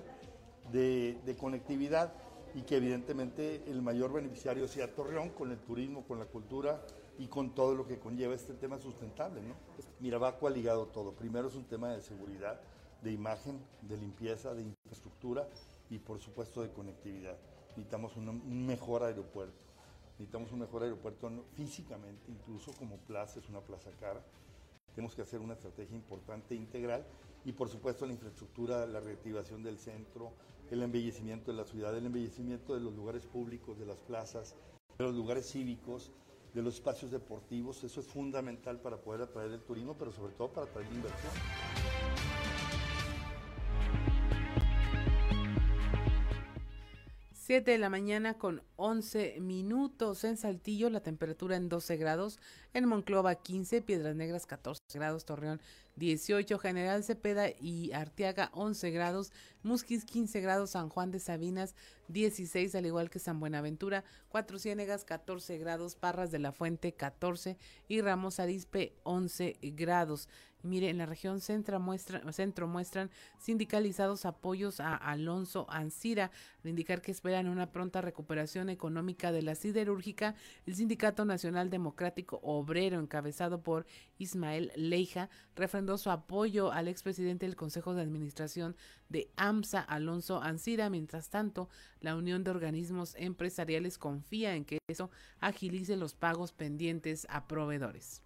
de 0.71 1.35
conectividad 1.37 2.13
y 2.55 2.61
que 2.61 2.77
evidentemente 2.77 3.63
el 3.67 3.81
mayor 3.81 4.13
beneficiario 4.13 4.67
sea 4.67 4.93
Torreón 4.93 5.29
con 5.31 5.51
el 5.51 5.57
turismo, 5.59 6.05
con 6.07 6.19
la 6.19 6.25
cultura 6.25 6.81
y 7.17 7.27
con 7.27 7.53
todo 7.53 7.75
lo 7.75 7.87
que 7.87 7.99
conlleva 7.99 8.33
este 8.33 8.53
tema 8.53 8.79
sustentable. 8.79 9.41
¿no? 9.41 9.55
Mirabaco 9.99 10.47
ha 10.47 10.51
ligado 10.51 10.87
todo. 10.87 11.13
Primero 11.13 11.47
es 11.47 11.55
un 11.55 11.65
tema 11.65 11.91
de 11.93 12.01
seguridad, 12.01 12.59
de 13.01 13.11
imagen, 13.11 13.59
de 13.81 13.97
limpieza, 13.97 14.53
de 14.53 14.63
infraestructura 14.63 15.47
y 15.89 15.99
por 15.99 16.19
supuesto 16.19 16.61
de 16.61 16.71
conectividad. 16.71 17.37
Necesitamos 17.69 18.15
un 18.17 18.65
mejor 18.65 19.03
aeropuerto. 19.03 19.63
Necesitamos 20.13 20.51
un 20.51 20.59
mejor 20.59 20.83
aeropuerto 20.83 21.31
físicamente, 21.55 22.31
incluso 22.31 22.71
como 22.73 22.97
plaza, 22.97 23.39
es 23.39 23.49
una 23.49 23.61
plaza 23.61 23.89
cara. 23.99 24.23
Tenemos 24.93 25.15
que 25.15 25.23
hacer 25.23 25.39
una 25.39 25.53
estrategia 25.53 25.95
importante, 25.95 26.53
integral, 26.53 27.03
y 27.45 27.51
por 27.51 27.67
supuesto 27.67 28.05
la 28.05 28.13
infraestructura, 28.13 28.85
la 28.85 28.99
reactivación 28.99 29.63
del 29.63 29.79
centro, 29.79 30.31
el 30.69 30.81
embellecimiento 30.83 31.51
de 31.51 31.57
la 31.57 31.65
ciudad, 31.65 31.97
el 31.97 32.05
embellecimiento 32.05 32.73
de 32.73 32.79
los 32.79 32.93
lugares 32.95 33.25
públicos, 33.25 33.77
de 33.79 33.85
las 33.85 33.99
plazas, 34.01 34.55
de 34.97 35.03
los 35.03 35.15
lugares 35.15 35.51
cívicos, 35.51 36.11
de 36.53 36.61
los 36.61 36.75
espacios 36.75 37.11
deportivos. 37.11 37.83
Eso 37.83 37.99
es 37.99 38.07
fundamental 38.07 38.79
para 38.79 38.97
poder 38.97 39.21
atraer 39.21 39.51
el 39.51 39.61
turismo, 39.61 39.95
pero 39.97 40.11
sobre 40.11 40.33
todo 40.33 40.51
para 40.51 40.67
atraer 40.67 40.87
la 40.89 40.95
inversión. 40.95 41.31
7 47.45 47.71
de 47.71 47.77
la 47.77 47.89
mañana 47.89 48.37
con 48.37 48.63
11 48.77 49.41
minutos 49.41 50.23
en 50.23 50.37
Saltillo, 50.37 50.89
la 50.89 51.01
temperatura 51.01 51.57
en 51.57 51.67
12 51.67 51.97
grados, 51.97 52.39
en 52.73 52.87
Monclova 52.87 53.35
15, 53.35 53.81
Piedras 53.81 54.15
Negras 54.15 54.45
14 54.45 54.81
grados, 54.93 55.25
Torreón 55.25 55.59
18, 55.95 56.57
General 56.57 57.03
Cepeda 57.03 57.49
y 57.49 57.91
Arteaga 57.91 58.49
11 58.53 58.91
grados, 58.91 59.31
Musquis 59.61 60.05
15 60.05 60.41
grados, 60.41 60.71
San 60.71 60.89
Juan 60.89 61.11
de 61.11 61.19
Sabinas 61.19 61.75
16, 62.07 62.75
al 62.75 62.85
igual 62.85 63.09
que 63.09 63.19
San 63.19 63.39
Buenaventura, 63.39 64.03
Cuatro 64.29 64.59
Ciénegas 64.59 65.05
14 65.05 65.57
grados, 65.57 65.95
Parras 65.95 66.31
de 66.31 66.39
la 66.39 66.51
Fuente 66.51 66.93
14 66.93 67.57
y 67.87 68.01
Ramos 68.01 68.39
Arispe 68.39 68.95
11 69.03 69.57
grados. 69.61 70.29
Mire, 70.63 70.89
en 70.89 70.97
la 70.97 71.05
región 71.05 71.41
centro, 71.41 71.77
muestra, 71.81 72.21
centro 72.31 72.67
muestran 72.67 73.11
sindicalizados 73.37 74.25
apoyos 74.25 74.79
a 74.79 74.95
Alonso 74.95 75.65
Ancira, 75.69 76.31
al 76.63 76.69
indicar 76.69 77.01
que 77.01 77.11
esperan 77.11 77.49
una 77.49 77.71
pronta 77.73 77.99
recuperación 77.99 78.69
económica 78.69 79.33
de 79.33 79.41
la 79.41 79.55
siderúrgica. 79.55 80.35
El 80.65 80.75
Sindicato 80.75 81.25
Nacional 81.25 81.69
Democrático 81.69 82.39
Obrero, 82.43 82.99
encabezado 82.99 83.61
por 83.61 83.85
Ismael 84.17 84.71
Leija, 84.77 85.29
refrendó 85.53 85.97
su 85.97 86.09
apoyo 86.09 86.71
al 86.71 86.87
expresidente 86.87 87.45
del 87.45 87.57
Consejo 87.57 87.93
de 87.93 88.01
Administración 88.01 88.77
de 89.09 89.29
AMSA, 89.35 89.81
Alonso 89.81 90.41
Ancira. 90.41 90.89
Mientras 90.89 91.29
tanto, 91.29 91.67
la 91.99 92.15
Unión 92.15 92.45
de 92.45 92.51
Organismos 92.51 93.15
Empresariales 93.15 93.97
confía 93.97 94.55
en 94.55 94.63
que 94.63 94.77
eso 94.87 95.11
agilice 95.41 95.97
los 95.97 96.13
pagos 96.13 96.53
pendientes 96.53 97.27
a 97.29 97.47
proveedores. 97.49 98.21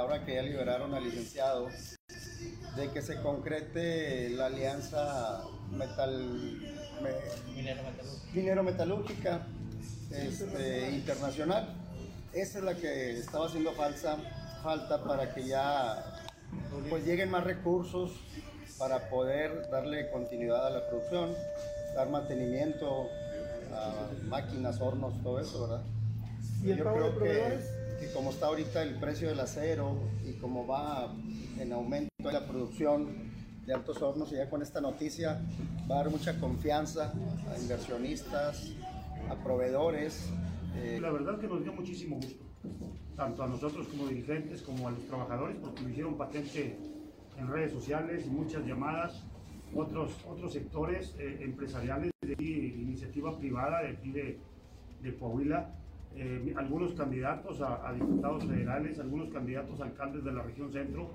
Ahora 0.00 0.24
que 0.24 0.34
ya 0.34 0.42
liberaron 0.42 0.94
al 0.94 1.04
licenciado, 1.04 1.68
de 2.76 2.90
que 2.90 3.02
se 3.02 3.20
concrete 3.20 4.30
la 4.30 4.46
alianza 4.46 5.42
metal, 5.70 6.58
minero 8.34 8.62
metalúrgica 8.62 9.46
este, 10.10 10.90
internacional. 10.90 11.76
Esa 12.32 12.58
es 12.58 12.64
la 12.64 12.74
que 12.74 13.18
estaba 13.18 13.46
haciendo 13.46 13.72
falsa, 13.72 14.16
falta 14.62 15.02
para 15.04 15.34
que 15.34 15.46
ya 15.46 16.22
pues 16.88 17.04
lleguen 17.04 17.30
más 17.30 17.44
recursos 17.44 18.12
para 18.78 19.10
poder 19.10 19.68
darle 19.70 20.10
continuidad 20.10 20.66
a 20.66 20.70
la 20.70 20.88
producción, 20.88 21.34
dar 21.94 22.08
mantenimiento 22.08 23.08
a 23.74 24.08
máquinas, 24.24 24.80
hornos, 24.80 25.20
todo 25.22 25.40
eso, 25.40 25.62
¿verdad? 25.62 25.82
¿Y 26.62 26.70
el 26.70 26.78
Yo 26.78 26.84
creo 26.84 27.18
que 27.18 27.79
que 28.00 28.10
como 28.12 28.30
está 28.30 28.46
ahorita 28.46 28.82
el 28.82 28.98
precio 28.98 29.28
del 29.28 29.40
acero 29.40 29.98
y 30.24 30.32
como 30.38 30.66
va 30.66 31.14
en 31.58 31.72
aumento 31.72 32.08
la 32.22 32.46
producción 32.46 33.30
de 33.66 33.74
altos 33.74 34.00
hornos 34.00 34.32
y 34.32 34.36
ya 34.36 34.48
con 34.48 34.62
esta 34.62 34.80
noticia 34.80 35.38
va 35.88 35.96
a 35.96 35.98
dar 35.98 36.10
mucha 36.10 36.40
confianza 36.40 37.12
a 37.12 37.58
inversionistas, 37.60 38.72
a 39.28 39.34
proveedores. 39.44 40.30
Eh. 40.76 40.98
La 41.00 41.10
verdad 41.10 41.38
que 41.38 41.46
nos 41.46 41.62
dio 41.62 41.74
muchísimo 41.74 42.16
gusto, 42.16 42.42
tanto 43.16 43.42
a 43.42 43.46
nosotros 43.46 43.86
como 43.88 44.06
dirigentes 44.08 44.62
como 44.62 44.88
a 44.88 44.92
los 44.92 45.04
trabajadores, 45.06 45.58
porque 45.60 45.82
lo 45.82 45.88
hicieron 45.90 46.16
patente 46.16 46.78
en 47.36 47.48
redes 47.48 47.72
sociales 47.72 48.24
y 48.26 48.30
muchas 48.30 48.64
llamadas, 48.64 49.22
otros, 49.74 50.12
otros 50.26 50.54
sectores 50.54 51.14
eh, 51.18 51.38
empresariales 51.42 52.10
de 52.22 52.34
iniciativa 52.42 53.38
privada 53.38 53.82
de 53.82 53.88
aquí 53.88 54.10
de 54.10 55.16
Coahuila 55.18 55.74
eh, 56.16 56.54
algunos 56.56 56.92
candidatos 56.94 57.60
a, 57.60 57.92
diputados 57.92 58.44
federales, 58.44 58.98
algunos 58.98 59.30
candidatos 59.30 59.80
a 59.80 59.84
alcaldes 59.84 60.24
de 60.24 60.32
la 60.32 60.42
región 60.42 60.72
centro, 60.72 61.10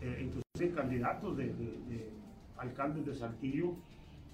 eh, 0.00 0.24
inclusive 0.24 0.74
candidatos 0.74 1.36
de, 1.36 2.10
alcaldes 2.56 3.06
de 3.06 3.14
Saltillo, 3.14 3.76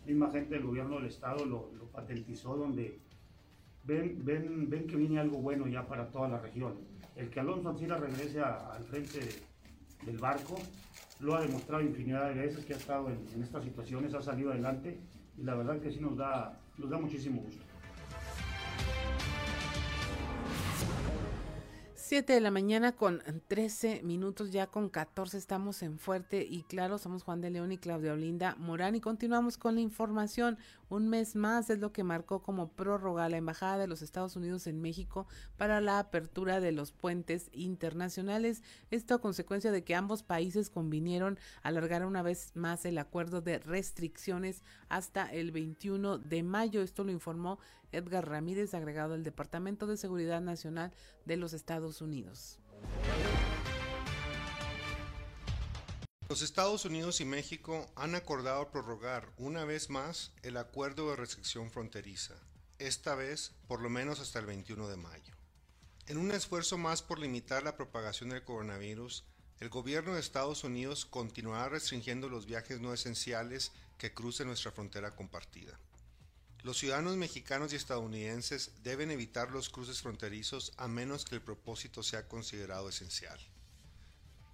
misma 0.07 0.31
gente 0.31 0.55
del 0.55 0.65
gobierno 0.65 0.97
del 0.97 1.07
estado 1.07 1.45
lo, 1.45 1.69
patentizó 1.93 2.57
donde 2.57 2.99
ven, 3.85 4.25
ven, 4.25 4.71
ven 4.71 4.87
que 4.87 4.97
viene 4.97 5.19
algo 5.19 5.39
bueno 5.39 5.67
ya 5.67 5.87
para 5.87 6.11
toda 6.11 6.29
la 6.29 6.39
región. 6.39 6.75
El 7.17 7.29
que 7.29 7.41
Alonso 7.41 7.69
Ancira 7.69 7.99
regrese 7.99 8.41
al 8.41 8.85
frente 8.85 9.21
del 10.07 10.19
barco 10.19 10.57
lo 11.21 11.35
ha 11.35 11.41
demostrado 11.41 11.83
infinidad 11.83 12.29
de 12.33 12.41
veces 12.41 12.65
que 12.65 12.75
ha 12.75 12.77
estado 12.77 13.11
en, 13.11 13.19
en, 13.35 13.43
estas 13.43 13.65
situaciones, 13.65 14.15
ha 14.15 14.23
salido 14.23 14.53
adelante 14.53 14.99
y 15.37 15.43
la 15.43 15.55
verdad 15.55 15.81
que 15.81 15.91
sí 15.91 16.01
nos 16.01 16.17
da, 16.17 16.59
nos 16.79 16.89
da 16.89 16.99
muchísimo 16.99 17.43
gusto. 17.43 17.68
7 22.09 22.33
de 22.33 22.41
la 22.41 22.51
mañana 22.51 22.93
con 22.93 23.23
13 23.49 24.01
minutos, 24.03 24.51
ya 24.51 24.67
con 24.67 24.89
14 24.89 25.37
estamos 25.37 25.83
en 25.83 25.99
Fuerte 25.99 26.43
y 26.49 26.63
Claro, 26.63 26.97
somos 26.97 27.23
Juan 27.23 27.43
de 27.43 27.51
León 27.51 27.71
y 27.71 27.77
Claudia 27.77 28.15
Olinda 28.15 28.55
Morán 28.57 28.95
y 28.95 29.03
continuamos 29.03 29.59
con 29.59 29.75
la 29.75 29.83
información. 29.83 30.57
Un 30.89 31.11
mes 31.11 31.37
más 31.37 31.69
es 31.69 31.81
lo 31.81 31.93
que 31.93 32.05
marcó 32.05 32.41
como 32.43 32.69
prórroga 32.69 33.29
la 33.29 33.37
Embajada 33.37 33.77
de 33.77 33.89
los 33.89 34.01
Estados 34.01 34.37
Unidos 34.37 34.67
en 34.67 34.81
México 34.81 35.27
para 35.59 35.83
la 35.83 35.99
apertura 35.99 36.61
de 36.61 36.73
los 36.73 36.93
puentes 36.93 37.51
internacionales. 37.53 38.63
Esto 38.91 39.13
a 39.13 39.21
consecuencia 39.21 39.71
de 39.71 39.85
que 39.85 39.95
ambos 39.95 40.23
países 40.23 40.71
convinieron 40.71 41.39
alargar 41.63 42.07
una 42.07 42.23
vez 42.23 42.53
más 42.55 42.87
el 42.87 42.97
acuerdo 42.97 43.43
de 43.43 43.59
restricciones 43.59 44.63
hasta 44.89 45.31
el 45.31 45.53
21 45.53 46.17
de 46.17 46.43
mayo. 46.43 46.81
Esto 46.81 47.05
lo 47.05 47.13
informó 47.13 47.59
Edgar 47.93 48.29
Ramírez, 48.29 48.75
agregado 48.75 49.13
del 49.13 49.25
Departamento 49.25 49.87
de 49.87 49.97
Seguridad 49.97 50.41
Nacional 50.41 50.93
de 51.25 51.37
los 51.37 51.53
Estados 51.53 52.01
Unidos. 52.01 52.59
Los 56.29 56.43
Estados 56.43 56.85
Unidos 56.85 57.23
y 57.23 57.25
México 57.25 57.91
han 57.97 58.15
acordado 58.15 58.71
prorrogar 58.71 59.33
una 59.39 59.65
vez 59.65 59.89
más 59.89 60.33
el 60.43 60.59
acuerdo 60.59 61.09
de 61.09 61.17
restricción 61.17 61.71
fronteriza, 61.71 62.35
esta 62.79 63.15
vez 63.15 63.55
por 63.67 63.81
lo 63.81 63.89
menos 63.89 64.21
hasta 64.21 64.39
el 64.39 64.45
21 64.45 64.89
de 64.89 64.97
mayo. 64.97 65.35
En 66.07 66.19
un 66.19 66.31
esfuerzo 66.31 66.77
más 66.77 67.03
por 67.03 67.19
limitar 67.19 67.63
la 67.63 67.77
propagación 67.77 68.29
del 68.29 68.45
coronavirus, 68.45 69.25
el 69.61 69.71
gobierno 69.71 70.15
de 70.15 70.21
Estados 70.21 70.65
Unidos 70.65 71.05
continuará 71.05 71.71
restringiendo 71.71 72.29
los 72.29 72.47
viajes 72.47 72.81
no 72.81 72.93
esenciales 72.93 73.73
que 73.97 74.13
crucen 74.13 74.47
nuestra 74.47 74.71
frontera 74.71 75.17
compartida. 75.17 75.81
Los 76.65 76.79
ciudadanos 76.79 77.17
mexicanos 77.17 77.73
y 77.73 77.77
estadounidenses 77.77 78.73
deben 78.83 79.11
evitar 79.11 79.51
los 79.53 79.69
cruces 79.69 80.01
fronterizos 80.03 80.73
a 80.77 80.89
menos 80.89 81.25
que 81.25 81.37
el 81.37 81.41
propósito 81.41 82.03
sea 82.03 82.27
considerado 82.27 82.89
esencial. 82.89 83.39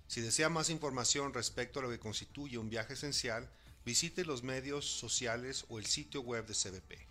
Si 0.07 0.21
desea 0.21 0.51
más 0.51 0.69
información 0.69 1.33
respecto 1.33 1.81
a 1.81 1.83
lo 1.83 1.91
que 1.91 1.99
constituye 1.99 2.59
un 2.59 2.69
viaje 2.69 2.93
esencial, 2.93 3.49
visite 3.87 4.25
los 4.25 4.43
medios 4.43 4.87
sociales 4.87 5.65
o 5.69 5.79
el 5.79 5.87
sitio 5.87 6.21
web 6.21 6.47
de 6.47 6.55
CBP. 6.55 7.09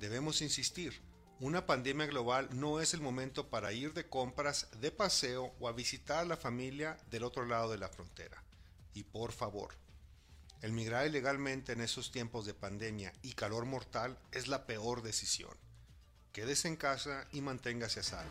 Debemos 0.00 0.40
insistir, 0.40 1.00
una 1.38 1.66
pandemia 1.66 2.06
global 2.06 2.48
no 2.52 2.80
es 2.80 2.94
el 2.94 3.00
momento 3.00 3.48
para 3.48 3.72
ir 3.72 3.92
de 3.92 4.08
compras, 4.08 4.68
de 4.80 4.90
paseo 4.90 5.52
o 5.60 5.68
a 5.68 5.72
visitar 5.72 6.20
a 6.20 6.24
la 6.24 6.36
familia 6.36 6.98
del 7.10 7.24
otro 7.24 7.44
lado 7.44 7.70
de 7.70 7.78
la 7.78 7.88
frontera. 7.88 8.42
Y 8.94 9.04
por 9.04 9.32
favor, 9.32 9.74
el 10.62 10.72
migrar 10.72 11.06
ilegalmente 11.06 11.72
en 11.72 11.80
esos 11.80 12.12
tiempos 12.12 12.46
de 12.46 12.54
pandemia 12.54 13.12
y 13.20 13.32
calor 13.32 13.66
mortal 13.66 14.16
es 14.30 14.46
la 14.46 14.64
peor 14.64 15.02
decisión. 15.02 15.50
Quédese 16.32 16.68
en 16.68 16.76
casa 16.76 17.26
y 17.32 17.40
manténgase 17.40 18.00
a 18.00 18.02
salvo. 18.04 18.30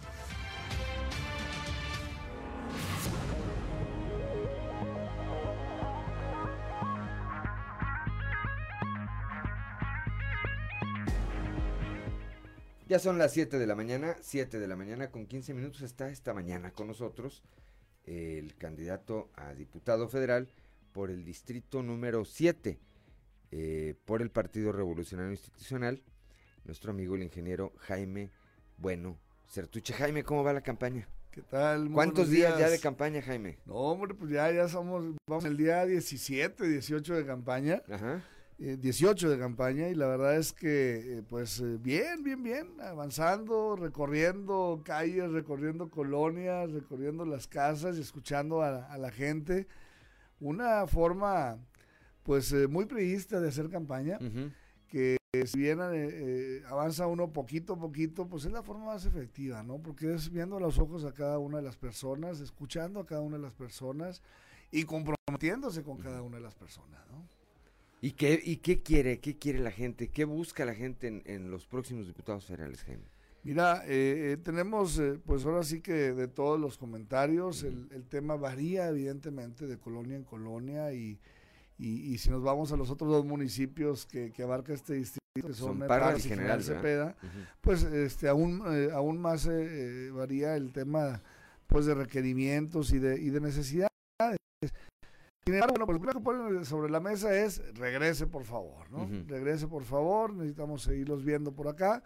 Ya 12.87 12.99
son 12.99 13.17
las 13.17 13.31
7 13.31 13.57
de 13.57 13.67
la 13.67 13.75
mañana, 13.75 14.17
7 14.21 14.59
de 14.59 14.67
la 14.67 14.75
mañana 14.75 15.11
con 15.11 15.25
15 15.25 15.53
minutos 15.53 15.81
está 15.81 16.09
esta 16.09 16.33
mañana 16.33 16.71
con 16.71 16.87
nosotros 16.87 17.41
el 18.05 18.55
candidato 18.55 19.29
a 19.35 19.53
diputado 19.53 20.09
federal 20.09 20.49
por 20.91 21.09
el 21.09 21.23
distrito 21.23 21.81
número 21.83 22.25
7 22.25 22.79
eh, 23.51 23.95
por 24.05 24.21
el 24.21 24.29
Partido 24.29 24.71
Revolucionario 24.71 25.31
Institucional, 25.31 26.01
nuestro 26.63 26.91
amigo 26.91 27.15
el 27.15 27.23
ingeniero 27.23 27.73
Jaime 27.79 28.31
Bueno 28.77 29.17
Certuche. 29.47 29.93
Jaime, 29.93 30.23
¿cómo 30.23 30.43
va 30.43 30.53
la 30.53 30.61
campaña? 30.61 31.07
¿Qué 31.31 31.41
tal? 31.41 31.89
¿Cuántos 31.91 32.29
días. 32.29 32.57
ya 32.57 32.69
de 32.69 32.79
campaña, 32.79 33.21
Jaime? 33.21 33.57
No, 33.65 33.75
hombre, 33.75 34.13
pues 34.13 34.31
ya, 34.31 34.51
ya 34.51 34.67
somos, 34.67 35.15
vamos 35.27 35.45
el 35.45 35.57
día 35.57 35.85
17, 35.85 36.67
18 36.67 37.15
de 37.15 37.25
campaña. 37.25 37.81
Ajá. 37.89 38.23
18 38.57 39.27
eh, 39.27 39.29
de 39.31 39.39
campaña 39.39 39.89
y 39.89 39.95
la 39.95 40.07
verdad 40.07 40.35
es 40.35 40.53
que 40.53 41.17
eh, 41.17 41.23
pues 41.27 41.61
bien, 41.81 42.23
bien, 42.23 42.43
bien, 42.43 42.67
avanzando, 42.81 43.75
recorriendo 43.75 44.81
calles, 44.85 45.31
recorriendo 45.31 45.89
colonias, 45.89 46.71
recorriendo 46.71 47.25
las 47.25 47.47
casas 47.47 47.97
y 47.97 48.01
escuchando 48.01 48.61
a 48.61 48.97
la 48.97 49.11
gente 49.11 49.67
una 50.41 50.85
forma 50.87 51.57
pues 52.23 52.51
eh, 52.51 52.67
muy 52.67 52.85
prevista 52.85 53.39
de 53.39 53.47
hacer 53.47 53.69
campaña, 53.69 54.19
que 54.87 55.17
si 55.45 55.59
bien 55.59 55.79
eh, 55.79 55.85
eh, 55.93 56.63
avanza 56.67 57.07
uno 57.07 57.31
poquito 57.31 57.73
a 57.73 57.79
poquito, 57.79 58.27
pues 58.27 58.45
es 58.45 58.51
la 58.51 58.63
forma 58.63 58.87
más 58.87 59.05
efectiva, 59.05 59.63
¿no? 59.63 59.77
Porque 59.81 60.13
es 60.13 60.29
viendo 60.29 60.59
los 60.59 60.77
ojos 60.77 61.05
a 61.05 61.13
cada 61.13 61.39
una 61.39 61.57
de 61.57 61.63
las 61.63 61.77
personas, 61.77 62.41
escuchando 62.41 62.99
a 62.99 63.05
cada 63.05 63.21
una 63.21 63.37
de 63.37 63.43
las 63.43 63.53
personas 63.53 64.21
y 64.71 64.83
comprometiéndose 64.83 65.83
con 65.83 65.97
cada 65.97 66.21
una 66.21 66.37
de 66.37 66.43
las 66.43 66.55
personas, 66.55 66.99
¿no? 67.09 67.25
¿Y 68.01 68.11
qué, 68.11 68.41
¿Y 68.43 68.57
qué 68.57 68.81
quiere? 68.81 69.19
¿Qué 69.19 69.37
quiere 69.37 69.59
la 69.59 69.71
gente? 69.71 70.09
¿Qué 70.09 70.25
busca 70.25 70.65
la 70.65 70.73
gente 70.73 71.07
en, 71.07 71.21
en 71.25 71.51
los 71.51 71.67
próximos 71.67 72.07
diputados 72.07 72.45
federales, 72.45 72.83
Jaime? 72.83 73.05
Mira, 73.43 73.83
eh, 73.87 74.33
eh, 74.33 74.37
tenemos, 74.37 74.99
eh, 74.99 75.19
pues 75.25 75.45
ahora 75.45 75.63
sí 75.63 75.81
que 75.81 76.13
de 76.13 76.27
todos 76.27 76.59
los 76.59 76.77
comentarios, 76.77 77.63
el, 77.63 77.87
el, 77.91 78.05
tema 78.05 78.35
varía 78.35 78.87
evidentemente 78.89 79.65
de 79.65 79.79
colonia 79.79 80.15
en 80.15 80.23
colonia 80.23 80.93
y, 80.93 81.19
y, 81.79 82.13
y, 82.13 82.17
si 82.19 82.29
nos 82.29 82.43
vamos 82.43 82.71
a 82.71 82.77
los 82.77 82.91
otros 82.91 83.09
dos 83.09 83.25
municipios 83.25 84.05
que, 84.05 84.31
que 84.31 84.43
abarca 84.43 84.73
este 84.73 84.93
distrito, 84.93 85.19
que 85.35 85.53
son, 85.53 85.79
son 85.79 85.87
Parras 85.87 86.23
y 86.23 86.29
General, 86.29 86.61
Cepeda, 86.61 87.15
uh 87.23 87.25
-huh. 87.25 87.47
pues 87.61 87.81
este, 87.83 88.27
aún, 88.27 88.61
aún 88.93 89.17
más 89.17 89.49
varía 90.13 90.55
el 90.55 90.71
tema 90.71 91.23
pues 91.65 91.87
de 91.87 91.95
requerimientos 91.95 92.93
y 92.93 92.99
de, 92.99 93.19
y 93.19 93.31
de 93.31 93.41
necesidades. 93.41 93.89
Sin 95.43 95.55
embargo, 95.55 95.73
bueno, 95.73 95.85
pues 95.87 95.95
lo 95.95 95.99
primero 95.99 96.19
que 96.19 96.23
ponen 96.23 96.65
sobre 96.65 96.91
la 96.91 96.99
mesa 96.99 97.33
es 97.33 97.63
regrese 97.73 98.27
por 98.27 98.43
favor, 98.43 98.91
¿no? 98.91 98.99
Uh 98.99 99.07
-huh. 99.07 99.27
Regrese 99.27 99.67
por 99.67 99.83
favor, 99.83 100.31
necesitamos 100.31 100.83
seguirlos 100.83 101.23
viendo 101.23 101.51
por 101.51 101.67
acá. 101.67 102.03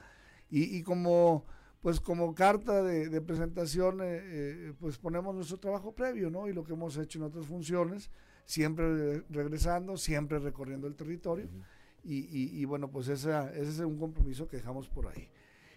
Y, 0.49 0.77
y 0.77 0.83
como 0.83 1.45
pues 1.81 1.99
como 1.99 2.33
carta 2.33 2.81
de, 2.81 3.09
de 3.09 3.21
presentación, 3.21 4.01
eh, 4.01 4.19
eh, 4.23 4.73
pues 4.79 4.97
ponemos 4.97 5.35
nuestro 5.35 5.59
trabajo 5.59 5.91
previo, 5.93 6.31
¿no? 6.31 6.47
Y 6.47 6.53
lo 6.53 6.63
que 6.63 6.73
hemos 6.73 6.97
hecho 6.97 7.19
en 7.19 7.25
otras 7.25 7.45
funciones, 7.45 8.09
siempre 8.43 9.21
regresando, 9.29 9.95
siempre 9.95 10.39
recorriendo 10.39 10.87
el 10.87 10.95
territorio. 10.95 11.45
Uh 11.45 11.49
-huh. 11.49 11.63
y, 12.03 12.15
y, 12.15 12.59
y, 12.59 12.65
bueno, 12.65 12.89
pues 12.89 13.07
esa, 13.07 13.53
ese 13.53 13.69
es 13.69 13.79
un 13.81 13.99
compromiso 13.99 14.47
que 14.47 14.57
dejamos 14.57 14.89
por 14.89 15.05
ahí. 15.07 15.29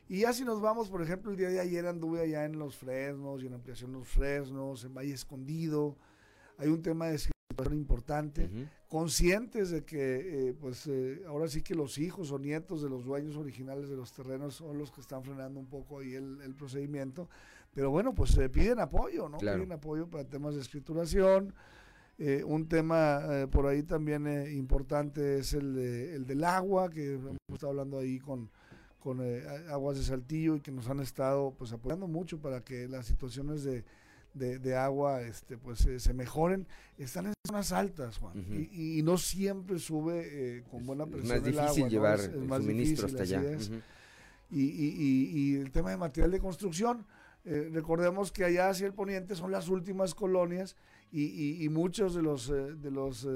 Y 0.09 0.21
ya 0.21 0.33
si 0.33 0.45
nos 0.47 0.63
vamos, 0.63 0.89
por 0.89 1.03
ejemplo, 1.03 1.31
el 1.31 1.37
día 1.37 1.51
de 1.51 1.61
ayer 1.61 1.85
anduve 1.87 2.23
allá 2.23 2.47
en 2.47 2.59
Los 2.59 2.77
Fresnos 2.77 3.43
y 3.43 3.47
en 3.47 3.53
ampliación 3.53 3.93
Los 3.93 4.09
Fresnos, 4.09 4.85
en 4.85 4.95
Valle 4.95 5.13
Escondido. 5.13 5.99
Hay 6.57 6.69
un 6.69 6.81
tema 6.81 7.09
de 7.09 7.19
importante, 7.73 8.45
uh 8.45 8.49
-huh. 8.49 8.69
conscientes 8.89 9.71
de 9.71 9.85
que 9.85 10.49
eh, 10.49 10.55
pues 10.55 10.87
eh, 10.87 11.23
ahora 11.27 11.49
sí 11.49 11.63
que 11.63 11.75
los 11.75 11.99
hijos 11.99 12.31
o 12.31 12.39
nietos 12.39 12.83
de 12.83 12.89
los 12.89 13.05
dueños 13.05 13.37
originales 13.37 13.89
de 13.89 13.97
los 13.97 14.13
terrenos 14.13 14.55
son 14.55 14.79
los 14.79 14.91
que 14.91 15.01
están 15.01 15.23
frenando 15.23 15.59
un 15.59 15.67
poco 15.67 15.99
ahí 15.99 16.15
el, 16.15 16.41
el 16.43 16.55
procedimiento, 16.55 17.29
pero 17.75 17.91
bueno, 17.91 18.15
pues 18.15 18.37
eh, 18.39 18.49
piden 18.49 18.81
apoyo, 18.81 19.29
¿no? 19.29 19.39
Claro. 19.39 19.59
Piden 19.59 19.73
apoyo 19.73 20.09
para 20.09 20.25
temas 20.25 20.55
de 20.55 20.61
escrituración. 20.61 21.55
un 22.47 22.67
tema 22.69 23.47
por 23.53 23.67
ahí 23.67 23.85
también 23.85 24.27
importante 24.53 25.39
es 25.39 25.53
el, 25.53 25.75
de, 25.75 26.17
el 26.17 26.27
del 26.27 26.43
agua, 26.43 26.91
que 26.91 27.15
hemos 27.15 27.37
estado 27.53 27.71
hablando 27.71 27.99
ahí 27.99 28.19
con, 28.19 28.51
con 28.99 29.21
Aguas 29.71 29.99
de 29.99 30.03
Saltillo 30.03 30.57
y 30.57 30.61
que 30.61 30.73
nos 30.73 30.89
han 30.89 30.99
estado 30.99 31.55
pues 31.57 31.73
apoyando 31.73 32.09
mucho 32.09 32.41
para 32.41 32.61
que 32.65 32.89
las 32.89 33.07
situaciones 33.07 33.63
de 33.63 33.85
de, 34.35 34.59
de, 34.59 34.77
agua 34.77 35.23
este 35.23 35.57
pues 35.57 35.85
eh, 35.87 35.99
se 35.99 36.13
mejoren 36.15 36.67
están 36.97 37.27
en 37.27 37.35
zonas 37.47 37.73
altas 37.73 38.19
Juan 38.19 38.39
uh 38.39 38.43
-huh. 38.43 38.69
y, 38.73 38.99
y, 38.99 39.03
no 39.03 39.19
siempre 39.19 39.79
sube 39.79 40.59
eh, 40.59 40.65
con 40.71 40.87
buena 40.87 41.07
presión 41.07 41.37
es 41.37 41.43
más 41.43 41.45
difícil 41.45 41.85
agua, 41.85 41.89
llevar 41.89 42.19
¿no? 42.19 42.25
es, 42.25 42.31
es 42.31 42.43
más 42.43 42.63
suministro 42.63 43.07
hasta 43.07 43.23
allá 43.23 43.41
uh 43.41 43.45
-huh. 43.45 43.83
y, 44.51 44.63
y, 44.63 45.57
el 45.57 45.71
tema 45.71 45.91
de 45.91 45.97
material 45.97 46.31
de 46.31 46.41
construcción 46.41 47.07
eh, 47.45 47.71
recordemos 47.73 48.31
que 48.33 48.45
allá 48.45 48.69
hacia 48.69 48.87
el 48.87 48.93
poniente 48.95 49.35
son 49.35 49.51
las 49.51 49.69
últimas 49.69 50.15
colonias 50.15 50.77
y, 51.11 51.67
muchos 51.71 52.15
de 52.15 52.23
los 52.23 52.49
de 52.49 52.91
los 52.91 53.27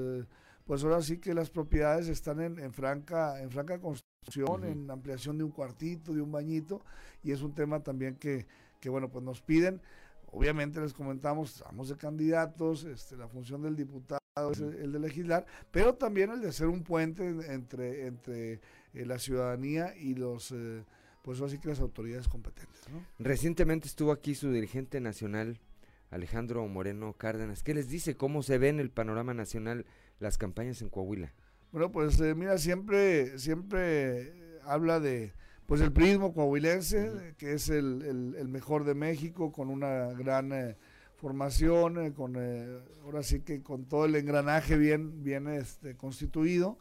pues 0.65 0.83
ahora 0.83 1.01
sí 1.01 1.17
que 1.17 1.33
las 1.33 1.49
propiedades 1.49 2.07
están 2.07 2.39
en, 2.39 2.59
en 2.59 2.71
franca 2.71 3.41
en 3.41 3.49
franca 3.49 3.79
construcción 3.79 4.61
uh 4.61 4.65
-huh. 4.65 4.71
en 4.71 4.91
ampliación 4.91 5.37
de 5.37 5.43
un 5.43 5.51
cuartito 5.51 6.13
de 6.13 6.21
un 6.21 6.31
bañito 6.31 6.85
y 7.23 7.31
es 7.31 7.41
un 7.41 7.53
tema 7.53 7.81
también 7.81 8.15
que 8.15 8.45
que 8.79 8.89
bueno 8.89 9.09
pues 9.09 9.23
nos 9.23 9.41
piden 9.41 9.81
Obviamente 10.33 10.81
les 10.81 10.93
comentamos, 10.93 11.57
estamos 11.57 11.89
de 11.89 11.95
candidatos, 11.95 12.85
este, 12.85 13.15
la 13.15 13.27
función 13.27 13.61
del 13.61 13.75
diputado 13.75 14.19
es 14.51 14.59
el 14.59 14.91
de 14.91 14.99
legislar, 14.99 15.45
pero 15.69 15.93
también 15.93 16.31
el 16.31 16.41
de 16.41 16.51
ser 16.51 16.67
un 16.67 16.83
puente 16.83 17.23
entre, 17.53 18.07
entre 18.07 18.53
eh, 18.95 19.05
la 19.05 19.19
ciudadanía 19.19 19.95
y 19.95 20.15
los, 20.15 20.51
eh, 20.51 20.83
pues 21.21 21.39
así 21.39 21.59
que 21.59 21.67
las 21.67 21.79
autoridades 21.79 22.27
competentes. 22.27 22.81
¿no? 22.91 23.05
Recientemente 23.19 23.87
estuvo 23.87 24.11
aquí 24.11 24.33
su 24.33 24.51
dirigente 24.51 24.99
nacional, 24.99 25.59
Alejandro 26.09 26.67
Moreno 26.67 27.13
Cárdenas. 27.13 27.61
¿Qué 27.61 27.75
les 27.75 27.87
dice? 27.87 28.17
¿Cómo 28.17 28.41
se 28.41 28.57
ve 28.57 28.69
en 28.69 28.79
el 28.79 28.89
panorama 28.89 29.35
nacional 29.35 29.85
las 30.19 30.39
campañas 30.39 30.81
en 30.81 30.89
Coahuila? 30.89 31.31
Bueno, 31.71 31.91
pues 31.91 32.19
eh, 32.21 32.33
mira, 32.33 32.57
siempre, 32.57 33.37
siempre 33.37 34.59
habla 34.63 34.99
de 34.99 35.31
pues 35.65 35.81
el 35.81 35.91
prismo 35.91 36.33
coahuilense, 36.33 37.35
que 37.37 37.53
es 37.53 37.69
el, 37.69 38.01
el, 38.01 38.35
el, 38.37 38.47
mejor 38.47 38.83
de 38.83 38.95
México, 38.95 39.51
con 39.51 39.69
una 39.69 40.07
gran 40.13 40.51
eh, 40.51 40.77
formación, 41.15 42.05
eh, 42.05 42.13
con 42.13 42.35
eh, 42.37 42.79
ahora 43.03 43.23
sí 43.23 43.39
que 43.41 43.61
con 43.61 43.85
todo 43.85 44.05
el 44.05 44.15
engranaje 44.15 44.77
bien, 44.77 45.23
bien 45.23 45.47
este, 45.47 45.95
constituido. 45.95 46.77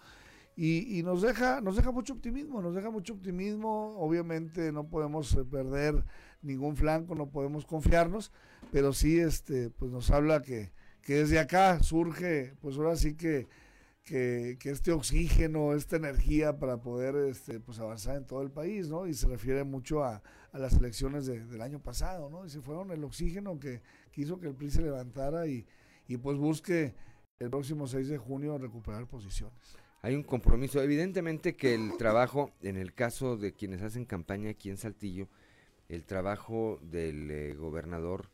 Y, 0.55 0.99
y, 0.99 1.03
nos 1.03 1.23
deja, 1.23 1.63
nos 1.63 1.77
deja 1.77 1.93
mucho 1.93 2.13
optimismo, 2.13 2.61
nos 2.61 2.75
deja 2.75 2.91
mucho 2.91 3.15
optimismo, 3.15 3.97
obviamente 3.97 4.71
no 4.71 4.87
podemos 4.87 5.35
perder 5.51 6.05
ningún 6.43 6.77
flanco, 6.77 7.15
no 7.15 7.31
podemos 7.31 7.65
confiarnos, 7.65 8.33
pero 8.71 8.93
sí 8.93 9.19
este, 9.19 9.71
pues 9.71 9.91
nos 9.91 10.11
habla 10.11 10.43
que, 10.43 10.73
que 11.01 11.15
desde 11.15 11.39
acá 11.39 11.83
surge, 11.83 12.55
pues 12.61 12.77
ahora 12.77 12.97
sí 12.97 13.15
que 13.15 13.49
que, 14.05 14.57
que, 14.61 14.71
este 14.71 14.93
oxígeno, 14.93 15.75
esta 15.75 15.97
energía 15.97 16.59
para 16.59 16.81
poder 16.81 17.15
este, 17.29 17.61
pues 17.61 17.79
avanzar 17.79 18.17
en 18.17 18.27
todo 18.27 18.43
el 18.43 18.51
país, 18.51 18.89
¿no? 18.89 19.07
Y 19.07 19.15
se 19.15 19.29
refiere 19.29 19.65
mucho 19.65 20.03
a, 20.05 20.23
a 20.53 20.59
las 20.59 20.75
elecciones 20.75 21.27
de, 21.27 21.45
del 21.45 21.63
año 21.63 21.81
pasado, 21.81 22.29
¿no? 22.29 22.45
Y 22.45 22.51
se 22.51 22.61
fueron 22.61 22.91
el 22.91 23.05
oxígeno 23.05 23.59
que, 23.61 23.83
que, 24.11 24.23
hizo 24.23 24.41
que 24.41 24.49
el 24.49 24.55
PRI 24.55 24.71
se 24.71 24.83
levantara 24.83 25.47
y, 25.47 25.67
y 26.09 26.17
pues 26.17 26.37
busque 26.37 26.95
el 27.39 27.51
próximo 27.51 27.87
6 27.87 28.09
de 28.09 28.19
junio 28.19 28.59
recuperar 28.59 29.07
posiciones. 29.07 29.77
Hay 30.01 30.17
un 30.17 30.25
compromiso, 30.25 30.83
evidentemente 30.83 31.55
que 31.55 31.75
el 31.75 31.97
trabajo, 31.97 32.51
en 32.61 32.77
el 32.77 32.93
caso 32.93 33.37
de 33.37 33.53
quienes 33.53 33.83
hacen 33.83 34.05
campaña 34.05 34.51
aquí 34.51 34.69
en 34.69 34.77
Saltillo, 34.77 35.29
el 35.89 36.05
trabajo 36.05 36.81
del 36.83 37.31
eh, 37.31 37.55
gobernador 37.55 38.31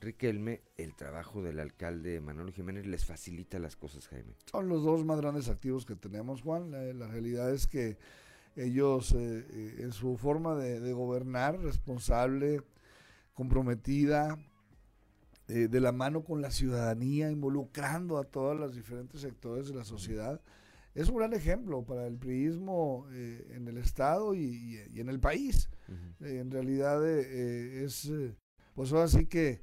Riquelme, 0.00 0.62
el 0.76 0.94
trabajo 0.94 1.42
del 1.42 1.58
alcalde 1.58 2.20
Manuel 2.20 2.52
Jiménez 2.52 2.86
les 2.86 3.04
facilita 3.04 3.58
las 3.58 3.76
cosas, 3.76 4.08
Jaime. 4.08 4.34
Son 4.50 4.68
los 4.68 4.84
dos 4.84 5.04
más 5.04 5.20
grandes 5.20 5.48
activos 5.48 5.86
que 5.86 5.96
tenemos, 5.96 6.42
Juan. 6.42 6.70
La, 6.70 6.82
la 6.92 7.08
realidad 7.08 7.50
es 7.50 7.66
que 7.66 7.96
ellos, 8.56 9.12
eh, 9.12 9.46
eh, 9.50 9.76
en 9.80 9.92
su 9.92 10.16
forma 10.16 10.54
de, 10.54 10.80
de, 10.80 10.92
gobernar, 10.92 11.58
responsable, 11.60 12.62
comprometida, 13.34 14.38
eh, 15.48 15.68
de 15.68 15.80
la 15.80 15.92
mano 15.92 16.24
con 16.24 16.42
la 16.42 16.50
ciudadanía, 16.50 17.30
involucrando 17.30 18.18
a 18.18 18.24
todos 18.24 18.58
los 18.58 18.74
diferentes 18.74 19.20
sectores 19.20 19.68
de 19.68 19.74
la 19.74 19.84
sociedad, 19.84 20.40
es 20.94 21.08
un 21.08 21.16
gran 21.18 21.34
ejemplo 21.34 21.84
para 21.84 22.06
el 22.06 22.16
priismo 22.16 23.06
eh, 23.12 23.46
en 23.50 23.68
el 23.68 23.76
Estado 23.76 24.34
y, 24.34 24.40
y, 24.40 24.78
y, 24.94 25.00
en 25.00 25.08
el 25.08 25.20
país. 25.20 25.68
Uh 25.88 25.92
-huh. 25.92 26.40
en 26.40 26.50
realidad 26.50 27.06
es, 27.06 28.10
pues 28.74 28.92
ahora 28.92 29.06
sí 29.06 29.26
que 29.26 29.60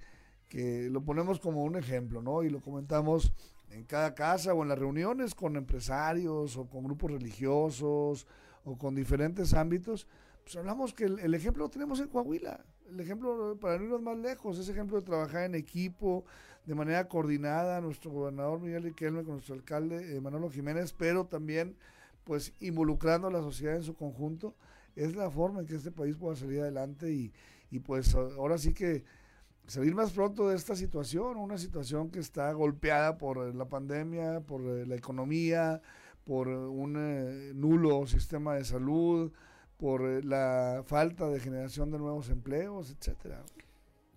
que 0.53 0.87
lo 0.91 1.01
ponemos 1.01 1.39
como 1.39 1.63
un 1.63 1.75
ejemplo, 1.75 2.21
¿no? 2.21 2.43
Y 2.43 2.49
lo 2.51 2.61
comentamos 2.61 3.33
en 3.71 3.85
cada 3.85 4.13
casa 4.13 4.53
o 4.53 4.61
en 4.61 4.69
las 4.69 4.77
reuniones 4.77 5.33
con 5.33 5.55
empresarios 5.55 6.57
o 6.57 6.67
con 6.69 6.83
grupos 6.83 7.09
religiosos 7.09 8.27
o 8.63 8.77
con 8.77 8.93
diferentes 8.93 9.55
ámbitos, 9.55 10.07
pues 10.43 10.55
hablamos 10.55 10.93
que 10.93 11.05
el, 11.05 11.17
el 11.17 11.33
ejemplo 11.33 11.63
lo 11.63 11.71
tenemos 11.71 11.99
en 11.99 12.07
Coahuila. 12.07 12.63
El 12.87 12.99
ejemplo, 12.99 13.57
para 13.59 13.79
no 13.79 13.85
irnos 13.85 14.03
más 14.03 14.15
lejos, 14.19 14.59
ese 14.59 14.71
ejemplo 14.73 14.99
de 14.99 15.03
trabajar 15.07 15.45
en 15.45 15.55
equipo, 15.55 16.23
de 16.67 16.75
manera 16.75 17.07
coordinada, 17.07 17.81
nuestro 17.81 18.11
gobernador 18.11 18.59
Miguel 18.59 18.83
Riquelme 18.83 19.23
con 19.23 19.33
nuestro 19.33 19.55
alcalde 19.55 20.15
eh, 20.15 20.21
Manolo 20.21 20.51
Jiménez, 20.51 20.93
pero 20.93 21.25
también 21.25 21.75
pues 22.25 22.53
involucrando 22.59 23.27
a 23.27 23.31
la 23.31 23.41
sociedad 23.41 23.75
en 23.75 23.83
su 23.83 23.95
conjunto, 23.95 24.53
es 24.95 25.15
la 25.15 25.31
forma 25.31 25.61
en 25.61 25.65
que 25.65 25.77
este 25.77 25.91
país 25.91 26.15
pueda 26.15 26.35
salir 26.35 26.61
adelante 26.61 27.11
y, 27.11 27.33
y 27.71 27.79
pues 27.79 28.13
ahora 28.13 28.59
sí 28.59 28.75
que 28.75 29.03
salir 29.68 29.95
más 29.95 30.11
pronto 30.11 30.49
de 30.49 30.55
esta 30.55 30.76
situación, 30.76 31.38
una 31.38 31.57
situación 31.57 32.09
que 32.09 32.20
está 32.20 32.51
golpeada 32.53 33.18
por 33.18 33.53
la 33.55 33.66
pandemia, 33.66 34.41
por 34.41 34.61
la 34.61 34.95
economía, 34.95 35.82
por 36.26 36.47
un 36.47 36.95
eh, 36.97 37.51
nulo 37.53 38.05
sistema 38.07 38.55
de 38.55 38.66
salud, 38.66 39.32
por 39.78 40.01
eh, 40.01 40.24
la 40.24 40.84
falta 40.86 41.28
de 41.30 41.39
generación 41.39 41.91
de 41.91 41.99
nuevos 41.99 42.30
empleos, 42.30 42.91
etcétera. 42.91 43.43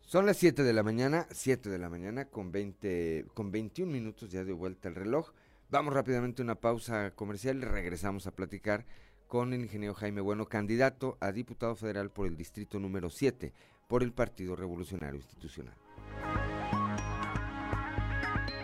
Son 0.01 0.25
las 0.25 0.37
7 0.37 0.63
de 0.63 0.73
la 0.73 0.85
mañana, 0.85 1.27
7 1.33 1.69
de 1.69 1.79
la 1.79 1.91
mañana 1.91 2.27
con 2.27 2.53
20 2.53 3.27
con 3.35 3.51
21 3.51 3.91
minutos 3.91 4.31
ya 4.31 4.45
de 4.45 4.53
vuelta 4.53 4.89
el 4.89 4.95
reloj. 4.95 5.33
Vamos 5.69 5.95
rápidamente 5.95 6.43
a 6.43 6.45
una 6.45 6.61
pausa 6.61 7.11
comercial 7.11 7.57
y 7.57 7.63
regresamos 7.63 8.29
a 8.29 8.31
platicar 8.31 8.87
con 9.27 9.53
el 9.53 9.63
ingeniero 9.63 9.95
Jaime 9.95 10.21
Bueno, 10.21 10.47
candidato 10.47 11.19
a 11.21 11.33
diputado 11.33 11.75
federal 11.75 12.13
por 12.13 12.29
el 12.29 12.37
distrito 12.37 12.79
número 12.79 13.11
7 13.11 13.53
por 13.87 14.03
el 14.03 14.13
Partido 14.13 14.57
Revolucionario 14.57 15.17
Institucional. 15.17 15.75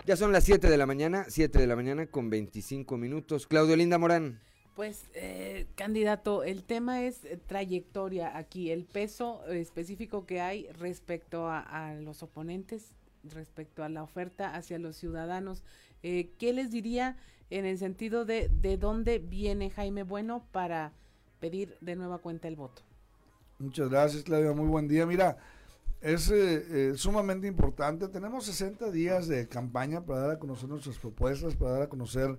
Ya 0.05 0.17
son 0.17 0.33
las 0.33 0.43
7 0.43 0.69
de 0.69 0.77
la 0.77 0.85
mañana, 0.85 1.25
7 1.29 1.59
de 1.59 1.67
la 1.67 1.75
mañana 1.75 2.07
con 2.07 2.29
25 2.29 2.97
minutos. 2.97 3.47
Claudio 3.47 3.75
Linda 3.75 3.97
Morán. 3.97 4.41
Pues, 4.75 5.05
eh, 5.13 5.67
candidato, 5.75 6.43
el 6.43 6.63
tema 6.63 7.03
es 7.03 7.21
trayectoria 7.45 8.35
aquí, 8.37 8.71
el 8.71 8.85
peso 8.85 9.45
específico 9.47 10.25
que 10.25 10.41
hay 10.41 10.67
respecto 10.73 11.47
a, 11.47 11.59
a, 11.59 11.93
los 11.93 12.23
oponentes, 12.23 12.91
respecto 13.23 13.83
a 13.83 13.89
la 13.89 14.03
oferta 14.03 14.55
hacia 14.55 14.79
los 14.79 14.97
ciudadanos. 14.97 15.63
Eh, 16.01 16.31
¿Qué 16.37 16.51
les 16.51 16.71
diría 16.71 17.15
en 17.49 17.65
el 17.65 17.77
sentido 17.77 18.25
de 18.25 18.49
de 18.49 18.77
dónde 18.77 19.19
viene 19.19 19.69
Jaime 19.69 20.03
Bueno 20.03 20.43
para 20.51 20.91
pedir 21.39 21.77
de 21.81 21.95
nueva 21.95 22.17
cuenta 22.17 22.47
el 22.47 22.55
voto. 22.55 22.81
Muchas 23.59 23.89
gracias, 23.89 24.23
Claudia. 24.23 24.51
Muy 24.53 24.67
buen 24.67 24.87
día. 24.87 25.05
Mira, 25.05 25.37
es 26.01 26.29
eh, 26.31 26.65
eh, 26.69 26.93
sumamente 26.95 27.47
importante. 27.47 28.07
Tenemos 28.09 28.45
60 28.45 28.91
días 28.91 29.27
de 29.27 29.47
campaña 29.47 30.05
para 30.05 30.19
dar 30.19 30.31
a 30.31 30.39
conocer 30.39 30.69
nuestras 30.69 30.97
propuestas, 30.97 31.55
para 31.55 31.71
dar 31.71 31.81
a 31.83 31.87
conocer 31.87 32.37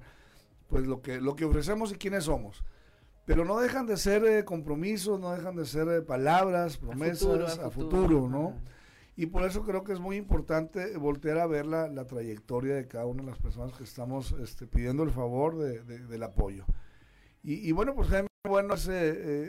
pues 0.68 0.86
lo 0.86 1.00
que, 1.00 1.20
lo 1.20 1.34
que 1.34 1.44
ofrecemos 1.44 1.92
y 1.92 1.94
quiénes 1.94 2.24
somos. 2.24 2.62
Pero 3.24 3.44
no 3.44 3.58
dejan 3.58 3.86
de 3.86 3.96
ser 3.96 4.24
eh, 4.24 4.44
compromisos, 4.44 5.18
no 5.18 5.32
dejan 5.32 5.56
de 5.56 5.64
ser 5.64 6.04
palabras, 6.04 6.76
promesas 6.76 7.58
a 7.58 7.70
futuro, 7.70 8.28
¿no? 8.28 8.54
Y 9.16 9.26
por 9.26 9.44
eso 9.44 9.62
creo 9.62 9.84
que 9.84 9.92
es 9.92 10.00
muy 10.00 10.16
importante 10.16 10.96
voltear 10.96 11.38
a 11.38 11.46
ver 11.46 11.66
la, 11.66 11.88
la 11.88 12.04
trayectoria 12.04 12.74
de 12.74 12.88
cada 12.88 13.06
una 13.06 13.22
de 13.22 13.30
las 13.30 13.38
personas 13.38 13.72
que 13.78 13.84
estamos 13.84 14.34
este, 14.42 14.66
pidiendo 14.66 15.04
el 15.04 15.10
favor 15.10 15.56
de, 15.56 15.82
del 15.84 16.22
apoyo. 16.22 16.64
Y, 17.42 17.66
y, 17.68 17.72
bueno, 17.72 17.94
pues 17.94 18.08
Bueno 18.46 18.74
es 18.74 18.90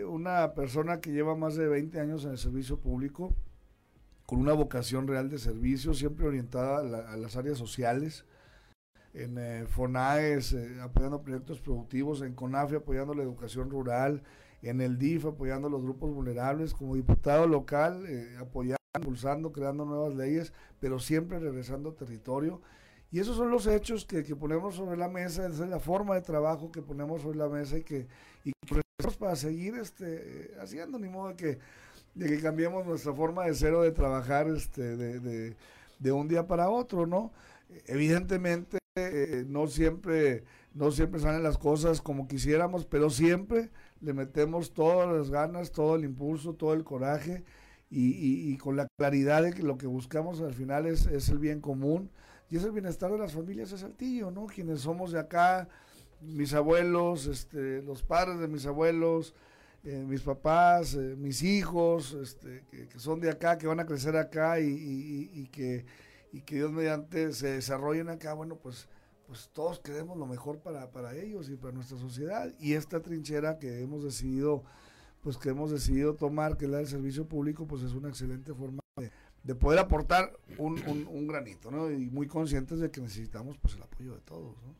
una 0.07 0.53
persona 0.53 1.01
que 1.01 1.11
lleva 1.11 1.35
más 1.35 1.57
de 1.57 1.67
20 1.67 1.99
años 1.99 2.23
en 2.23 2.31
el 2.31 2.37
servicio 2.37 2.79
público, 2.79 3.35
con 4.25 4.39
una 4.39 4.53
vocación 4.53 5.05
real 5.05 5.29
de 5.29 5.37
servicio, 5.37 5.93
siempre 5.93 6.25
orientada 6.25 6.79
a, 7.11 7.17
las 7.17 7.35
áreas 7.35 7.57
sociales, 7.57 8.23
en 9.13 9.37
eh, 9.37 9.65
FONAES 9.67 10.53
eh, 10.53 10.79
apoyando 10.81 11.21
proyectos 11.21 11.59
productivos, 11.59 12.21
en 12.21 12.35
CONAFE 12.35 12.77
apoyando 12.77 13.13
la 13.13 13.23
educación 13.23 13.69
rural, 13.69 14.23
en 14.61 14.79
el 14.79 14.97
DIF 14.97 15.25
apoyando 15.25 15.67
a 15.67 15.71
los 15.71 15.81
grupos 15.81 16.13
vulnerables, 16.13 16.73
como 16.73 16.95
diputado 16.95 17.47
local 17.47 18.05
eh, 18.07 18.37
apoyando, 18.39 18.79
impulsando, 18.95 19.51
creando 19.51 19.83
nuevas 19.83 20.15
leyes, 20.15 20.53
pero 20.79 20.99
siempre 20.99 21.39
regresando 21.39 21.89
a 21.89 21.95
territorio. 21.95 22.61
Y 23.15 23.19
esos 23.21 23.37
son 23.37 23.49
los 23.49 23.65
hechos 23.65 24.03
que, 24.03 24.23
ponemos 24.35 24.75
sobre 24.75 24.97
la 24.97 25.07
mesa, 25.07 25.47
esa 25.47 25.63
es 25.63 25.69
la 25.69 25.79
forma 25.79 26.15
de 26.15 26.21
trabajo 26.21 26.69
que 26.69 26.81
ponemos 26.81 27.21
sobre 27.21 27.37
la 27.37 27.47
mesa 27.47 27.77
y 27.77 27.83
que, 27.83 28.07
y 28.43 28.51
para 29.17 29.37
seguir 29.37 29.75
este, 29.75 30.51
haciendo, 30.59 30.99
ni 30.99 31.07
modo 31.07 31.29
de 31.29 31.35
que 31.37 31.59
de 32.13 32.27
que 32.27 32.41
cambiemos 32.41 32.85
nuestra 32.85 33.13
forma 33.13 33.45
de 33.45 33.55
ser 33.55 33.73
o 33.73 33.83
de 33.83 33.93
trabajar 33.93 34.49
este, 34.49 34.97
de, 34.97 35.55
de, 35.97 36.11
un 36.11 36.27
día 36.27 36.45
para 36.45 36.69
otro, 36.69 37.07
¿no? 37.07 37.31
Evidentemente 37.85 38.79
eh, 38.97 39.45
no 39.47 39.67
siempre 39.67 40.43
no 40.73 40.91
siempre 40.91 41.21
salen 41.21 41.41
las 41.41 41.57
cosas 41.57 42.01
como 42.01 42.27
quisiéramos, 42.27 42.85
pero 42.85 43.09
siempre 43.09 43.69
le 44.01 44.11
metemos 44.11 44.73
todas 44.73 45.09
las 45.09 45.29
ganas, 45.29 45.71
todo 45.71 45.95
el 45.95 46.03
impulso, 46.03 46.55
todo 46.55 46.73
el 46.73 46.83
coraje 46.83 47.45
y, 47.89 48.51
y, 48.51 48.57
con 48.57 48.75
la 48.75 48.87
claridad 48.97 49.43
de 49.43 49.53
que 49.53 49.63
lo 49.63 49.77
que 49.77 49.87
buscamos 49.87 50.41
al 50.41 50.53
final 50.53 50.85
es, 50.85 51.05
es, 51.05 51.29
el 51.29 51.37
bien 51.37 51.61
común 51.61 52.09
y 52.49 52.57
es 52.57 52.63
el 52.63 52.71
bienestar 52.71 53.11
de 53.11 53.17
las 53.17 53.33
familias 53.33 53.71
de 53.71 53.77
Saltillo, 53.77 54.31
¿no? 54.31 54.45
Quienes 54.45 54.81
somos 54.81 55.11
de 55.11 55.19
acá, 55.19 55.67
mis 56.21 56.53
abuelos, 56.53 57.25
este, 57.25 57.81
los 57.81 58.03
padres 58.03 58.39
de 58.39 58.47
mis 58.47 58.65
abuelos, 58.65 59.33
eh, 59.83 60.03
mis 60.07 60.21
papás, 60.21 60.95
eh, 60.95 61.15
mis 61.17 61.41
hijos, 61.43 62.13
este, 62.13 62.63
que, 62.69 62.99
son 62.99 63.19
de 63.19 63.29
acá, 63.29 63.57
que 63.57 63.67
van 63.67 63.79
a 63.79 63.85
crecer 63.85 64.15
acá 64.15 64.59
y, 64.59 65.49
que, 65.51 65.85
que 66.45 66.55
Dios 66.55 66.71
mediante 66.71 67.33
se 67.33 67.47
desarrollen 67.53 68.09
acá, 68.09 68.33
bueno, 68.33 68.57
pues, 68.57 68.87
pues 69.27 69.49
todos 69.53 69.79
queremos 69.79 70.17
lo 70.17 70.27
mejor 70.27 70.59
para, 70.59 70.91
para 70.91 71.15
ellos 71.15 71.49
y 71.49 71.55
para 71.55 71.73
nuestra 71.73 71.97
sociedad. 71.97 72.53
Y 72.59 72.73
esta 72.73 73.01
trinchera 73.01 73.57
que 73.57 73.81
hemos 73.81 74.03
decidido, 74.03 74.63
pues 75.21 75.37
que 75.37 75.49
hemos 75.49 75.71
decidido 75.71 76.15
tomar, 76.15 76.57
que 76.57 76.65
es 76.65 76.71
la 76.71 76.77
del 76.77 76.87
servicio 76.87 77.27
público, 77.27 77.65
pues 77.65 77.81
es 77.81 77.93
una 77.93 78.09
excelente 78.09 78.53
forma 78.53 78.84
de, 79.45 79.55
poder 79.55 79.79
aportar 79.79 80.31
un, 80.57 80.73
un, 80.87 81.07
un, 81.07 81.27
granito, 81.27 81.71
¿no? 81.71 81.89
Y 81.91 82.09
muy 82.09 82.27
conscientes 82.27 82.79
de 82.79 82.91
que 82.91 83.01
necesitamos 83.01 83.57
pues 83.57 83.75
el 83.75 83.83
apoyo 83.83 84.13
de 84.15 84.21
todos, 84.21 84.55
¿no? 84.63 84.75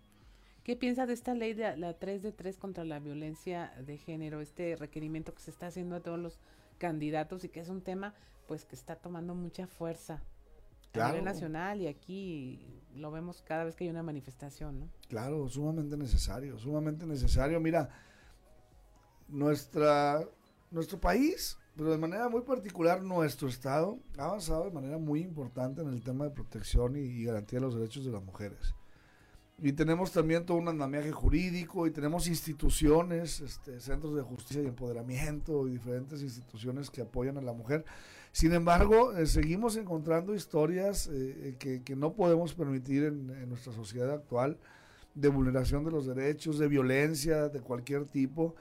¿Qué 0.63 0.76
piensa 0.76 1.05
de 1.05 1.13
esta 1.13 1.36
ley 1.36 1.53
de 1.53 1.78
la 1.78 1.93
3 1.93 2.24
de 2.24 2.32
3 2.32 2.57
contra 2.57 2.84
la 2.84 2.99
violencia 2.99 3.72
de 3.86 3.97
género, 3.97 4.41
este 4.41 4.76
requerimiento 4.76 5.34
que 5.36 5.41
se 5.41 5.51
está 5.51 5.68
haciendo 5.68 5.95
a 5.95 5.99
todos 5.99 6.18
los 6.18 6.39
candidatos 6.80 7.43
y 7.43 7.49
que 7.49 7.59
es 7.59 7.70
un 7.70 7.82
tema 7.82 8.16
pues 8.47 8.66
que 8.66 8.76
está 8.76 8.95
tomando 8.95 9.36
mucha 9.36 9.68
fuerza 9.68 10.24
a 10.93 11.09
nivel 11.09 11.26
nacional 11.26 11.82
y 11.82 11.88
aquí 11.88 12.82
lo 12.95 13.11
vemos 13.11 13.43
cada 13.43 13.63
vez 13.63 13.76
que 13.76 13.84
hay 13.84 13.89
una 13.89 14.03
manifestación, 14.03 14.80
¿no? 14.80 14.89
Claro, 15.07 15.47
sumamente 15.49 15.97
necesario, 15.97 16.57
sumamente 16.57 17.05
necesario. 17.05 17.59
Mira, 17.59 17.89
nuestra 19.28 20.28
nuestro 20.72 20.99
país, 20.99 21.57
pero 21.76 21.91
de 21.91 21.97
manera 21.97 22.30
muy 22.30 22.41
particular 22.41 23.01
nuestro 23.01 23.47
estado 23.47 23.99
ha 24.17 24.26
avanzado 24.26 24.65
de 24.65 24.71
manera 24.71 24.97
muy 24.97 25.21
importante 25.21 25.82
en 25.82 25.89
el 25.89 26.03
tema 26.03 26.26
de 26.26 26.32
protección 26.32 26.95
y 26.95 27.23
garantía 27.23 27.59
de 27.59 27.65
los 27.65 27.76
derechos 27.76 28.05
de 28.05 28.11
las 28.11 28.23
mujeres 28.23 28.76
y 29.61 29.71
tenemos 29.71 30.11
también 30.11 30.45
todo 30.45 30.57
un 30.57 30.67
andamiaje 30.67 31.11
jurídico 31.11 31.88
y 31.88 31.91
tenemos 31.91 32.28
instituciones, 32.28 33.39
este, 33.39 33.80
centros 33.80 34.15
de 34.15 34.21
justicia 34.21 34.61
y 34.61 34.67
empoderamiento 34.67 35.67
y 35.67 35.71
diferentes 35.71 36.21
instituciones 36.21 36.89
que 36.89 37.01
apoyan 37.01 37.38
a 37.38 37.41
la 37.41 37.53
mujer. 37.53 37.86
Sin 38.34 38.53
embargo, 38.53 39.15
eh, 39.15 39.26
seguimos 39.28 39.78
encontrando 39.78 40.36
historias 40.36 41.07
eh, 41.07 41.55
que, 41.57 41.84
que, 41.84 41.95
no 41.95 42.13
podemos 42.13 42.53
permitir 42.53 43.05
en, 43.05 43.47
nuestra 43.47 43.71
sociedad 43.71 44.11
actual 44.11 44.57
de 45.13 45.30
vulneración 45.30 45.86
de 45.86 45.91
los 45.91 46.05
derechos, 46.05 46.59
de 46.59 46.67
violencia 46.67 47.47
de 47.47 47.61
cualquier 47.61 48.05
tipo. 48.05 48.55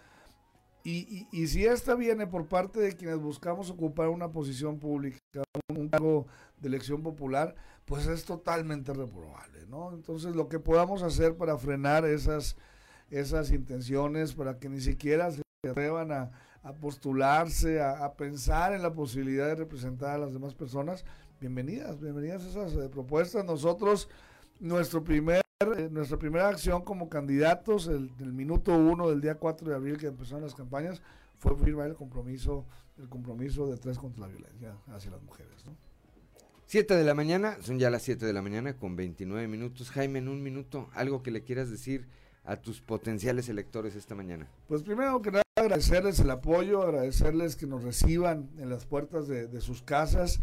Y, 0.86 1.26
y, 1.32 1.42
y 1.42 1.46
si 1.46 1.64
esta 1.64 1.94
viene 1.94 2.26
por 2.26 2.46
parte 2.46 2.78
de 2.78 2.92
quienes 2.92 3.18
buscamos 3.18 3.70
ocupar 3.70 4.08
una 4.08 4.30
posición 4.30 4.78
pública, 4.78 5.18
un 5.68 5.88
cargo 5.88 6.26
de 6.60 6.68
elección 6.68 7.02
popular, 7.02 7.54
pues 7.86 8.06
es 8.06 8.24
totalmente 8.24 8.92
reprobable, 8.92 9.66
¿no? 9.66 9.92
Entonces 9.92 10.36
lo 10.36 10.48
que 10.48 10.58
podamos 10.58 11.02
hacer 11.02 11.36
para 11.36 11.56
frenar 11.56 12.04
esas, 12.04 12.56
esas 13.10 13.50
intenciones, 13.50 14.34
para 14.34 14.58
que 14.58 14.68
ni 14.68 14.80
siquiera 14.80 15.30
se 15.30 15.42
atrevan 15.68 16.12
a, 16.12 16.30
postularse, 16.80 17.82
a, 17.82 18.14
pensar 18.14 18.72
en 18.72 18.82
la 18.82 18.92
posibilidad 18.92 19.46
de 19.46 19.54
representar 19.54 20.14
a 20.14 20.18
las 20.18 20.32
demás 20.32 20.54
personas, 20.54 21.04
bienvenidas, 21.40 22.00
bienvenidas 22.00 22.42
esas 22.42 22.72
eh, 22.74 22.88
propuestas. 22.88 23.44
Nosotros, 23.44 24.08
nuestro 24.60 25.04
primer, 25.04 25.43
nuestra 25.90 26.18
primera 26.18 26.48
acción 26.48 26.82
como 26.82 27.08
candidatos, 27.08 27.86
el, 27.86 28.10
el, 28.18 28.32
minuto 28.32 28.76
uno 28.76 29.08
del 29.08 29.20
día 29.20 29.36
4 29.36 29.68
de 29.68 29.74
abril 29.74 29.96
que 29.98 30.06
empezaron 30.06 30.42
las 30.42 30.54
campañas, 30.54 31.00
fue 31.38 31.56
firmar 31.56 31.88
el 31.88 31.94
compromiso, 31.94 32.66
el 32.98 33.08
compromiso 33.08 33.66
de 33.68 33.76
tres 33.76 33.98
contra 33.98 34.22
la 34.22 34.28
violencia 34.28 34.76
hacia 34.88 35.10
las 35.10 35.22
mujeres, 35.22 35.64
¿no? 35.64 35.76
7 36.66 36.96
de 36.96 37.04
la 37.04 37.14
mañana, 37.14 37.58
son 37.60 37.78
ya 37.78 37.90
las 37.90 38.02
7 38.02 38.24
de 38.24 38.32
la 38.32 38.42
mañana 38.42 38.76
con 38.76 38.96
29 38.96 39.46
minutos. 39.46 39.90
Jaime, 39.90 40.18
en 40.18 40.28
un 40.28 40.42
minuto, 40.42 40.88
algo 40.94 41.22
que 41.22 41.30
le 41.30 41.42
quieras 41.42 41.70
decir 41.70 42.08
a 42.42 42.56
tus 42.56 42.80
potenciales 42.80 43.48
electores 43.48 43.94
esta 43.94 44.14
mañana. 44.14 44.48
Pues 44.66 44.82
primero 44.82 45.20
que 45.22 45.30
nada 45.30 45.42
agradecerles 45.56 46.18
el 46.20 46.30
apoyo, 46.30 46.82
agradecerles 46.82 47.54
que 47.54 47.66
nos 47.66 47.84
reciban 47.84 48.50
en 48.58 48.70
las 48.70 48.86
puertas 48.86 49.28
de, 49.28 49.60
sus 49.60 49.82
casas 49.82 50.40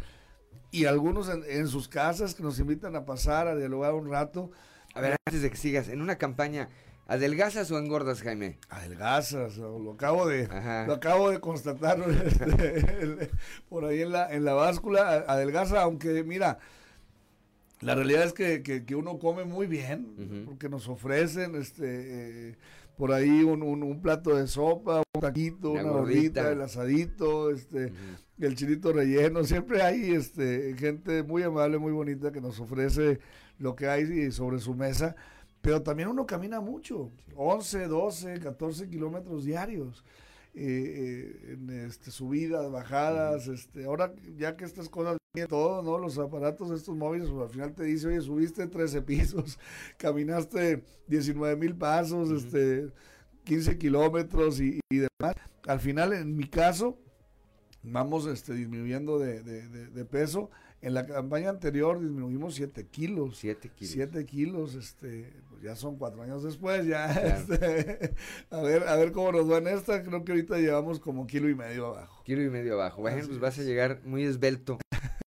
y 0.72 0.86
algunos 0.86 1.30
en, 1.30 1.68
sus 1.68 1.88
casas 1.88 2.34
que 2.34 2.44
nos 2.44 2.60
invitan 2.60 2.96
a 2.96 3.06
pasar 3.06 3.48
a 3.48 3.56
dialogar 3.56 3.94
un 3.94 4.10
rato. 4.10 4.52
A 4.94 5.02
ver, 5.02 5.16
antes 5.26 5.42
de 5.42 5.50
que 5.50 5.58
sigas, 5.58 5.88
en 5.90 6.02
una 6.02 6.18
campaña 6.18 6.70
¿Adelgazas 7.12 7.70
o 7.72 7.78
engordas, 7.78 8.22
Jaime? 8.22 8.58
Adelgazas, 8.70 9.58
lo 9.58 9.92
acabo 9.92 10.26
de, 10.28 10.48
lo 10.88 10.94
acabo 10.94 11.30
de 11.30 11.42
constatar 11.42 11.98
por 13.70 13.84
ahí 13.84 14.02
en 14.02 14.14
la, 14.14 14.34
en 14.34 14.46
la 14.46 14.54
báscula, 14.54 15.26
adelgaza, 15.28 15.82
aunque 15.82 16.24
mira, 16.24 16.60
la 17.82 17.96
realidad 17.96 18.24
es 18.24 18.32
que, 18.32 18.64
que, 18.64 18.96
uno 18.96 19.20
come 19.20 19.44
muy 19.44 19.68
bien, 19.68 20.46
porque 20.46 20.70
nos 20.70 20.88
ofrecen 20.88 21.56
este 21.56 22.52
eh, 22.52 22.56
por 22.96 23.12
ahí 23.12 23.44
un, 23.44 23.62
un, 23.62 24.02
plato 24.02 24.36
de 24.36 24.48
sopa, 24.48 25.02
un 25.14 25.22
taquito, 25.22 25.72
una 25.72 25.84
gordita, 25.84 26.50
el 26.50 26.62
asadito, 26.62 27.52
este, 27.52 27.92
el 28.40 28.56
chilito 28.56 28.94
relleno, 28.94 29.44
siempre 29.44 29.82
hay 29.82 30.14
este 30.14 30.76
gente 30.78 31.24
muy 31.24 31.44
amable, 31.44 31.78
muy 31.78 31.92
bonita 31.92 32.32
que 32.32 32.40
nos 32.40 32.58
ofrece 32.62 33.20
lo 33.62 33.76
que 33.76 33.88
hay 33.88 34.32
sobre 34.32 34.60
su 34.60 34.74
mesa 34.74 35.16
pero 35.62 35.82
también 35.82 36.10
uno 36.10 36.26
camina 36.26 36.60
mucho, 36.60 37.12
11, 37.36 37.88
12, 37.88 38.40
14 38.40 38.90
kilómetros 38.90 39.46
diarios. 39.46 40.04
Eh, 40.54 40.64
eh, 40.66 41.54
en 41.54 41.70
este, 41.70 42.12
subidas, 42.12 42.70
bajadas, 42.70 43.48
este, 43.48 43.86
ahora 43.86 44.14
ya 44.38 44.58
que 44.58 44.66
estas 44.66 44.90
cosas 44.90 45.18
todo, 45.48 45.82
¿no? 45.82 45.98
Los 45.98 46.18
aparatos 46.18 46.72
estos 46.72 46.94
móviles, 46.94 47.30
pues, 47.30 47.44
al 47.44 47.50
final 47.50 47.74
te 47.74 47.86
dice, 47.86 48.08
oye, 48.08 48.20
subiste 48.20 48.68
13 48.68 49.02
pisos, 49.04 49.58
caminaste 49.98 50.84
19 51.08 51.56
mil 51.56 51.74
pasos, 51.76 52.32
este, 52.32 52.92
15 53.46 53.78
kilómetros 53.78 54.60
y, 54.60 54.82
demás. 54.90 55.36
Al 55.68 55.80
final, 55.80 56.12
en 56.12 56.36
mi 56.36 56.50
caso, 56.50 56.98
vamos 57.82 58.26
este, 58.26 58.54
disminuyendo 58.54 59.20
de, 59.20 59.42
de 59.42 60.06
peso 60.06 60.50
en 60.82 60.94
la 60.94 61.06
campaña 61.06 61.50
anterior 61.50 62.00
disminuimos 62.00 62.56
7 62.56 62.88
kilos. 62.88 63.38
7 63.38 63.70
kilos. 63.70 63.94
7 63.94 64.26
kilos, 64.26 64.76
este, 64.76 65.32
pues 65.50 65.62
ya 65.62 65.76
son 65.76 65.98
cuatro 65.98 66.24
años 66.24 66.44
después, 66.44 66.86
ya. 66.88 67.12
Este, 67.12 68.16
a 68.50 68.62
ver, 68.62 68.88
a 68.88 68.96
ver 68.96 69.12
cómo 69.12 69.32
nos 69.32 69.50
va 69.50 69.60
en 69.60 69.68
esta. 69.68 70.04
Creo 70.04 70.24
que 70.24 70.32
ahorita 70.32 70.58
llevamos 70.58 71.00
como 71.00 71.28
kilo 71.28 71.50
y 71.50 71.56
medio 71.56 71.88
abajo. 71.88 72.24
Kilo 72.24 72.42
y 72.44 72.50
medio 72.50 72.74
abajo. 72.76 73.02
Bueno, 73.02 73.24
pues 73.26 73.40
vas 73.40 73.60
a 73.60 73.64
llegar 73.64 74.02
muy 74.04 74.24
esbelto 74.24 74.80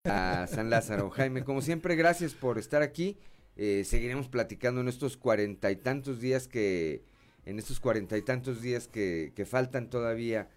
a 0.05 0.47
San 0.47 0.69
Lázaro. 0.69 1.09
Jaime, 1.09 1.43
como 1.43 1.61
siempre, 1.61 1.95
gracias 1.95 2.33
por 2.33 2.57
estar 2.57 2.81
aquí. 2.81 3.17
eh, 3.55 3.83
seguiremos 3.85 4.27
platicando 4.29 4.81
en 4.81 4.87
estos 4.87 5.17
cuarenta 5.17 5.71
y 5.71 5.77
tantos 5.77 6.19
días 6.21 6.47
que, 6.47 7.03
en 7.45 7.57
estos 7.57 7.79
cuarenta 7.79 8.17
y 8.17 8.21
tantos 8.21 8.61
días 8.61 8.87
que, 8.87 9.31
que 9.35 9.45
faltan 9.45 9.89
todavía 9.89 10.49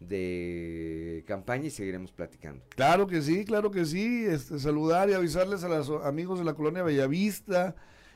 de 0.00 1.24
campaña 1.26 1.66
y 1.66 1.70
seguiremos 1.70 2.12
platicando. 2.12 2.64
Claro 2.70 3.06
que 3.06 3.20
sí, 3.22 3.44
claro 3.44 3.70
que 3.70 3.84
sí. 3.84 4.24
Este, 4.26 4.58
saludar 4.58 5.10
y 5.10 5.14
avisarles 5.14 5.64
a 5.64 5.68
los 5.68 5.90
amigos 6.04 6.38
de 6.38 6.44
la 6.44 6.54
colonia 6.54 6.82
Bellavista, 6.82 7.74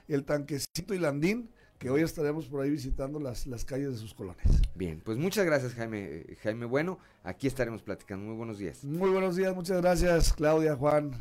el 0.09 0.25
Tanquecito 0.25 0.95
y 0.95 0.99
Landín, 0.99 1.51
que 1.79 1.91
hoy 1.91 2.03
estaremos 2.03 2.47
por 2.47 2.63
ahí 2.63 2.71
visitando 2.71 3.19
las, 3.19 3.47
las 3.47 3.65
calles 3.65 3.93
de 3.93 3.99
sus 3.99 4.15
colonias. 4.15 4.63
Bien, 4.75 5.01
pues 5.05 5.19
muchas 5.19 5.45
gracias 5.45 5.75
Jaime, 5.75 6.25
Jaime 6.43 6.67
Bueno. 6.67 6.99
Aquí 7.25 7.47
estaremos 7.47 7.83
platicando. 7.83 8.27
Muy 8.27 8.37
buenos 8.37 8.59
días. 8.59 8.85
Muy 8.85 9.11
buenos 9.11 9.37
días, 9.37 9.55
muchas 9.55 9.81
gracias 9.81 10.33
Claudia, 10.33 10.77
Juan. 10.77 11.13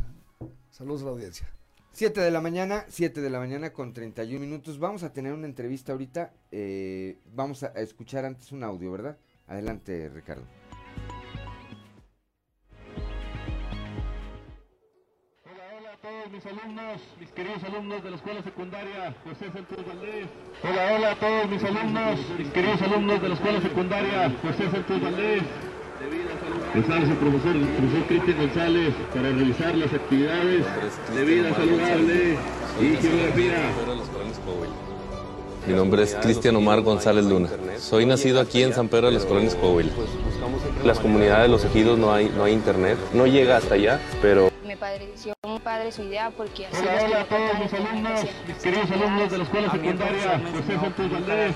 Saludos 0.70 1.01
a 1.01 1.05
la 1.05 1.12
audiencia. 1.12 1.47
7 1.93 2.22
de 2.22 2.32
la 2.32 2.39
mañana, 2.39 2.86
7 2.88 3.20
de 3.20 3.30
la 3.30 3.39
mañana 3.39 3.74
con 3.74 3.91
31 3.91 4.39
minutos. 4.39 4.80
Vamos 4.80 5.03
a 5.03 5.12
tener 5.12 5.34
una 5.34 5.45
entrevista 5.45 5.91
ahorita. 5.91 6.32
Eh, 6.51 7.18
vamos 7.34 7.64
a 7.64 7.68
escuchar 7.82 8.24
antes 8.24 8.51
un 8.53 8.64
audio, 8.64 8.91
¿verdad? 8.91 9.18
Adelante, 9.52 10.10
Ricardo. 10.16 10.43
Hola, 15.43 15.64
hola 15.78 15.91
a 15.91 15.97
todos 15.97 16.32
mis 16.32 16.45
alumnos, 16.45 17.02
mis 17.20 17.32
queridos 17.32 17.64
alumnos 17.66 18.02
de 18.02 18.10
la 18.12 18.16
escuela 18.16 18.43
secundaria 18.43 19.14
José 19.26 19.52
Santos 19.52 19.86
Valdés. 19.86 20.28
Hola, 20.64 20.95
hola 20.95 21.12
a 21.12 21.16
todos 21.16 21.49
mis 21.49 21.64
alumnos, 21.66 22.20
mis 22.38 22.47
queridos 22.47 22.82
alumnos 22.82 23.22
de 23.22 23.28
la 23.28 23.36
escuela 23.36 23.62
secundaria 23.62 24.34
José 24.41 24.72
Santos 24.72 25.02
Valdés. 25.02 25.43
González, 26.74 27.10
el 27.10 27.18
profesor, 27.18 27.56
el 27.58 27.68
profesor 27.68 28.08
Cristian 28.08 28.38
González, 28.38 28.93
para 29.14 29.30
realizar 29.32 29.76
las 29.76 29.93
actividades 29.93 30.66
de 31.14 31.26
vida 31.26 31.54
saludable 31.54 32.38
y 32.80 32.95
geografía. 32.95 34.91
Mi 35.68 35.74
nombre 35.74 36.03
es 36.03 36.16
Cristian 36.16 36.55
Omar 36.55 36.82
González 36.82 37.26
Luna. 37.26 37.49
Soy 37.78 38.05
nacido 38.05 38.41
aquí 38.41 38.64
en 38.64 38.74
San 38.74 38.88
Pedro 38.88 39.07
de 39.07 39.14
las 39.14 39.26
Colonias 39.26 39.55
Coahuila. 39.55 39.91
Las 40.84 40.99
comunidades 40.99 41.43
de 41.43 41.47
los 41.49 41.64
ejidos 41.66 41.99
no 41.99 42.12
hay, 42.12 42.30
no 42.30 42.43
hay 42.43 42.53
internet, 42.53 42.97
no 43.14 43.28
llega 43.28 43.57
hasta 43.57 43.76
allá, 43.76 43.99
pero 44.22 44.49
Me 44.66 44.76
pareció 44.76 45.34
muy 45.45 45.59
padre 45.59 45.91
su 45.91 46.01
idea 46.03 46.32
porque 46.32 46.66
así 46.66 46.78
Hola, 46.82 46.93
los 46.93 47.03
hola 47.03 47.22
a 47.22 47.26
todos 47.26 47.59
mis 47.59 47.74
alumnos, 47.74 48.22
mis 48.47 48.57
queridos 48.57 48.91
alumnos 48.91 49.32
de 49.32 49.38
la 49.38 49.43
escuela 49.43 49.72
secundaria 49.72 50.41
José 50.51 50.80
Santos 50.80 51.12
Valdés. 51.12 51.55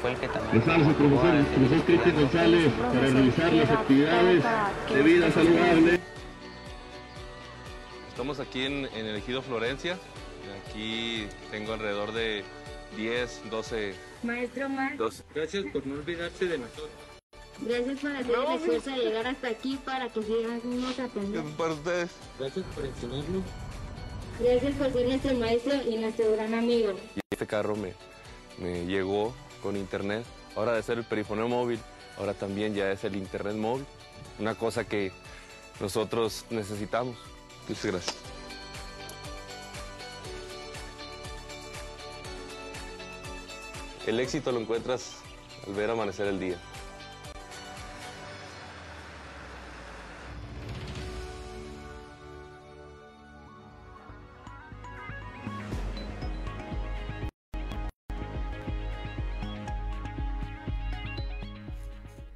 Fue 0.00 0.10
el 0.10 0.16
que 0.18 0.28
también. 0.28 0.52
González, 0.58 0.88
el 0.88 0.94
profesor, 0.94 1.34
el 1.36 1.46
profesor 1.46 1.84
Cristian 1.84 2.16
González, 2.16 2.72
para 2.72 3.00
realizar 3.00 3.52
las 3.52 3.70
actividades 3.70 4.44
de 4.92 5.02
vida 5.02 5.30
saludable. 5.30 6.00
estamos 8.08 8.40
aquí 8.40 8.64
en, 8.64 8.86
en 8.86 9.06
el 9.06 9.16
ejido 9.16 9.42
Florencia. 9.42 9.96
Aquí 10.66 11.26
tengo 11.50 11.74
alrededor 11.74 12.12
de 12.12 12.42
10, 12.96 13.50
12, 13.50 13.94
Maestro 14.22 14.68
Mar, 14.68 14.96
12. 14.96 15.22
Gracias 15.34 15.64
por 15.72 15.86
no 15.86 15.94
olvidarse 15.94 16.46
de 16.46 16.58
nosotros. 16.58 16.90
gracias 17.60 18.00
por 18.00 18.10
hacer 18.10 18.34
el 18.34 18.54
esfuerzo 18.54 18.90
de 18.90 18.96
llegar 18.96 19.26
hasta 19.26 19.48
aquí 19.48 19.78
para 19.84 20.08
que 20.08 20.22
sigamos 20.22 20.98
aprendiendo. 20.98 21.50
Para 21.56 21.72
ustedes. 21.74 22.10
Gracias 22.38 22.64
por 22.74 22.84
enseñarnos. 22.84 23.42
Gracias 24.40 24.74
por 24.74 24.92
ser 24.92 25.06
nuestro 25.06 25.34
maestro 25.34 25.74
y 25.88 25.96
nuestro 25.96 26.32
gran 26.32 26.54
amigo. 26.54 26.92
Y 27.14 27.20
este 27.30 27.46
carro 27.46 27.76
me, 27.76 27.94
me 28.58 28.86
llegó 28.86 29.34
con 29.62 29.76
internet. 29.76 30.24
Ahora 30.56 30.72
de 30.72 30.82
ser 30.82 30.98
el 30.98 31.04
perifoneo 31.04 31.48
móvil, 31.48 31.78
ahora 32.18 32.34
también 32.34 32.74
ya 32.74 32.90
es 32.90 33.04
el 33.04 33.16
internet 33.16 33.54
móvil. 33.54 33.86
Una 34.38 34.54
cosa 34.54 34.86
que 34.86 35.12
nosotros 35.80 36.44
necesitamos. 36.50 37.16
Muchas 37.68 37.84
gracias. 37.86 38.29
El 44.06 44.18
éxito 44.18 44.50
lo 44.50 44.60
encuentras 44.60 45.16
al 45.66 45.74
ver 45.74 45.90
amanecer 45.90 46.26
el 46.26 46.40
día. 46.40 46.56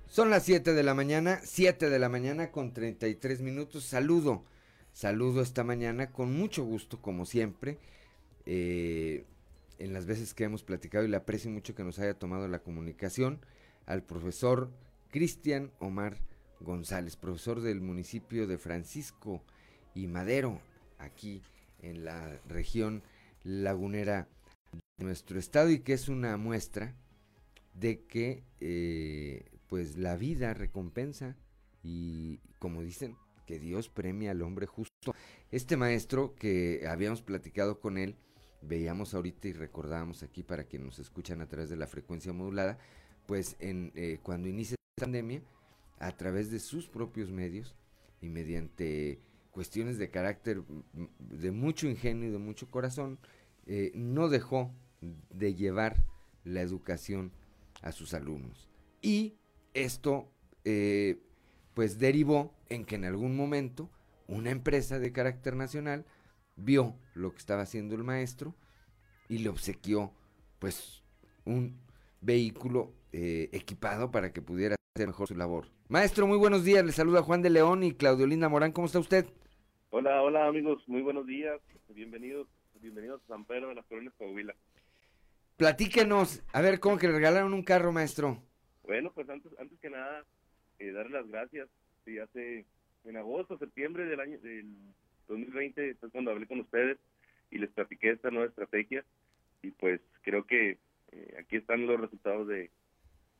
Son 0.09 0.31
las 0.31 0.45
7 0.45 0.75
de 0.75 0.83
la 0.85 0.95
mañana, 0.95 1.41
7 1.43 1.91
de 1.91 1.99
la 1.99 2.09
mañana 2.09 2.53
con 2.53 2.73
33 2.73 3.41
minutos. 3.41 3.83
Saludo, 3.85 4.45
saludo 4.93 5.43
esta 5.43 5.65
mañana 5.65 6.13
con 6.13 6.33
mucho 6.33 6.63
gusto, 6.63 7.03
como 7.03 7.27
siempre. 7.27 7.79
eh, 8.47 9.25
en 9.79 9.93
las 9.93 10.07
veces 10.07 10.35
que 10.35 10.45
hemos 10.45 10.63
platicado 10.63 11.05
y 11.05 11.09
le 11.09 11.17
aprecio 11.17 11.51
mucho 11.51 11.75
que 11.75 11.85
nos 11.85 11.99
haya 11.99 12.19
tomado 12.19 12.49
la 12.49 12.61
comunicación 12.61 13.41
al 13.87 14.03
profesor 14.03 14.71
Cristian 15.11 15.71
Omar 15.79 16.19
González, 16.61 17.17
profesor 17.17 17.61
del 17.61 17.81
municipio 17.81 18.47
de 18.47 18.59
Francisco 18.59 19.43
y 19.95 20.07
Madero, 20.07 20.61
aquí 20.99 21.43
en 21.83 22.05
la 22.05 22.41
región 22.49 23.03
lagunera 23.43 24.29
de 24.97 25.05
nuestro 25.05 25.39
estado 25.39 25.71
y 25.71 25.81
que 25.81 25.93
es 25.93 26.09
una 26.09 26.37
muestra 26.37 26.95
de 27.75 28.05
que 28.05 28.45
eh, 28.61 29.45
pues 29.69 29.97
la 29.97 30.17
vida 30.17 30.55
recompensa 30.55 31.37
y 31.83 32.39
como 32.59 32.83
dicen 32.83 33.17
que 33.47 33.59
Dios 33.59 33.89
premia 33.89 34.31
al 34.31 34.43
hombre 34.43 34.67
justo. 34.67 35.15
Este 35.51 35.77
maestro 35.77 36.35
que 36.35 36.87
habíamos 36.89 37.23
platicado 37.23 37.79
con 37.79 37.99
él, 37.99 38.17
veíamos 38.67 39.15
ahorita 39.15 39.49
y 39.49 39.53
recordábamos 39.53 40.23
aquí 40.23 40.43
para 40.43 40.65
quienes 40.65 40.87
nos 40.87 40.99
escuchan 40.99 41.41
a 41.41 41.49
través 41.49 41.71
de 41.71 41.77
la 41.77 41.87
frecuencia 41.87 42.33
modulada, 42.33 42.79
pues 43.27 43.57
en 43.61 43.93
eh, 43.95 44.19
cuando 44.23 44.49
inicia 44.49 44.75
esta 44.75 45.07
pandemia, 45.07 45.43
a 45.99 46.17
través 46.17 46.51
de 46.51 46.61
sus 46.61 46.89
propios 46.89 47.31
medios 47.31 47.75
y 48.21 48.29
mediante 48.29 49.21
cuestiones 49.51 49.99
de 49.99 50.11
carácter 50.11 50.59
mm, 50.59 51.07
de 51.19 51.51
mucho 51.51 51.89
ingenio 51.89 52.29
y 52.29 52.33
de 52.33 52.39
mucho 52.39 52.71
corazón, 52.71 53.19
eh, 53.67 53.93
no 53.95 54.29
dejó 54.29 54.73
de 55.31 55.55
llevar 55.55 56.03
la 56.45 56.61
educación 56.61 57.33
a 57.83 57.93
sus 57.93 58.15
alumnos. 58.15 58.69
Y 59.03 59.35
esto, 59.75 60.29
eh, 60.65 61.21
pues 61.75 61.99
derivó 61.99 62.55
en 62.69 62.85
que 62.85 62.97
en 62.97 63.05
algún 63.05 63.37
momento 63.37 63.91
una 64.27 64.51
empresa 64.51 64.99
de 64.99 65.13
carácter 65.13 65.57
nacional 65.57 66.07
vio 66.57 66.95
lo 67.15 67.33
que 67.33 67.39
estaba 67.39 67.63
haciendo 67.63 67.95
el 67.95 68.05
maestro 68.05 68.55
y 69.29 69.39
le 69.39 69.49
obsequió, 69.49 70.13
pues, 70.59 71.03
un 71.45 71.79
vehículo 72.21 72.93
eh, 73.13 73.49
equipado 73.53 74.11
para 74.11 74.33
que 74.33 74.43
pudiera 74.43 74.77
hacer 74.95 75.09
mejor 75.09 75.29
su 75.29 75.35
labor. 75.35 75.67
Maestro, 75.89 76.27
muy 76.27 76.39
buenos 76.39 76.65
días. 76.65 76.85
Le 76.85 76.93
saluda 76.93 77.23
Juan 77.23 77.43
de 77.43 77.51
León 77.51 77.83
y 77.83 77.93
Claudio 77.93 78.27
Linda 78.27 78.49
Morán. 78.49 78.73
¿Cómo 78.73 78.87
está 78.87 78.99
usted? 78.99 79.27
Hola, 79.91 80.23
hola 80.23 80.47
amigos, 80.47 80.83
muy 80.89 81.03
buenos 81.03 81.27
días. 81.27 81.61
Bienvenidos, 81.89 82.49
bienvenidos 82.81 83.23
a 83.25 83.29
San 83.29 83.45
Pedro 83.45 83.69
de 83.69 83.77
las 83.77 83.87
Colonias 83.87 84.15
Coahuila. 84.15 84.55
Platíquenos. 85.57 86.43
A 86.53 86.61
ver, 86.61 86.81
¿cómo 86.81 86.99
que 86.99 87.07
le 87.07 87.15
regalaron 87.15 87.55
un 87.55 87.63
carro, 87.63 87.93
maestro? 87.93 88.43
Bueno, 88.83 89.13
pues 89.15 89.29
antes, 89.29 89.53
antes 89.59 89.79
que 89.79 89.91
nada, 89.91 90.25
eh, 90.79 90.91
darle 90.91 91.21
las 91.21 91.29
gracias. 91.29 91.69
Sí, 92.05 92.19
hace 92.19 92.67
en 93.05 93.17
agosto, 93.17 93.57
septiembre 93.59 94.05
del 94.07 94.19
año 94.19 94.39
del 94.41 94.75
2020 95.29 95.91
es 95.91 95.97
cuando 96.13 96.31
hablé 96.31 96.47
con 96.47 96.61
ustedes 96.61 96.99
y 97.51 97.59
les 97.59 97.71
platiqué 97.71 98.11
esta 98.11 98.31
nueva 98.31 98.49
estrategia 98.49 99.05
y 99.63 99.71
pues 99.71 100.01
creo 100.23 100.45
que 100.45 100.79
eh, 101.13 101.37
aquí 101.39 101.57
están 101.57 101.87
los 101.87 102.01
resultados 102.01 102.49
de, 102.49 102.71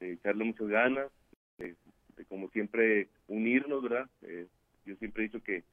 de 0.01 0.13
echarle 0.13 0.45
muchas 0.45 0.69
ganas, 0.69 1.11
de, 1.59 1.75
de 2.17 2.25
como 2.27 2.49
siempre 2.51 3.09
unirnos, 3.29 3.83
¿verdad? 3.83 4.09
Eh, 4.23 4.47
yo 4.87 4.97
siempre 4.97 5.25
he 5.25 5.27
dicho 5.27 5.43
que 5.43 5.65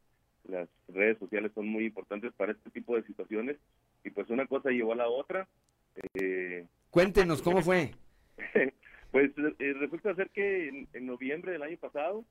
las 0.46 0.68
redes 0.88 1.18
sociales 1.20 1.52
son 1.54 1.68
muy 1.68 1.86
importantes 1.86 2.34
para 2.34 2.52
este 2.54 2.70
tipo 2.72 2.96
de 2.96 3.04
situaciones 3.04 3.58
y 4.04 4.10
pues 4.10 4.30
una 4.30 4.48
cosa 4.48 4.70
llevó 4.70 4.94
a 4.94 4.98
la 4.98 5.08
otra. 5.08 5.48
Eh, 6.16 6.66
Cuéntenos, 6.90 7.42
¿cómo 7.42 7.62
fue? 7.62 7.92
pues 9.12 9.32
eh, 9.38 9.74
resulta 9.74 10.16
ser 10.16 10.30
que 10.32 10.70
en, 10.70 10.88
en 10.94 11.06
noviembre 11.06 11.52
del 11.52 11.64
año 11.64 11.78
pasado 11.78 12.26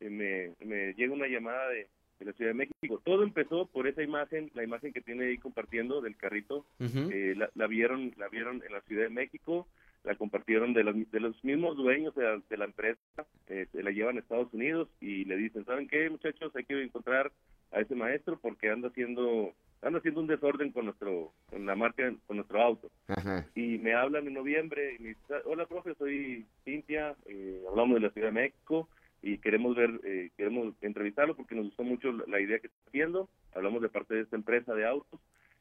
eh, 0.00 0.10
me, 0.10 0.54
me 0.64 0.92
llega 0.94 1.12
una 1.12 1.26
llamada 1.26 1.68
de, 1.70 1.88
de 2.18 2.26
la 2.26 2.32
Ciudad 2.32 2.50
de 2.50 2.54
México. 2.54 3.00
Todo 3.04 3.22
empezó 3.22 3.66
por 3.66 3.86
esa 3.86 4.02
imagen, 4.02 4.50
la 4.54 4.64
imagen 4.64 4.92
que 4.92 5.00
tiene 5.00 5.26
ahí 5.26 5.38
compartiendo 5.38 6.00
del 6.00 6.16
carrito. 6.16 6.64
Eh, 6.80 7.34
la, 7.36 7.50
la 7.54 7.66
vieron 7.66 8.12
la 8.16 8.28
vieron 8.28 8.62
en 8.66 8.72
la 8.72 8.80
Ciudad 8.82 9.02
de 9.04 9.10
México, 9.10 9.66
la 10.04 10.14
compartieron 10.14 10.72
de 10.72 10.84
los, 10.84 10.94
de 11.10 11.20
los 11.20 11.44
mismos 11.44 11.76
dueños 11.76 12.14
de 12.14 12.22
la, 12.22 12.42
de 12.48 12.56
la 12.56 12.64
empresa, 12.64 13.00
eh, 13.48 13.66
se 13.72 13.82
la 13.82 13.90
llevan 13.90 14.16
a 14.16 14.20
Estados 14.20 14.52
Unidos 14.54 14.88
y 15.00 15.24
le 15.24 15.36
dicen, 15.36 15.64
¿saben 15.64 15.88
qué, 15.88 16.08
muchachos? 16.08 16.54
Hay 16.54 16.64
que 16.64 16.80
encontrar 16.82 17.32
a 17.72 17.80
ese 17.80 17.94
maestro 17.94 18.38
porque 18.40 18.70
anda 18.70 18.88
haciendo 18.88 19.52
anda 19.82 19.98
haciendo 19.98 20.20
un 20.20 20.26
desorden 20.26 20.72
con 20.72 20.86
nuestro 20.86 21.32
con 21.50 21.66
la 21.66 21.74
marca 21.74 22.10
con 22.26 22.36
nuestro 22.36 22.62
auto 22.62 22.90
Ajá. 23.08 23.46
y 23.54 23.78
me 23.78 23.94
hablan 23.94 24.26
en 24.26 24.34
noviembre 24.34 24.94
y 24.94 25.02
me 25.02 25.08
dicen, 25.10 25.36
hola 25.44 25.66
profe, 25.66 25.94
soy 25.96 26.46
Cintia, 26.64 27.14
eh, 27.26 27.62
hablamos 27.68 27.96
de 27.96 28.00
la 28.00 28.10
Ciudad 28.10 28.28
de 28.28 28.32
México 28.32 28.88
y 29.26 29.38
queremos 29.38 29.74
ver, 29.74 29.90
eh, 30.04 30.30
queremos 30.36 30.72
entrevistarlo 30.82 31.34
porque 31.34 31.56
nos 31.56 31.64
gustó 31.66 31.82
mucho 31.82 32.12
la, 32.12 32.40
idea 32.40 32.60
que 32.60 32.68
está 32.68 32.78
haciendo, 32.86 33.28
hablamos 33.54 33.82
de 33.82 33.88
parte 33.88 34.14
de 34.14 34.20
esta 34.20 34.36
empresa 34.36 34.72
de 34.72 34.86
autos 34.86 35.18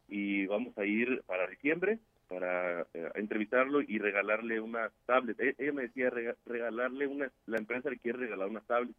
y 0.08 0.46
vamos 0.46 0.78
a 0.78 0.86
ir 0.86 1.24
para 1.26 1.48
diciembre 1.48 1.98
para 2.28 2.82
eh, 2.94 3.10
entrevistarlo 3.16 3.82
y 3.82 3.98
regalarle 3.98 4.60
una 4.60 4.92
tablet. 5.08 5.40
E- 5.40 5.56
ella 5.58 5.74
me 5.74 5.82
decía 5.84 6.12
rega- 6.12 6.36
regalarle 6.46 7.08
una, 7.08 7.32
la 7.48 7.58
empresa 7.58 7.90
le 7.90 7.98
quiere 7.98 8.20
regalar 8.20 8.50
una 8.50 8.62
tablet. 8.62 8.96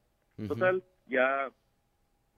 Total, 0.48 0.82
ya, 1.06 1.50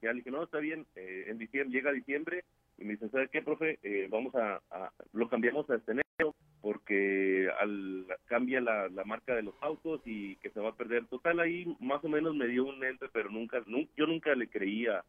ya 0.02 0.10
le 0.12 0.16
dije, 0.18 0.30
no, 0.30 0.42
está 0.44 0.58
bien, 0.58 0.86
eh, 0.96 1.24
en 1.28 1.38
diciembre, 1.38 1.74
llega 1.76 1.92
diciembre 1.92 2.44
y 2.78 2.84
me 2.84 2.92
dice, 2.92 3.08
¿sabes 3.10 3.30
qué, 3.30 3.42
profe? 3.42 3.78
Eh, 3.82 4.08
vamos 4.10 4.34
a, 4.34 4.60
a- 4.70 4.92
lo 5.12 5.28
cambiamos 5.28 5.68
a 5.70 5.76
este 5.76 5.92
enero 5.92 6.34
porque 6.60 7.48
al, 7.60 8.06
cambia 8.26 8.60
la, 8.60 8.88
marca 9.04 9.34
de 9.34 9.42
los 9.42 9.54
autos 9.62 10.00
y 10.04 10.36
que 10.36 10.50
se 10.50 10.60
va 10.60 10.70
a 10.70 10.76
perder. 10.76 11.06
Total, 11.06 11.40
ahí 11.40 11.66
más 11.80 12.04
o 12.04 12.08
menos 12.08 12.34
me 12.34 12.46
dio 12.48 12.64
un 12.66 12.82
entre, 12.84 13.08
pero 13.10 13.30
nunca, 13.30 13.60
nun- 13.66 13.88
yo 13.96 14.06
nunca 14.06 14.34
le 14.34 14.48
creía 14.48 15.04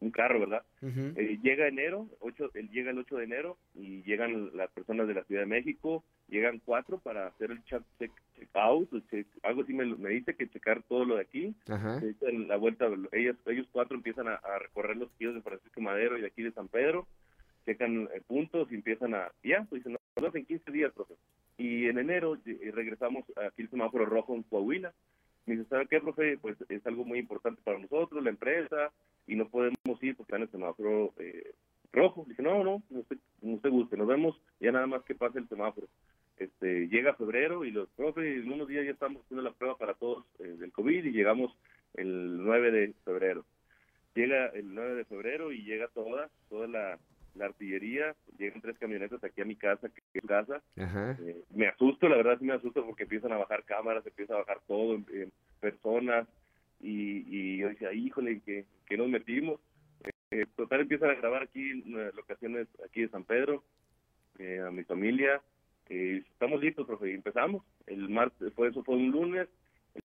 un 0.00 0.10
carro, 0.10 0.40
¿verdad? 0.40 0.62
Eh, 1.16 1.38
llega 1.42 1.66
enero, 1.68 2.06
ocho, 2.20 2.50
él 2.54 2.68
llega 2.70 2.90
el 2.90 2.98
8 2.98 3.16
de 3.16 3.24
enero 3.24 3.56
y 3.74 4.02
llegan 4.02 4.50
las 4.56 4.70
personas 4.70 5.06
de 5.08 5.14
la 5.14 5.24
Ciudad 5.24 5.42
de 5.42 5.46
México, 5.46 6.04
llegan 6.28 6.60
cuatro 6.64 6.98
para 6.98 7.26
hacer 7.28 7.50
el 7.50 7.62
check, 7.64 7.82
check, 7.98 8.12
check 8.38 8.48
out, 8.54 8.90
check- 9.10 9.26
algo 9.42 9.62
así 9.62 9.72
me, 9.72 9.84
me 9.96 10.10
dice 10.10 10.34
que 10.34 10.48
checar 10.48 10.82
todo 10.84 11.04
lo 11.04 11.16
de 11.16 11.22
aquí. 11.22 11.54
Se 12.00 12.10
echan 12.10 12.48
la 12.48 12.56
vuelta, 12.56 12.86
ellos, 13.12 13.36
ellos 13.46 13.66
cuatro 13.72 13.96
empiezan 13.96 14.28
a, 14.28 14.34
a 14.34 14.58
recorrer 14.58 14.96
los 14.96 15.10
sitios 15.12 15.34
de 15.34 15.42
Francisco 15.42 15.80
Madero 15.80 16.16
y 16.18 16.20
de 16.22 16.28
aquí 16.28 16.42
de 16.42 16.52
San 16.52 16.68
Pedro, 16.68 17.06
checan 17.64 18.08
eh, 18.14 18.20
puntos 18.26 18.70
y 18.70 18.76
empiezan 18.76 19.14
a, 19.14 19.30
ya, 19.42 19.64
pues 19.68 19.82
dicen, 19.84 19.96
nos 20.20 20.34
en 20.34 20.46
15 20.46 20.70
días, 20.70 20.92
profe. 20.92 21.14
Y 21.58 21.86
en 21.86 21.98
enero 21.98 22.38
eh, 22.46 22.70
regresamos 22.72 23.24
aquí 23.36 23.62
el 23.62 23.70
semáforo 23.70 24.06
rojo 24.06 24.34
en 24.34 24.42
Coahuila. 24.44 24.92
Me 25.46 25.56
dice, 25.56 25.68
¿sabe 25.68 25.86
qué, 25.86 26.00
profe? 26.00 26.38
Pues 26.38 26.56
es 26.68 26.86
algo 26.86 27.04
muy 27.04 27.20
importante 27.20 27.62
para 27.62 27.78
nosotros, 27.78 28.22
la 28.22 28.30
empresa, 28.30 28.92
y 29.26 29.36
no 29.36 29.48
podemos 29.48 30.02
ir 30.02 30.16
porque 30.16 30.22
está 30.22 30.36
en 30.36 30.42
el 30.42 30.50
semáforo 30.50 31.14
eh, 31.18 31.52
rojo. 31.92 32.24
Le 32.26 32.30
dije, 32.30 32.42
no, 32.42 32.64
no, 32.64 32.82
usted, 32.90 33.16
como 33.40 33.54
usted 33.54 33.70
guste, 33.70 33.96
nos 33.96 34.08
vemos 34.08 34.40
ya 34.60 34.72
nada 34.72 34.86
más 34.86 35.02
que 35.04 35.14
pase 35.14 35.38
el 35.38 35.48
semáforo. 35.48 35.86
Este, 36.36 36.88
llega 36.88 37.14
febrero 37.14 37.64
y 37.64 37.70
los 37.70 37.88
profe, 37.90 38.36
en 38.36 38.52
unos 38.52 38.68
días 38.68 38.84
ya 38.84 38.90
estamos 38.90 39.22
haciendo 39.22 39.42
la 39.42 39.52
prueba 39.52 39.78
para 39.78 39.94
todos 39.94 40.24
eh, 40.40 40.48
del 40.58 40.72
COVID 40.72 41.04
y 41.04 41.12
llegamos 41.12 41.56
el 41.94 42.44
9 42.44 42.70
de 42.72 42.94
febrero. 43.04 43.44
Llega 44.14 44.48
el 44.48 44.74
9 44.74 44.94
de 44.96 45.04
febrero 45.04 45.52
y 45.52 45.62
llega 45.62 45.88
toda, 45.88 46.28
toda 46.48 46.66
la, 46.66 46.98
la 47.36 47.46
artillería, 47.46 48.14
llegan 48.38 48.60
tres 48.60 48.78
camionetas 48.78 49.22
aquí 49.24 49.40
a 49.40 49.44
mi 49.44 49.56
casa, 49.56 49.88
que 49.88 50.00
es 50.00 50.20
su 50.22 50.26
casa, 50.26 50.62
eh, 51.20 51.42
me 51.54 51.66
asusto, 51.68 52.08
la 52.08 52.16
verdad 52.16 52.38
sí 52.38 52.44
me 52.44 52.54
asusto 52.54 52.84
porque 52.84 53.04
empiezan 53.04 53.32
a 53.32 53.38
bajar 53.38 53.64
cámaras, 53.64 54.06
empieza 54.06 54.34
a 54.34 54.38
bajar 54.38 54.60
todo, 54.66 54.94
en- 54.94 55.06
en 55.12 55.32
personas, 55.60 56.26
y, 56.80 57.24
y 57.28 57.56
yo 57.58 57.68
decía, 57.68 57.92
híjole, 57.92 58.32
¿en 58.32 58.40
qué, 58.40 58.64
qué 58.86 58.96
nos 58.96 59.08
metimos? 59.08 59.60
Eh, 60.30 60.44
total, 60.56 60.80
empiezan 60.82 61.10
a 61.10 61.14
grabar 61.14 61.42
aquí 61.44 61.82
locaciones 62.14 62.68
aquí 62.84 63.02
de 63.02 63.08
San 63.08 63.24
Pedro, 63.24 63.62
eh, 64.38 64.60
a 64.66 64.70
mi 64.70 64.84
familia, 64.84 65.40
eh, 65.88 66.22
estamos 66.32 66.60
listos, 66.60 66.86
profe, 66.86 67.10
y 67.10 67.14
empezamos. 67.14 67.64
El 67.86 68.08
martes, 68.08 68.52
fue, 68.54 68.68
eso 68.68 68.82
fue 68.82 68.96
un 68.96 69.10
lunes, 69.10 69.48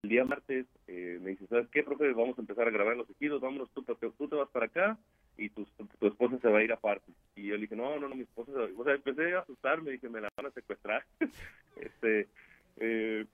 el 0.02 0.08
día 0.08 0.24
martes 0.24 0.66
eh, 0.86 1.18
me 1.20 1.30
dice, 1.30 1.46
¿sabes 1.46 1.68
qué, 1.68 1.82
profe? 1.82 2.12
Vamos 2.12 2.38
a 2.38 2.42
empezar 2.42 2.68
a 2.68 2.70
grabar 2.70 2.96
los 2.96 3.08
ejidos, 3.10 3.40
vámonos, 3.40 3.70
tú, 3.72 3.82
tú, 3.82 4.28
te 4.28 4.36
vas 4.36 4.48
para 4.50 4.66
acá 4.66 4.98
y 5.36 5.48
tu, 5.50 5.66
tu 5.98 6.06
esposa 6.06 6.38
se 6.38 6.48
va 6.48 6.58
a 6.58 6.62
ir 6.62 6.72
aparte. 6.72 7.12
Y 7.36 7.46
yo 7.46 7.54
le 7.54 7.62
dije, 7.62 7.76
no, 7.76 7.98
no, 7.98 8.08
no, 8.08 8.14
mi 8.14 8.22
esposa 8.22 8.52
se 8.52 8.58
va 8.58 8.64
a 8.64 8.68
ir. 8.68 8.74
O 8.76 8.84
sea, 8.84 8.94
empecé 8.94 9.34
a 9.34 9.40
asustarme, 9.40 9.92
dije, 9.92 10.08
me 10.08 10.20
la 10.20 10.28
van 10.36 10.46
a 10.46 10.50
secuestrar. 10.50 11.04
este, 11.76 12.28
eh, 12.76 13.24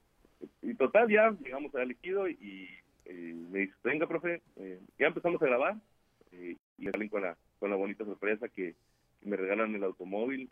y 0.62 0.74
total, 0.74 1.08
ya 1.08 1.30
llegamos 1.30 1.74
al 1.74 1.90
ejido 1.90 2.28
y 2.28 2.68
eh, 3.06 3.34
me 3.50 3.60
dice, 3.60 3.74
venga, 3.82 4.06
profe, 4.06 4.42
eh, 4.56 4.80
ya 4.98 5.08
empezamos 5.08 5.40
a 5.42 5.46
grabar 5.46 5.76
y 6.32 6.56
salen 6.90 7.08
con 7.08 7.22
la, 7.22 7.36
con 7.60 7.70
la 7.70 7.76
bonita 7.76 8.04
sorpresa 8.04 8.48
que, 8.48 8.74
me 9.22 9.38
regalan 9.38 9.74
el 9.74 9.84
automóvil. 9.84 10.50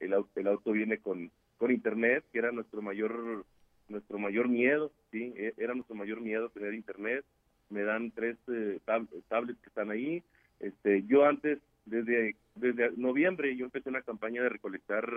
el, 0.00 0.12
el 0.34 0.46
auto 0.48 0.72
viene 0.72 0.98
con, 0.98 1.30
con 1.56 1.70
internet, 1.70 2.24
que 2.32 2.40
era 2.40 2.50
nuestro 2.50 2.82
mayor 2.82 3.46
nuestro 3.88 4.18
mayor 4.18 4.48
miedo, 4.48 4.92
sí, 5.10 5.32
E- 5.36 5.54
era 5.56 5.74
nuestro 5.74 5.94
mayor 5.96 6.20
miedo 6.20 6.48
tener 6.50 6.74
internet. 6.74 7.24
Me 7.70 7.82
dan 7.82 8.10
tres 8.10 8.36
eh, 8.48 8.78
tab- 8.86 9.08
tablets 9.28 9.60
que 9.60 9.68
están 9.68 9.90
ahí. 9.90 10.22
Este, 10.60 11.04
yo 11.06 11.24
antes, 11.24 11.58
desde 11.86 12.34
desde 12.54 12.90
noviembre, 12.96 13.54
yo 13.56 13.66
empecé 13.66 13.88
una 13.88 14.02
campaña 14.02 14.42
de 14.42 14.48
recolectar 14.48 15.08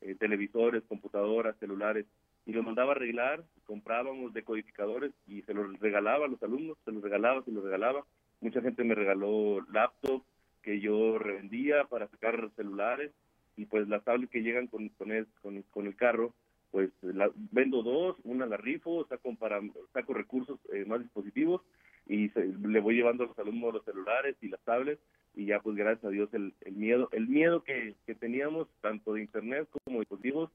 eh, 0.00 0.14
televisores, 0.14 0.84
computadoras, 0.84 1.56
celulares 1.58 2.06
y 2.46 2.52
los 2.52 2.64
mandaba 2.64 2.92
a 2.92 2.96
arreglar, 2.96 3.44
comprábamos 3.66 4.32
decodificadores 4.32 5.12
y 5.26 5.42
se 5.42 5.54
los 5.54 5.78
regalaba 5.80 6.26
a 6.26 6.28
los 6.28 6.42
alumnos, 6.42 6.78
se 6.84 6.92
los 6.92 7.02
regalaba, 7.02 7.42
se 7.42 7.50
los 7.50 7.64
regalaba. 7.64 8.04
Mucha 8.40 8.62
gente 8.62 8.84
me 8.84 8.94
regaló 8.94 9.60
laptops 9.72 10.24
que 10.62 10.78
yo 10.80 11.18
revendía 11.18 11.84
para 11.84 12.06
sacar 12.08 12.48
celulares 12.54 13.10
y 13.56 13.66
pues 13.66 13.88
las 13.88 14.04
tablets 14.04 14.30
que 14.30 14.42
llegan 14.42 14.68
con, 14.68 14.88
con, 14.90 15.10
el, 15.10 15.26
con, 15.42 15.60
con 15.62 15.86
el 15.88 15.96
carro, 15.96 16.32
pues 16.70 16.90
la, 17.02 17.30
vendo 17.52 17.82
dos, 17.82 18.16
una 18.24 18.46
la 18.46 18.56
rifo, 18.56 19.06
saco, 19.08 19.34
para, 19.36 19.60
saco 19.92 20.14
recursos, 20.14 20.58
eh, 20.72 20.84
más 20.84 21.00
dispositivos 21.00 21.62
y 22.06 22.28
se- 22.30 22.46
le 22.46 22.80
voy 22.80 22.94
llevando 22.96 23.24
a 23.24 23.26
los 23.28 23.38
alumnos 23.38 23.74
los 23.74 23.84
celulares 23.84 24.36
y 24.40 24.48
las 24.48 24.60
tablets 24.60 25.00
y 25.34 25.46
ya 25.46 25.60
pues 25.60 25.76
gracias 25.76 26.04
a 26.04 26.10
Dios 26.10 26.32
el, 26.34 26.52
el 26.62 26.74
miedo, 26.74 27.08
el 27.12 27.28
miedo 27.28 27.62
que, 27.62 27.94
que 28.06 28.14
teníamos 28.14 28.68
tanto 28.80 29.14
de 29.14 29.20
internet 29.22 29.68
como 29.84 29.98
de 29.98 30.00
dispositivos 30.00 30.50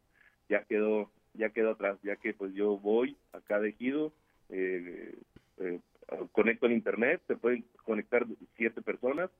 ya 0.50 0.64
quedó 0.66 1.10
ya 1.36 1.50
quedó 1.50 1.72
atrás, 1.72 1.98
ya 2.04 2.16
que 2.16 2.34
pues 2.34 2.54
yo 2.54 2.78
voy 2.78 3.18
a 3.32 3.42
cada 3.42 3.68
ejido, 3.68 4.14
eh, 4.50 5.16
eh, 5.58 5.80
conecto 6.32 6.68
al 6.68 6.74
internet, 6.74 7.22
se 7.28 7.36
pueden 7.36 7.66
conectar 7.84 8.26
siete 8.56 8.82
personas 8.82 9.32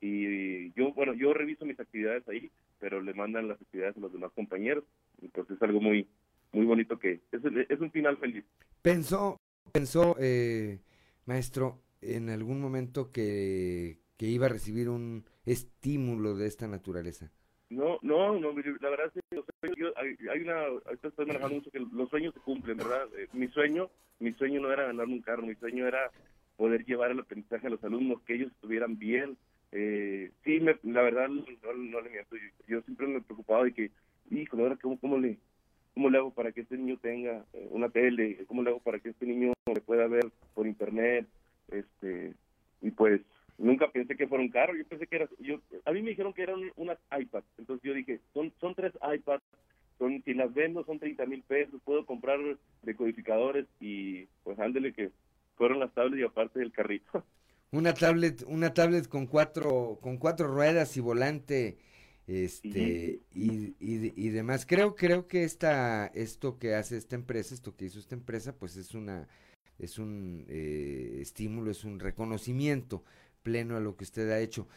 y 0.00 0.72
yo, 0.72 0.92
bueno, 0.92 1.12
yo 1.12 1.34
reviso 1.34 1.66
mis 1.66 1.78
actividades 1.78 2.26
ahí, 2.28 2.50
pero 2.78 3.00
le 3.02 3.12
mandan 3.14 3.48
las 3.48 3.60
actividades 3.60 3.96
a 3.96 4.00
los 4.00 4.12
demás 4.12 4.30
compañeros, 4.32 4.84
entonces 5.22 5.56
es 5.56 5.62
algo 5.62 5.80
muy 5.80 6.06
muy 6.52 6.66
bonito 6.66 6.98
que 6.98 7.20
es, 7.32 7.40
es 7.68 7.80
un 7.80 7.90
final 7.90 8.16
feliz. 8.18 8.44
Pensó, 8.82 9.36
pensó, 9.72 10.16
eh, 10.18 10.80
maestro, 11.26 11.82
en 12.00 12.30
algún 12.30 12.60
momento 12.60 13.10
que, 13.10 13.98
que 14.16 14.26
iba 14.26 14.46
a 14.46 14.50
recibir 14.50 14.88
un 14.88 15.24
estímulo 15.44 16.34
de 16.34 16.46
esta 16.46 16.66
naturaleza. 16.66 17.30
No, 17.68 17.98
no, 18.02 18.38
no, 18.40 18.52
la 18.80 18.90
verdad 18.90 19.06
es 19.06 19.12
que 19.12 19.36
los 19.36 19.44
sueños- 19.60 19.76
yo- 19.78 19.92
hay, 19.96 20.16
hay 20.28 20.40
una, 20.42 20.62
ahorita 20.64 21.08
estoy 21.08 21.26
manejando 21.26 21.54
mucho 21.56 21.70
que 21.70 21.78
los 21.78 22.08
sueños 22.10 22.34
se 22.34 22.40
cumplen, 22.40 22.76
¿verdad? 22.78 23.06
Eh, 23.16 23.28
mi 23.32 23.46
sueño, 23.48 23.90
mi 24.18 24.32
sueño 24.32 24.60
no 24.60 24.72
era 24.72 24.86
ganarme 24.86 25.14
un 25.14 25.22
carro, 25.22 25.42
mi 25.46 25.54
sueño 25.54 25.86
era 25.86 26.10
poder 26.56 26.84
llevar 26.84 27.12
el 27.12 27.20
aprendizaje 27.20 27.68
a 27.68 27.70
los 27.70 27.82
alumnos, 27.84 28.22
que 28.22 28.34
ellos 28.34 28.50
estuvieran 28.50 28.98
bien. 28.98 29.36
Eh, 29.72 30.32
sí, 30.42 30.58
me- 30.58 30.80
la 30.82 31.02
verdad, 31.02 31.28
no, 31.28 31.44
no 31.74 32.00
le 32.00 32.10
miento, 32.10 32.34
yo, 32.36 32.42
yo 32.66 32.82
siempre 32.82 33.06
me 33.06 33.18
he 33.18 33.22
preocupado 33.22 33.62
de 33.62 33.72
que, 33.72 33.90
híjole, 34.30 34.64
ahora 34.64 34.76
cómo, 34.82 34.98
cómo 34.98 35.18
le, 35.18 35.38
cómo 35.94 36.10
le 36.10 36.18
hago 36.18 36.32
para 36.32 36.52
que 36.52 36.62
este 36.62 36.76
niño 36.76 36.98
tenga 37.00 37.44
eh, 37.52 37.68
una 37.70 37.88
tele, 37.88 38.44
cómo 38.46 38.62
le 38.62 38.70
hago 38.70 38.80
para 38.80 38.98
que 38.98 39.10
este 39.10 39.26
niño 39.26 39.52
me 39.66 39.80
pueda 39.80 40.06
ver 40.06 40.30
por 40.54 40.66
internet, 40.66 41.26
este, 41.70 42.34
y 42.82 42.90
pues 42.90 43.20
nunca 43.58 43.90
pensé 43.90 44.16
que 44.16 44.26
fuera 44.26 44.42
un 44.42 44.50
carro, 44.50 44.74
yo 44.76 44.84
pensé 44.86 45.06
que 45.06 45.16
era, 45.16 45.28
yo, 45.38 45.60
a 45.84 45.92
mí 45.92 46.02
me 46.02 46.10
dijeron 46.10 46.32
que 46.32 46.42
eran 46.42 46.60
unas 46.76 46.98
iPads, 47.10 47.46
entonces 47.58 47.82
yo 47.86 47.94
dije, 47.94 48.20
son, 48.32 48.52
son 48.60 48.74
tres 48.74 48.92
iPads, 49.02 49.44
son, 49.98 50.22
si 50.24 50.34
las 50.34 50.52
vendo 50.54 50.84
son 50.84 50.98
30 50.98 51.26
mil 51.26 51.42
pesos, 51.42 51.80
puedo 51.84 52.06
comprar 52.06 52.38
decodificadores 52.82 53.66
y 53.80 54.24
pues 54.42 54.58
ándele 54.58 54.92
que 54.92 55.10
fueron 55.56 55.78
las 55.78 55.92
tablets 55.92 56.20
y 56.20 56.24
aparte 56.24 56.58
del 56.58 56.72
carrito. 56.72 57.24
Una 57.72 57.94
tablet, 57.94 58.42
una 58.48 58.74
tablet 58.74 59.06
con 59.06 59.28
cuatro, 59.28 60.00
con 60.00 60.16
cuatro 60.16 60.48
ruedas 60.48 60.96
y 60.96 61.00
volante, 61.00 61.78
este, 62.26 63.20
y, 63.32 63.74
y, 63.80 64.12
y 64.16 64.28
demás. 64.30 64.66
Creo, 64.66 64.94
creo 64.94 65.26
que 65.26 65.44
esta, 65.44 66.06
esto 66.08 66.58
que 66.58 66.74
hace 66.74 66.96
esta 66.96 67.16
empresa, 67.16 67.54
esto 67.54 67.76
que 67.76 67.86
hizo 67.86 67.98
esta 67.98 68.14
empresa, 68.14 68.56
pues 68.56 68.76
es 68.76 68.94
una, 68.94 69.28
es 69.78 69.98
un 69.98 70.44
eh, 70.48 71.18
estímulo, 71.20 71.70
es 71.70 71.84
un 71.84 71.98
reconocimiento 71.98 73.04
pleno 73.42 73.76
a 73.76 73.80
lo 73.80 73.96
que 73.96 74.04
usted 74.04 74.30
ha 74.30 74.40
hecho. 74.40 74.68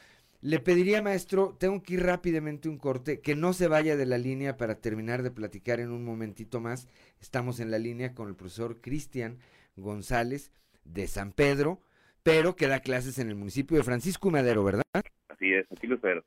Le 0.41 0.59
pediría, 0.59 1.01
maestro, 1.01 1.55
tengo 1.57 1.81
que 1.83 1.93
ir 1.93 2.03
rápidamente 2.03 2.67
un 2.67 2.77
corte, 2.77 3.21
que 3.21 3.33
no 3.33 3.53
se 3.53 3.69
vaya 3.69 3.95
de 3.95 4.05
la 4.05 4.17
línea 4.17 4.57
para 4.57 4.75
terminar 4.75 5.23
de 5.23 5.31
platicar 5.31 5.79
en 5.79 5.89
un 5.89 6.03
momentito 6.03 6.59
más. 6.59 6.89
Estamos 7.21 7.61
en 7.61 7.71
la 7.71 7.79
línea 7.79 8.13
con 8.13 8.27
el 8.27 8.35
profesor 8.35 8.81
Cristian 8.81 9.37
González 9.77 10.51
de 10.83 11.07
San 11.07 11.31
Pedro, 11.31 11.79
pero 12.23 12.57
que 12.57 12.67
da 12.67 12.81
clases 12.81 13.19
en 13.19 13.29
el 13.29 13.35
municipio 13.35 13.77
de 13.77 13.83
Francisco 13.83 14.31
Madero, 14.31 14.65
¿verdad? 14.65 14.83
Así 15.29 15.53
es, 15.53 15.65
aquí 15.71 15.87
lo 15.87 15.95
espero. 15.95 16.25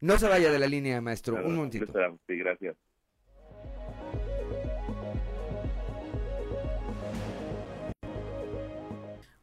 No 0.00 0.18
se 0.18 0.28
vaya 0.28 0.50
de 0.52 0.58
la 0.58 0.66
línea, 0.66 1.00
maestro, 1.00 1.34
Claro, 1.34 1.48
un 1.48 1.56
momentito. 1.56 1.92
Sí, 2.26 2.36
gracias. 2.36 2.76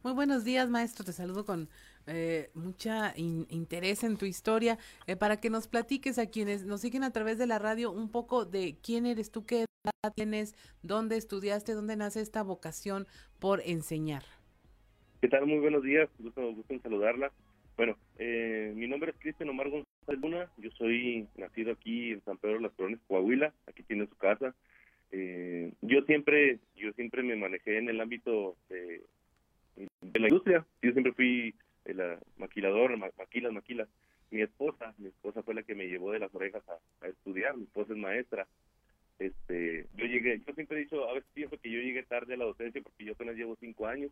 Muy 0.02 0.12
buenos 0.12 0.44
días, 0.44 0.68
maestro. 0.70 1.04
Te 1.04 1.12
saludo 1.12 1.44
con 1.44 1.68
eh, 2.06 2.50
mucha 2.54 3.12
in- 3.16 3.46
interés 3.50 4.04
en 4.04 4.16
tu 4.16 4.24
historia 4.24 4.78
eh, 5.06 5.16
para 5.16 5.38
que 5.40 5.50
nos 5.50 5.66
platiques 5.66 6.18
a 6.18 6.26
quienes 6.26 6.64
nos 6.64 6.80
siguen 6.80 7.02
a 7.02 7.10
través 7.12 7.38
de 7.38 7.46
la 7.46 7.58
radio 7.58 7.90
un 7.90 8.08
poco 8.10 8.44
de 8.44 8.76
quién 8.82 9.06
eres 9.06 9.30
tú, 9.32 9.44
qué 9.44 9.64
edad 9.84 10.12
tienes, 10.14 10.54
dónde 10.82 11.16
estudiaste, 11.16 11.72
dónde 11.72 11.96
nace 11.96 12.20
esta 12.20 12.42
vocación 12.42 13.06
por 13.40 13.60
enseñar. 13.64 14.22
¿Qué 15.20 15.28
tal? 15.28 15.44
Muy 15.46 15.58
buenos 15.58 15.82
días, 15.82 16.08
gusto, 16.18 16.40
gusto 16.54 16.72
en 16.72 16.82
saludarla. 16.82 17.32
Bueno, 17.76 17.98
eh, 18.18 18.72
mi 18.74 18.86
nombre 18.86 19.10
es 19.10 19.18
Cristian 19.18 19.50
Omar 19.50 19.68
González, 19.68 20.20
Luna, 20.22 20.50
yo 20.56 20.70
soy 20.70 21.28
nacido 21.36 21.72
aquí 21.72 22.12
en 22.12 22.24
San 22.24 22.38
Pedro 22.38 22.56
de 22.56 22.62
las 22.62 22.72
Coronas, 22.72 23.00
Coahuila, 23.06 23.52
aquí 23.66 23.82
tiene 23.82 24.06
su 24.06 24.16
casa. 24.16 24.54
Eh, 25.10 25.72
yo 25.82 26.00
siempre 26.02 26.58
yo 26.74 26.92
siempre 26.92 27.22
me 27.22 27.36
manejé 27.36 27.76
en 27.78 27.90
el 27.90 28.00
ámbito 28.00 28.56
de, 28.70 29.02
la 30.14 30.28
industria, 30.28 30.66
yo 30.80 30.92
siempre 30.92 31.12
fui 31.12 31.54
el 31.84 32.00
ah, 32.00 32.18
maquilador, 32.38 32.96
ma- 32.96 33.10
maquilas, 33.18 33.52
maquilas. 33.52 33.88
Mi 34.30 34.40
esposa, 34.40 34.94
mi 34.98 35.08
esposa 35.08 35.42
fue 35.42 35.54
la 35.54 35.62
que 35.62 35.74
me 35.74 35.86
llevó 35.86 36.12
de 36.12 36.18
las 36.18 36.34
orejas 36.34 36.62
a, 36.68 37.04
a 37.04 37.08
estudiar, 37.08 37.56
mi 37.56 37.64
esposa 37.64 37.92
es 37.92 37.98
maestra. 37.98 38.48
Este, 39.18 39.86
yo 39.94 40.06
llegué, 40.06 40.40
yo 40.46 40.54
siempre 40.54 40.78
he 40.78 40.80
dicho, 40.80 41.08
a 41.08 41.12
veces 41.12 41.28
pienso 41.34 41.58
que 41.58 41.70
yo 41.70 41.78
llegué 41.78 42.02
tarde 42.04 42.34
a 42.34 42.36
la 42.38 42.46
docencia 42.46 42.80
porque 42.82 43.04
yo 43.04 43.12
apenas 43.12 43.36
llevo 43.36 43.54
cinco 43.60 43.86
años. 43.86 44.10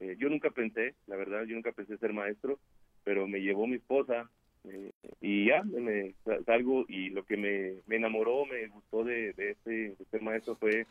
Eh, 0.00 0.16
yo 0.18 0.28
nunca 0.28 0.50
pensé, 0.50 0.94
la 1.06 1.16
verdad, 1.16 1.44
yo 1.44 1.54
nunca 1.54 1.72
pensé 1.72 1.96
ser 1.98 2.12
maestro, 2.12 2.58
pero 3.04 3.26
me 3.28 3.40
llevó 3.40 3.66
mi 3.66 3.76
esposa 3.76 4.30
eh, 4.64 4.90
y 5.20 5.46
ya 5.46 5.62
me 5.62 6.14
sa- 6.24 6.42
salgo 6.44 6.84
y 6.88 7.10
lo 7.10 7.24
que 7.24 7.36
me, 7.36 7.76
me 7.86 7.96
enamoró, 7.96 8.46
me 8.46 8.66
gustó 8.68 9.04
de, 9.04 9.30
este, 9.36 9.70
de 9.70 9.96
ser 10.10 10.22
maestro 10.22 10.56
fue 10.56 10.86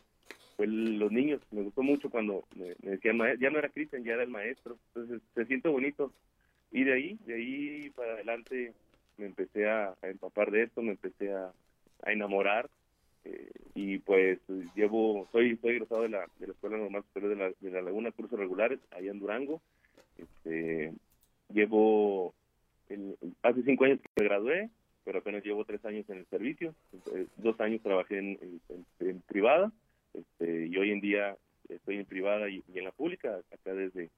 fue 0.56 0.68
los 0.68 1.10
niños. 1.10 1.40
Me 1.50 1.62
gustó 1.62 1.82
mucho 1.82 2.10
cuando 2.10 2.44
me, 2.54 2.76
me 2.82 2.92
decían, 2.92 3.16
"Mae- 3.16 3.36
ya 3.38 3.50
no 3.50 3.58
era 3.58 3.70
Cristian, 3.70 4.04
ya 4.04 4.12
era 4.14 4.22
el 4.22 4.30
maestro. 4.30 4.78
Entonces 4.94 5.20
se 5.34 5.46
siente 5.46 5.68
bonito. 5.68 6.12
Y 6.70 6.84
de 6.84 6.92
ahí, 6.92 7.18
de 7.26 7.34
ahí 7.34 7.90
para 7.90 8.12
adelante 8.14 8.72
me 9.16 9.26
empecé 9.26 9.68
a, 9.68 9.94
a 10.00 10.08
empapar 10.08 10.52
de 10.52 10.62
esto, 10.62 10.80
me 10.82 10.92
empecé 10.92 11.32
a, 11.32 11.52
a 12.02 12.12
enamorar. 12.12 12.70
eh, 13.24 13.50
y 13.74 13.98
pues 13.98 14.38
llevo, 14.76 15.26
soy, 15.32 15.56
soy 15.56 15.72
egresado 15.72 16.02
de 16.02 16.10
la, 16.10 16.26
de 16.38 16.46
la 16.46 16.52
Escuela 16.52 16.76
Normal 16.76 17.02
Superior 17.04 17.30
de 17.36 17.36
la, 17.44 17.52
de 17.58 17.70
la 17.70 17.82
Laguna, 17.82 18.12
cursos 18.12 18.38
regulares, 18.38 18.78
allá 18.92 19.10
en 19.10 19.18
Durango. 19.18 19.60
Este, 20.18 20.92
llevo, 21.52 22.34
el- 22.88 23.16
hace 23.42 23.62
cinco 23.62 23.84
años 23.84 24.00
que 24.00 24.08
me 24.22 24.28
gradué, 24.28 24.70
pero 25.04 25.18
apenas 25.18 25.44
llevo 25.44 25.64
tres 25.64 25.84
años 25.84 26.08
en 26.08 26.18
el 26.18 26.26
servicio. 26.26 26.74
Eh, 27.14 27.26
dos 27.36 27.58
años 27.60 27.82
trabajé 27.82 28.18
en, 28.18 28.60
en- 29.00 29.20
privada 29.22 29.70
este, 30.14 30.66
y 30.66 30.76
hoy 30.76 30.90
en 30.92 31.00
día 31.00 31.36
estoy 31.68 31.96
en 31.96 32.06
privada 32.06 32.48
y, 32.48 32.62
en 32.74 32.84
la 32.84 32.92
pública, 32.92 33.40
acá 33.52 33.74
desde, 33.74 34.10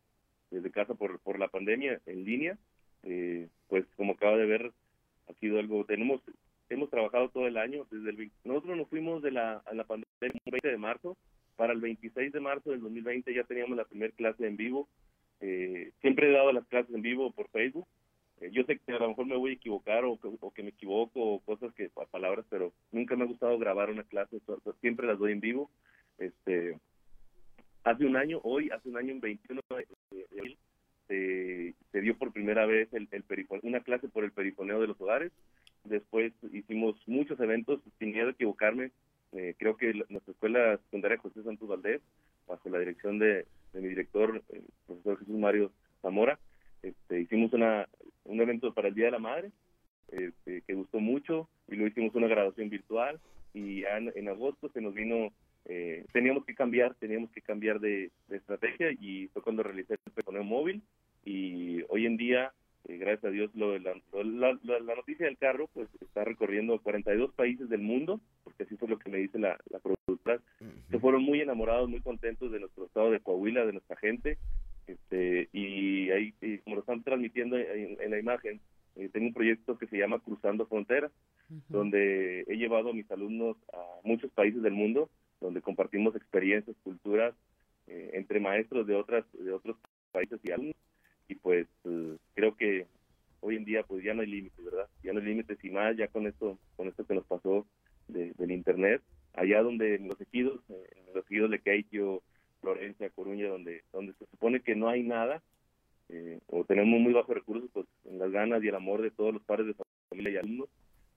desde 0.50 0.70
casa 0.70 0.94
por, 0.94 1.18
por 1.20 1.38
la 1.38 1.48
pandemia 1.48 2.00
en 2.06 2.24
línea. 2.24 2.58
Eh, 3.02 3.48
pues 3.68 3.84
como 3.96 4.12
acaba 4.12 4.36
de 4.36 4.46
ver, 4.46 4.72
ha 5.28 5.32
sido 5.34 5.58
algo, 5.58 5.84
tenemos, 5.84 6.20
hemos 6.68 6.90
trabajado 6.90 7.28
todo 7.30 7.46
el 7.46 7.56
año, 7.56 7.86
desde 7.90 8.10
el 8.10 8.16
20 8.16 8.34
nosotros 8.44 8.76
nos 8.76 8.88
fuimos 8.88 9.22
de 9.22 9.30
la, 9.30 9.58
a 9.64 9.74
la 9.74 9.84
pandemia 9.84 10.06
el 10.20 10.50
20 10.52 10.68
de 10.68 10.78
marzo, 10.78 11.16
para 11.56 11.72
el 11.72 11.80
26 11.80 12.32
de 12.32 12.40
marzo 12.40 12.70
del 12.70 12.80
2020 12.80 13.32
ya 13.34 13.44
teníamos 13.44 13.76
la 13.76 13.84
primera 13.84 14.12
clase 14.14 14.46
en 14.46 14.56
vivo. 14.56 14.88
Eh, 15.40 15.92
siempre 16.00 16.28
he 16.28 16.32
dado 16.32 16.52
las 16.52 16.66
clases 16.66 16.94
en 16.94 17.02
vivo 17.02 17.30
por 17.32 17.48
Facebook. 17.50 17.86
Eh, 18.40 18.50
yo 18.52 18.64
sé 18.64 18.78
que 18.78 18.92
a 18.92 18.98
lo 18.98 19.08
mejor 19.08 19.26
me 19.26 19.36
voy 19.36 19.50
a 19.52 19.54
equivocar 19.54 20.04
o 20.04 20.18
que, 20.20 20.28
o 20.40 20.50
que 20.52 20.62
me 20.62 20.70
equivoco 20.70 21.20
o 21.20 21.40
cosas 21.40 21.72
que, 21.74 21.88
pa- 21.88 22.06
palabras, 22.06 22.44
pero 22.50 22.72
nunca 22.92 23.16
me 23.16 23.24
ha 23.24 23.28
gustado 23.28 23.58
grabar 23.58 23.90
una 23.90 24.04
clase, 24.04 24.38
siempre 24.80 25.06
las 25.06 25.18
doy 25.18 25.32
en 25.32 25.40
vivo. 25.40 25.70
Este, 26.18 26.78
hace 27.84 28.04
un 28.04 28.16
año, 28.16 28.40
hoy, 28.42 28.70
hace 28.70 28.88
un 28.88 28.96
año, 28.98 29.12
en 29.12 29.20
21 29.20 29.60
de 29.70 29.86
se, 31.08 32.00
dio 32.00 32.16
por 32.18 32.32
primera 32.32 32.66
vez 32.66 32.92
el, 32.92 33.08
el 33.12 33.26
perifone- 33.26 33.60
una 33.62 33.80
clase 33.80 34.08
por 34.08 34.24
el 34.24 34.32
perifoneo 34.32 34.80
de 34.80 34.88
los 34.88 35.00
hogares. 35.00 35.32
Después 35.84 36.32
hicimos 36.52 36.96
muchos 37.06 37.38
eventos, 37.40 37.80
sin 37.98 38.10
miedo 38.12 38.28
a 38.28 38.32
equivocarme. 38.32 38.90
Eh, 39.32 39.54
creo 39.58 39.76
que 39.76 39.92
nuestra 40.08 40.32
escuela 40.32 40.76
secundaria 40.78 41.18
José 41.18 41.42
Santos 41.42 41.68
Valdés, 41.68 42.00
bajo 42.46 42.68
la 42.70 42.78
dirección 42.80 43.18
de, 43.18 43.46
de 43.72 43.80
mi 43.80 43.88
director, 43.88 44.42
el 44.50 44.62
profesor 45.06 45.18
Jesús 45.18 45.38
Mario 45.40 45.72
Zamora, 46.02 46.38
este, 46.82 47.20
hicimos 47.20 47.52
una, 47.52 47.88
un 48.24 48.40
evento 48.40 48.72
para 48.74 48.88
el 48.88 48.94
Día 48.94 49.06
de 49.06 49.10
la 49.12 49.18
Madre, 49.18 49.50
este, 50.08 50.62
que 50.62 50.74
gustó 50.74 51.00
mucho, 51.00 51.48
y 51.68 51.74
luego 51.76 51.88
hicimos 51.88 52.14
una 52.14 52.28
graduación 52.28 52.68
virtual, 52.68 53.18
y 53.54 53.84
en, 53.84 54.12
en 54.14 54.28
agosto 54.28 54.68
se 54.70 54.80
nos 54.80 54.94
vino, 54.94 55.32
eh, 55.64 56.04
teníamos 56.12 56.44
que 56.44 56.54
cambiar, 56.54 56.94
teníamos 56.96 57.30
que 57.30 57.40
cambiar 57.40 57.80
de, 57.80 58.10
de 58.28 58.36
estrategia, 58.36 58.92
y 58.92 59.28
fue 59.32 59.42
cuando 59.42 59.62
realicé 59.62 59.94
el 59.94 60.12
telefoneo 60.12 60.44
móvil, 60.44 60.82
y 61.24 61.82
hoy 61.88 62.06
en 62.06 62.16
día, 62.16 62.52
eh, 62.86 62.98
gracias 62.98 63.24
a 63.24 63.30
Dios, 63.30 63.50
lo 63.54 63.76
la, 63.78 63.94
la, 64.12 64.58
la- 64.62 64.78
la 64.80 64.94
noticia 64.94 65.26
del 65.26 65.38
carro, 65.38 65.68
pues 65.72 65.88
está 66.00 66.22
recorriendo 66.24 66.78
42 66.80 67.32
países 67.34 67.68
del 67.68 67.80
mundo, 67.80 68.20
porque 68.44 68.62
así 68.62 68.76
fue 68.76 68.88
lo 68.88 68.98
que 68.98 69.10
me 69.10 69.18
dice 69.18 69.38
la, 69.38 69.58
la 69.70 69.80
productora, 69.80 70.40
se 70.90 70.98
fueron 71.00 71.22
muy 71.24 71.40
enamorados, 71.40 71.88
muy 71.88 72.00
contentos 72.00 72.52
de 72.52 72.60
nuestro 72.60 72.86
estado 72.86 73.10
de 73.10 73.18
Coahuila, 73.20 73.66
de 73.66 73.72
nuestra 73.72 73.96
gente, 73.96 74.38
este, 74.86 75.48
y 75.52 76.10
ahí, 76.10 76.34
y 76.40 76.58
como 76.58 76.76
lo 76.76 76.80
están 76.80 77.02
transmitiendo 77.02 77.58
en, 77.58 78.00
en 78.00 78.10
la 78.10 78.18
imagen, 78.18 78.60
eh, 78.96 79.08
tengo 79.12 79.26
un 79.26 79.34
proyecto 79.34 79.76
que 79.78 79.86
se 79.86 79.98
llama 79.98 80.20
Cruzando 80.20 80.66
Fronteras, 80.66 81.12
donde 81.68 82.40
he 82.48 82.56
llevado 82.56 82.90
a 82.90 82.92
mis 82.92 83.08
alumnos 83.10 83.56
a 83.72 83.80
muchos 84.04 84.30
países 84.32 84.62
del 84.62 84.72
mundo, 84.72 85.08
donde 85.40 85.60
compartimos 85.60 86.16
experiencias, 86.16 86.76
culturas, 86.82 87.34
eh, 87.86 88.10
entre 88.14 88.40
maestros 88.40 88.86
de 88.86 88.94
otras 88.94 89.24
de 89.32 89.52
otros 89.52 89.76
países 90.12 90.40
y 90.42 90.50
alumnos, 90.50 90.76
y 91.28 91.34
pues 91.36 91.68
eh, 91.84 92.16
creo 92.34 92.56
que 92.56 92.86
hoy 93.40 93.56
en 93.56 93.64
día 93.64 93.82
pues 93.84 94.02
ya 94.02 94.14
no 94.14 94.22
hay 94.22 94.28
límites, 94.28 94.64
¿verdad? 94.64 94.88
Ya 95.02 95.12
no 95.12 95.20
hay 95.20 95.26
límites 95.26 95.62
y 95.62 95.70
más 95.70 95.96
ya 95.96 96.08
con 96.08 96.26
esto, 96.26 96.58
con 96.76 96.88
esto 96.88 97.04
que 97.06 97.14
nos 97.14 97.26
pasó 97.26 97.66
de- 98.08 98.32
del 98.38 98.50
internet, 98.50 99.02
allá 99.34 99.62
donde 99.62 99.96
en 99.96 100.08
los 100.08 100.20
ejidos, 100.20 100.60
eh, 100.70 100.86
en 101.06 101.14
los 101.14 101.24
ejidos 101.26 101.50
de 101.50 101.60
Keitio, 101.60 102.22
Florencia, 102.60 103.10
Coruña, 103.10 103.48
donde, 103.48 103.82
donde 103.92 104.12
se 104.14 104.26
supone 104.26 104.60
que 104.60 104.74
no 104.74 104.88
hay 104.88 105.02
nada, 105.02 105.42
eh, 106.08 106.40
o 106.46 106.64
tenemos 106.64 107.00
muy 107.00 107.12
bajos 107.12 107.34
recursos, 107.34 107.70
pues 107.72 107.86
las 108.04 108.30
ganas 108.30 108.62
y 108.62 108.68
el 108.68 108.74
amor 108.74 109.02
de 109.02 109.10
todos 109.10 109.32
los 109.32 109.42
padres 109.42 109.68
de 109.68 109.84
familia 110.08 110.32
y 110.32 110.36
alumnos, 110.36 110.68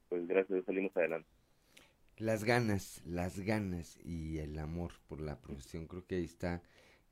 pues 0.10 0.28
gracias 0.28 0.52
a 0.52 0.54
Dios 0.56 0.66
salimos 0.66 0.96
adelante. 0.96 1.28
Las 2.18 2.44
ganas, 2.44 3.02
las 3.06 3.40
ganas 3.40 3.98
y 4.04 4.40
el 4.40 4.58
amor 4.60 4.92
por 5.08 5.22
la 5.22 5.40
profesión, 5.40 5.88
creo 5.88 6.06
que 6.06 6.16
ahí 6.16 6.26
está 6.26 6.62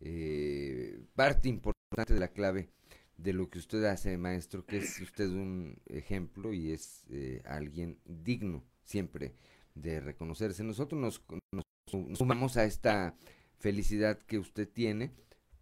eh, 0.01 0.99
parte 1.15 1.49
importante 1.49 2.13
de 2.13 2.19
la 2.19 2.27
clave 2.29 2.69
de 3.15 3.33
lo 3.33 3.49
que 3.49 3.59
usted 3.59 3.83
hace, 3.85 4.17
maestro, 4.17 4.65
que 4.65 4.77
es 4.77 4.99
usted 4.99 5.29
un 5.29 5.77
ejemplo 5.87 6.53
y 6.53 6.71
es 6.71 7.05
eh, 7.09 7.41
alguien 7.45 7.99
digno 8.05 8.63
siempre 8.83 9.33
de 9.73 9.99
reconocerse. 10.01 10.63
Nosotros 10.63 10.99
nos, 10.99 11.23
nos 11.51 11.63
nos 11.93 12.17
sumamos 12.17 12.57
a 12.57 12.65
esta 12.65 13.15
felicidad 13.59 14.19
que 14.19 14.37
usted 14.39 14.67
tiene 14.67 15.11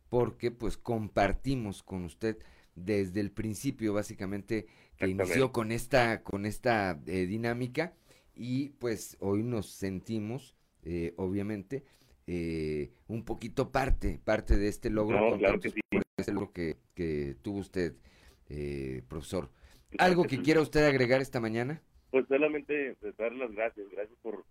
porque 0.10 0.52
pues 0.52 0.78
compartimos 0.78 1.84
con 1.84 2.04
usted 2.04 2.38
desde 2.76 3.22
el 3.22 3.32
principio 3.32 3.94
básicamente 3.94 4.68
que 4.98 5.08
inició 5.08 5.52
con 5.52 5.72
esta 5.72 6.24
con 6.24 6.46
esta 6.46 7.00
eh, 7.08 7.26
dinámica 7.26 7.94
y 8.36 8.70
pues 8.80 9.18
hoy 9.20 9.44
nos 9.44 9.70
sentimos 9.70 10.56
eh, 10.84 11.14
obviamente 11.18 11.84
eh, 12.28 12.92
un 13.08 13.24
poquito 13.24 13.72
parte 13.72 14.20
parte 14.24 14.58
de 14.58 14.68
este 14.68 14.90
logro 14.90 15.20
No, 15.32 15.38
claro 15.38 15.60
que 15.60 15.70
contentos 15.70 15.74
sí. 15.74 15.82
por 15.92 16.04
este 16.18 16.32
logro 16.34 16.52
que, 16.52 16.78
que 16.94 17.36
tuvo 17.42 17.60
usted 17.60 17.96
eh, 18.50 19.04
profesor 19.08 19.50
algo 19.98 20.24
que 20.24 20.42
quiera 20.42 20.62
usted 20.62 20.86
agregar 20.86 21.22
esta 21.22 21.40
mañana 21.40 21.82
Pues 22.12 22.28
solamente 22.28 22.96
pues, 23.00 23.16
dar 23.18 23.32
las 23.34 23.52
gracias, 23.52 23.88
gracias 23.90 24.18
por, 24.22 24.46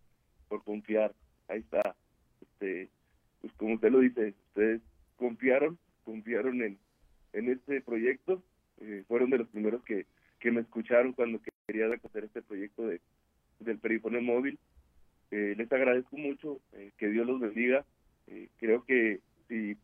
por 0.49 0.63
confiar. 0.65 1.15
Ahí 1.49 1.61
está. 1.61 1.95
Como 3.65 3.77
usted 3.77 3.93
lo 3.93 4.01
dice, 4.01 4.35
ustedes 4.49 4.83
confiaron, 5.17 5.79
confiaron 6.05 6.61
en, 6.61 6.79
en 7.33 7.49
este 7.49 7.81
proyecto. 7.81 8.43
eh, 8.83 9.05
fueron 9.09 9.31
de 9.31 9.39
los 9.39 9.49
primeros 9.49 9.83
que, 9.85 10.05
que 10.39 10.51
me 10.51 10.61
escucharon 10.61 11.15
cuando 11.15 11.41
quería 11.67 11.87
hacer 11.87 12.25
este 12.25 12.43
proyecto 12.43 12.87
de, 12.87 13.01
del 13.61 13.79
perifoneo 13.79 14.21
móvil. 14.21 14.59
Eh, 15.31 15.55
les 15.57 15.73
agradezco 15.73 16.15
mucho, 16.19 16.61
eh, 16.75 16.93
que 16.99 17.09
Dios 17.09 17.27
los 17.27 17.41
bendiga. 17.41 17.87
Eh, 18.27 18.51
creo 18.59 18.85
que 18.85 19.21
sí, 19.49 19.79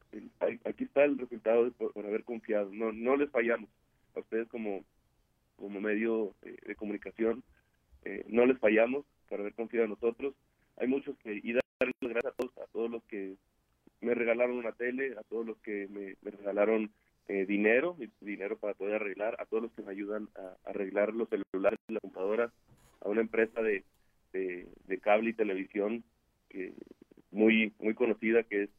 aquí 0.66 0.84
está 0.84 1.04
el 1.04 1.16
resultado 1.16 1.64
de 1.64 1.70
por, 1.70 2.04
haber 2.04 2.24
confiado. 2.24 2.68
No, 2.74 2.92
no 2.92 3.16
les 3.16 3.30
fallamos 3.30 3.70
a 4.14 4.20
ustedes 4.20 4.46
como, 4.48 4.84
como 5.56 5.80
medio 5.80 6.34
eh, 6.42 6.54
de 6.66 6.74
comunicación. 6.74 7.42
no 8.28 8.44
les 8.44 8.58
fallamos 8.58 9.06
por 9.26 9.40
haber 9.40 9.54
confiado 9.54 9.84
en 9.84 9.92
nosotros. 9.92 10.34
Hay 10.76 10.86
muchos 10.86 11.16
que, 11.20 11.40
y 11.42 11.54
dar 11.54 11.62
las 11.80 12.12
gracias 12.12 12.34
a 12.34 12.36
todos, 12.36 12.58
a 12.58 12.66
todos 12.72 12.90
los 12.90 13.02
que 13.04 13.36
me 14.00 14.14
regalaron 14.14 14.56
una 14.56 14.72
tele, 14.72 15.14
a 15.18 15.22
todos 15.24 15.46
los 15.46 15.58
que 15.58 15.88
me, 15.88 16.16
regalaron 16.30 16.90
eh, 17.28 17.46
dinero, 17.46 17.96
dinero 18.20 18.58
para 18.58 18.74
poder 18.74 18.96
arreglar, 18.96 19.36
a 19.38 19.46
todos 19.46 19.64
los 19.64 19.72
que 19.72 19.82
me 19.82 19.92
ayudan 19.92 20.28
a, 20.36 20.70
arreglar 20.70 21.12
los 21.14 21.28
celulares 21.28 21.78
las 21.88 22.00
computadoras, 22.00 22.52
a 23.00 23.08
una 23.08 23.20
empresa 23.20 23.62
de, 23.62 23.84
de, 24.32 24.66
de 24.86 24.98
cable 24.98 25.30
y 25.30 25.34
televisión 25.34 26.04
que 26.48 26.72
muy 27.30 27.72
muy 27.78 27.94
conocida 27.94 28.42
que 28.42 28.64
es, 28.64 28.70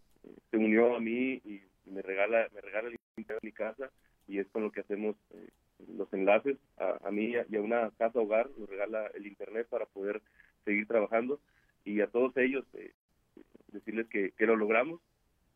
se 0.49 0.57
unió 0.57 0.95
a 0.95 0.99
mí 0.99 1.41
y 1.45 1.61
me 1.85 2.01
regala 2.01 2.47
me 2.53 2.61
regala 2.61 2.89
el 2.89 2.97
internet 3.17 3.39
en 3.41 3.47
mi 3.47 3.53
casa 3.53 3.89
y 4.27 4.39
es 4.39 4.47
con 4.49 4.63
lo 4.63 4.71
que 4.71 4.81
hacemos 4.81 5.15
eh, 5.33 5.49
los 5.97 6.11
enlaces 6.13 6.57
a, 6.77 6.97
a 7.07 7.11
mí 7.11 7.33
y 7.49 7.55
a 7.55 7.61
una 7.61 7.91
casa 7.97 8.19
hogar 8.19 8.49
nos 8.57 8.69
regala 8.69 9.07
el 9.13 9.25
internet 9.25 9.67
para 9.69 9.85
poder 9.85 10.21
seguir 10.65 10.87
trabajando 10.87 11.39
y 11.85 12.01
a 12.01 12.07
todos 12.07 12.35
ellos 12.37 12.65
eh, 12.73 12.91
decirles 13.71 14.07
que, 14.07 14.31
que 14.31 14.45
lo 14.45 14.55
logramos 14.55 14.99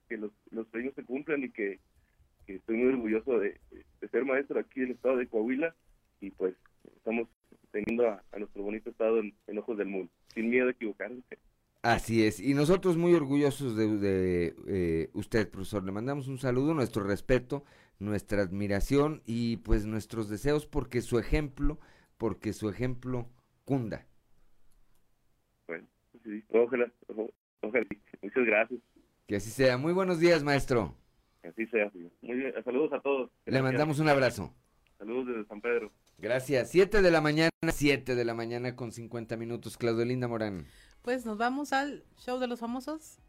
que 0.08 0.18
los, 0.18 0.32
los 0.52 0.68
sueños 0.70 0.94
se 0.96 1.04
cumplan 1.04 1.44
y 1.44 1.52
que, 1.52 1.80
que 2.46 2.56
estoy 2.56 2.78
muy 2.78 2.94
orgulloso 2.94 3.40
de, 3.40 3.60
de 3.72 4.08
ser 4.10 4.26
maestro 4.26 4.60
aquí 4.60 4.82
en 4.82 4.88
el 4.88 4.92
estado 4.92 5.18
de 5.18 5.28
Coahuila 5.28 5.76
y 6.22 6.32
pues 6.32 6.56
estamos 6.98 7.28
representando 7.52 8.10
a, 8.10 8.40
nuestro 8.40 8.64
bonito 8.64 8.90
estado 8.90 9.20
en, 9.20 9.58
ojos 9.58 9.78
del 9.78 9.88
mundo, 9.88 10.12
sin 10.34 10.50
miedo 10.50 10.68
a 10.68 10.72
equivocarse. 10.72 11.22
Así 11.82 12.26
es, 12.26 12.40
y 12.40 12.54
nosotros 12.56 12.98
muy 12.98 13.14
orgullosos 13.14 13.76
de, 13.76 14.56
eh, 14.68 15.10
usted, 15.14 15.50
profesor. 15.50 15.84
Le 15.84 15.92
mandamos 15.92 16.28
un 16.28 16.40
saludo, 16.40 16.74
nuestro 16.74 17.04
respeto, 17.04 17.64
nuestra 18.00 18.42
admiración 18.42 19.22
y 19.26 19.58
pues 19.58 19.86
nuestros 19.86 20.28
deseos 20.28 20.66
porque 20.66 21.02
su 21.02 21.20
ejemplo, 21.20 21.80
porque 22.18 22.54
su 22.54 22.70
ejemplo 22.70 23.30
cunda. 23.66 24.08
Bueno, 25.68 25.86
sí, 26.24 26.44
ojalá, 26.50 26.92
ojalá, 27.62 27.86
muchas 28.22 28.46
gracias. 28.46 28.82
Que 29.28 29.38
así 29.38 29.50
sea. 29.50 29.78
Muy 29.78 29.94
buenos 29.94 30.20
días, 30.20 30.44
maestro. 30.44 30.94
Que 31.42 31.48
así 31.48 31.66
sea. 31.68 31.92
Muy 32.22 32.36
bien. 32.38 32.54
Saludos 32.64 32.94
a 32.94 33.00
todos. 33.02 33.32
Le 33.46 33.62
mandamos 33.62 34.00
un 34.00 34.10
abrazo. 34.10 34.54
Saludos 35.00 35.28
desde 35.28 35.46
San 35.46 35.62
Pedro. 35.62 35.92
Gracias. 36.18 36.70
Siete 36.70 37.02
de 37.02 37.12
la 37.12 37.22
mañana, 37.22 37.50
siete 37.72 38.16
de 38.16 38.24
la 38.24 38.34
mañana 38.34 38.76
con 38.76 38.92
50 38.92 39.36
minutos. 39.36 39.78
Claudelinda 39.78 40.28
Morán. 40.28 40.68
Pues 41.02 41.26
nos 41.26 41.38
vamos 41.38 41.74
al 41.74 42.04
show 42.18 42.40
de 42.40 42.48
los 42.48 42.60
famosos. 42.60 43.20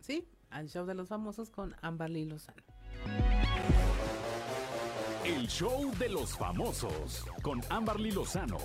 ¿Sí? 0.00 0.28
Al 0.50 0.68
show 0.68 0.86
de 0.86 0.94
los 0.94 1.08
famosos 1.08 1.50
con 1.50 1.74
Amberly 1.82 2.24
Lozano. 2.24 2.62
El 5.24 5.48
show 5.48 5.92
de 5.98 6.08
los 6.08 6.36
famosos 6.38 7.24
con 7.42 7.60
Amberly 7.68 8.12
Lozano. 8.12 8.58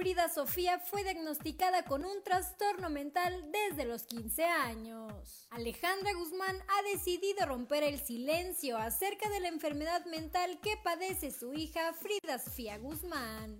Frida 0.00 0.30
Sofía 0.30 0.78
fue 0.78 1.04
diagnosticada 1.04 1.82
con 1.84 2.06
un 2.06 2.24
trastorno 2.24 2.88
mental 2.88 3.52
desde 3.52 3.84
los 3.84 4.04
15 4.04 4.46
años. 4.46 5.46
Alejandra 5.50 6.14
Guzmán 6.14 6.56
ha 6.56 6.90
decidido 6.90 7.44
romper 7.44 7.82
el 7.82 8.00
silencio 8.00 8.78
acerca 8.78 9.28
de 9.28 9.40
la 9.40 9.48
enfermedad 9.48 10.02
mental 10.06 10.58
que 10.62 10.78
padece 10.82 11.30
su 11.30 11.52
hija 11.52 11.92
Frida 11.92 12.38
Sofía 12.38 12.78
Guzmán. 12.78 13.58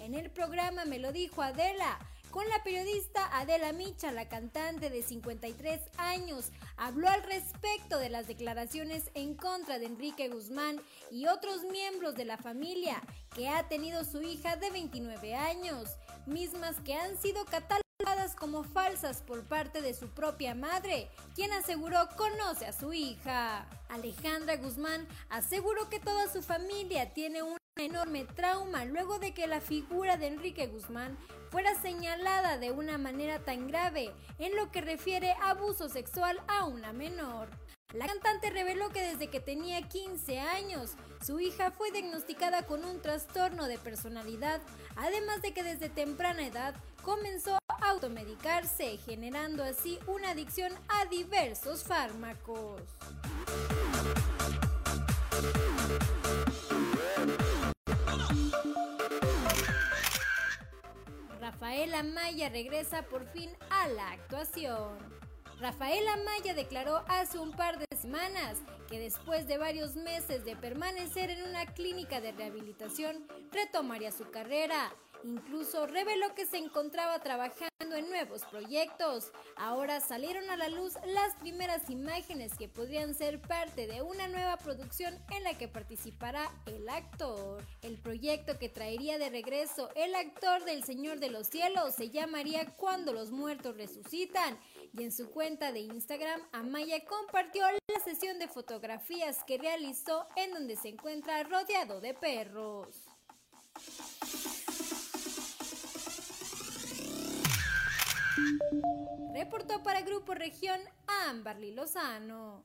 En 0.00 0.14
el 0.14 0.28
programa 0.28 0.84
me 0.86 0.98
lo 0.98 1.12
dijo 1.12 1.40
Adela. 1.40 2.00
Con 2.36 2.46
la 2.50 2.62
periodista 2.62 3.30
Adela 3.32 3.72
Micha, 3.72 4.12
la 4.12 4.28
cantante 4.28 4.90
de 4.90 5.02
53 5.02 5.80
años, 5.96 6.52
habló 6.76 7.08
al 7.08 7.22
respecto 7.22 7.98
de 7.98 8.10
las 8.10 8.26
declaraciones 8.26 9.10
en 9.14 9.34
contra 9.34 9.78
de 9.78 9.86
Enrique 9.86 10.28
Guzmán 10.28 10.78
y 11.10 11.28
otros 11.28 11.62
miembros 11.64 12.14
de 12.14 12.26
la 12.26 12.36
familia 12.36 13.00
que 13.34 13.48
ha 13.48 13.66
tenido 13.68 14.04
su 14.04 14.20
hija 14.20 14.56
de 14.56 14.68
29 14.68 15.34
años, 15.34 15.96
mismas 16.26 16.76
que 16.84 16.92
han 16.92 17.16
sido 17.16 17.42
catalogadas 17.46 18.34
como 18.38 18.64
falsas 18.64 19.22
por 19.22 19.42
parte 19.48 19.80
de 19.80 19.94
su 19.94 20.10
propia 20.10 20.54
madre, 20.54 21.08
quien 21.34 21.50
aseguró 21.54 22.06
conoce 22.18 22.66
a 22.66 22.74
su 22.74 22.92
hija. 22.92 23.66
Alejandra 23.88 24.56
Guzmán 24.56 25.08
aseguró 25.30 25.88
que 25.88 26.00
toda 26.00 26.30
su 26.30 26.42
familia 26.42 27.14
tiene 27.14 27.42
un 27.42 27.56
enorme 27.82 28.24
trauma 28.24 28.84
luego 28.84 29.18
de 29.18 29.32
que 29.32 29.46
la 29.46 29.60
figura 29.60 30.16
de 30.16 30.28
Enrique 30.28 30.66
Guzmán 30.66 31.16
fuera 31.50 31.74
señalada 31.80 32.58
de 32.58 32.70
una 32.70 32.98
manera 32.98 33.38
tan 33.38 33.68
grave 33.68 34.12
en 34.38 34.56
lo 34.56 34.70
que 34.72 34.80
refiere 34.80 35.32
a 35.32 35.50
abuso 35.50 35.88
sexual 35.88 36.40
a 36.48 36.64
una 36.64 36.92
menor. 36.92 37.48
La 37.92 38.06
cantante 38.06 38.50
reveló 38.50 38.88
que 38.90 39.00
desde 39.00 39.28
que 39.28 39.40
tenía 39.40 39.88
15 39.88 40.40
años, 40.40 40.94
su 41.24 41.38
hija 41.38 41.70
fue 41.70 41.92
diagnosticada 41.92 42.62
con 42.66 42.84
un 42.84 43.00
trastorno 43.00 43.68
de 43.68 43.78
personalidad, 43.78 44.60
además 44.96 45.40
de 45.40 45.52
que 45.52 45.62
desde 45.62 45.88
temprana 45.88 46.46
edad 46.46 46.74
comenzó 47.02 47.56
a 47.68 47.90
automedicarse, 47.90 48.96
generando 48.98 49.62
así 49.62 49.98
una 50.08 50.30
adicción 50.30 50.72
a 50.88 51.04
diversos 51.06 51.84
fármacos. 51.84 52.82
Rafaela 61.40 62.02
Maya 62.02 62.48
regresa 62.48 63.02
por 63.02 63.26
fin 63.32 63.50
a 63.70 63.88
la 63.88 64.10
actuación. 64.10 64.98
Rafaela 65.60 66.16
Maya 66.18 66.54
declaró 66.54 67.02
hace 67.08 67.38
un 67.38 67.52
par 67.52 67.78
de 67.78 67.86
semanas 67.96 68.58
que 68.88 68.98
después 68.98 69.46
de 69.46 69.58
varios 69.58 69.96
meses 69.96 70.44
de 70.44 70.54
permanecer 70.54 71.30
en 71.30 71.48
una 71.48 71.66
clínica 71.66 72.20
de 72.20 72.32
rehabilitación 72.32 73.26
retomaría 73.52 74.12
su 74.12 74.30
carrera 74.30 74.92
Incluso 75.26 75.88
reveló 75.88 76.36
que 76.36 76.46
se 76.46 76.56
encontraba 76.56 77.18
trabajando 77.18 77.96
en 77.96 78.08
nuevos 78.08 78.44
proyectos. 78.44 79.32
Ahora 79.56 79.98
salieron 79.98 80.48
a 80.50 80.56
la 80.56 80.68
luz 80.68 80.94
las 81.04 81.34
primeras 81.40 81.90
imágenes 81.90 82.56
que 82.56 82.68
podrían 82.68 83.12
ser 83.12 83.40
parte 83.40 83.88
de 83.88 84.02
una 84.02 84.28
nueva 84.28 84.56
producción 84.56 85.18
en 85.32 85.42
la 85.42 85.58
que 85.58 85.66
participará 85.66 86.48
el 86.66 86.88
actor. 86.88 87.60
El 87.82 87.98
proyecto 87.98 88.56
que 88.60 88.68
traería 88.68 89.18
de 89.18 89.28
regreso 89.28 89.90
el 89.96 90.14
actor 90.14 90.64
del 90.64 90.84
Señor 90.84 91.18
de 91.18 91.30
los 91.30 91.48
Cielos 91.48 91.96
se 91.96 92.10
llamaría 92.10 92.64
Cuando 92.76 93.12
los 93.12 93.32
muertos 93.32 93.76
resucitan 93.76 94.56
y 94.92 95.02
en 95.02 95.10
su 95.10 95.28
cuenta 95.32 95.72
de 95.72 95.80
Instagram 95.80 96.40
Amaya 96.52 97.04
compartió 97.04 97.64
la 97.66 98.04
sesión 98.04 98.38
de 98.38 98.46
fotografías 98.46 99.42
que 99.42 99.58
realizó 99.58 100.28
en 100.36 100.52
donde 100.52 100.76
se 100.76 100.90
encuentra 100.90 101.42
rodeado 101.42 102.00
de 102.00 102.14
perros. 102.14 103.02
Reportó 109.34 109.82
para 109.82 110.02
Grupo 110.02 110.34
Región 110.34 110.80
Amberly 111.28 111.72
Lozano. 111.72 112.64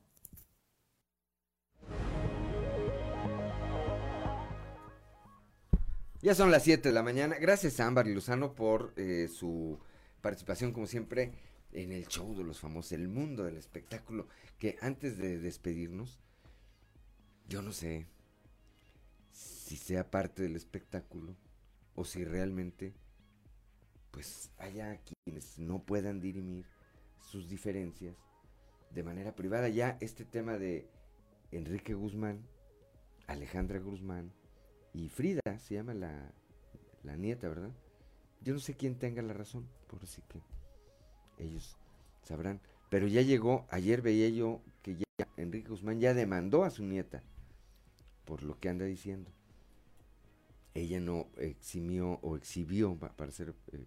Ya 6.21 6.35
son 6.35 6.51
las 6.51 6.63
7 6.63 6.89
de 6.89 6.93
la 6.93 7.03
mañana. 7.03 7.37
Gracias 7.39 7.79
a 7.79 7.87
Amberly 7.87 8.13
Lozano 8.13 8.53
por 8.53 8.93
eh, 8.95 9.27
su 9.27 9.79
participación, 10.21 10.71
como 10.71 10.85
siempre, 10.85 11.33
en 11.71 11.91
el 11.91 12.07
show 12.07 12.35
de 12.35 12.43
los 12.43 12.59
famosos, 12.59 12.91
el 12.91 13.07
mundo 13.07 13.43
del 13.43 13.57
espectáculo. 13.57 14.27
Que 14.59 14.77
antes 14.81 15.17
de 15.17 15.39
despedirnos, 15.39 16.19
yo 17.47 17.61
no 17.61 17.73
sé 17.73 18.05
si 19.31 19.77
sea 19.77 20.11
parte 20.11 20.43
del 20.43 20.55
espectáculo 20.55 21.35
o 21.95 22.05
si 22.05 22.23
realmente 22.23 22.93
pues 24.11 24.51
haya 24.57 24.99
quienes 25.25 25.57
no 25.57 25.83
puedan 25.83 26.19
dirimir 26.19 26.65
sus 27.19 27.49
diferencias 27.49 28.15
de 28.91 29.03
manera 29.03 29.35
privada. 29.35 29.69
Ya 29.69 29.97
este 30.01 30.25
tema 30.25 30.57
de 30.57 30.87
Enrique 31.51 31.93
Guzmán, 31.93 32.45
Alejandra 33.27 33.79
Guzmán 33.79 34.31
y 34.93 35.09
Frida, 35.09 35.41
se 35.59 35.75
llama 35.75 35.93
la, 35.93 36.33
la 37.03 37.15
nieta, 37.15 37.47
¿verdad? 37.47 37.71
Yo 38.41 38.53
no 38.53 38.59
sé 38.59 38.75
quién 38.75 38.97
tenga 38.97 39.21
la 39.21 39.33
razón, 39.33 39.67
por 39.87 40.03
así 40.03 40.21
que 40.27 40.41
ellos 41.43 41.77
sabrán. 42.23 42.59
Pero 42.89 43.07
ya 43.07 43.21
llegó, 43.21 43.65
ayer 43.69 44.01
veía 44.01 44.29
yo 44.29 44.61
que 44.81 44.95
ya 44.95 45.05
Enrique 45.37 45.69
Guzmán 45.69 45.99
ya 45.99 46.13
demandó 46.13 46.63
a 46.63 46.69
su 46.69 46.83
nieta 46.83 47.23
por 48.25 48.43
lo 48.43 48.59
que 48.59 48.69
anda 48.69 48.85
diciendo. 48.85 49.31
Ella 50.73 50.99
no 50.99 51.27
eximió 51.37 52.19
o 52.21 52.35
exhibió, 52.35 52.95
para 52.97 53.31
ser 53.31 53.53
eh, 53.73 53.85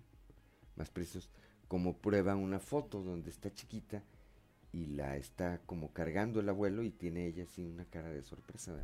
más 0.76 0.90
precios, 0.90 1.30
como 1.68 1.98
prueba 1.98 2.36
una 2.36 2.60
foto 2.60 3.02
donde 3.02 3.30
está 3.30 3.52
chiquita 3.52 4.02
y 4.72 4.86
la 4.86 5.16
está 5.16 5.58
como 5.66 5.92
cargando 5.92 6.40
el 6.40 6.48
abuelo 6.48 6.82
y 6.82 6.90
tiene 6.90 7.26
ella 7.26 7.44
así 7.44 7.64
una 7.64 7.84
cara 7.84 8.10
de 8.10 8.22
sorpresa. 8.22 8.74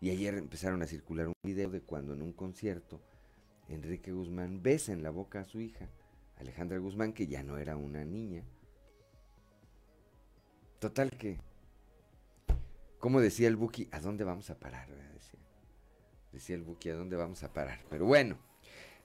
Y 0.00 0.10
ayer 0.10 0.34
empezaron 0.34 0.82
a 0.82 0.86
circular 0.86 1.26
un 1.26 1.34
video 1.42 1.70
de 1.70 1.80
cuando 1.80 2.14
en 2.14 2.22
un 2.22 2.32
concierto 2.32 3.00
Enrique 3.68 4.12
Guzmán 4.12 4.62
besa 4.62 4.92
en 4.92 5.02
la 5.02 5.10
boca 5.10 5.40
a 5.40 5.44
su 5.44 5.60
hija, 5.60 5.88
Alejandra 6.38 6.78
Guzmán, 6.78 7.12
que 7.12 7.26
ya 7.26 7.42
no 7.42 7.58
era 7.58 7.76
una 7.76 8.04
niña. 8.04 8.44
Total 10.78 11.10
que, 11.10 11.38
como 13.00 13.20
decía 13.20 13.48
el 13.48 13.56
Buki, 13.56 13.88
¿a 13.90 14.00
dónde 14.00 14.22
vamos 14.22 14.48
a 14.50 14.58
parar? 14.58 14.88
Decía, 14.88 15.40
decía 16.32 16.56
el 16.56 16.62
Buki, 16.62 16.90
¿a 16.90 16.94
dónde 16.94 17.16
vamos 17.16 17.42
a 17.42 17.52
parar? 17.52 17.80
Pero 17.90 18.06
bueno, 18.06 18.38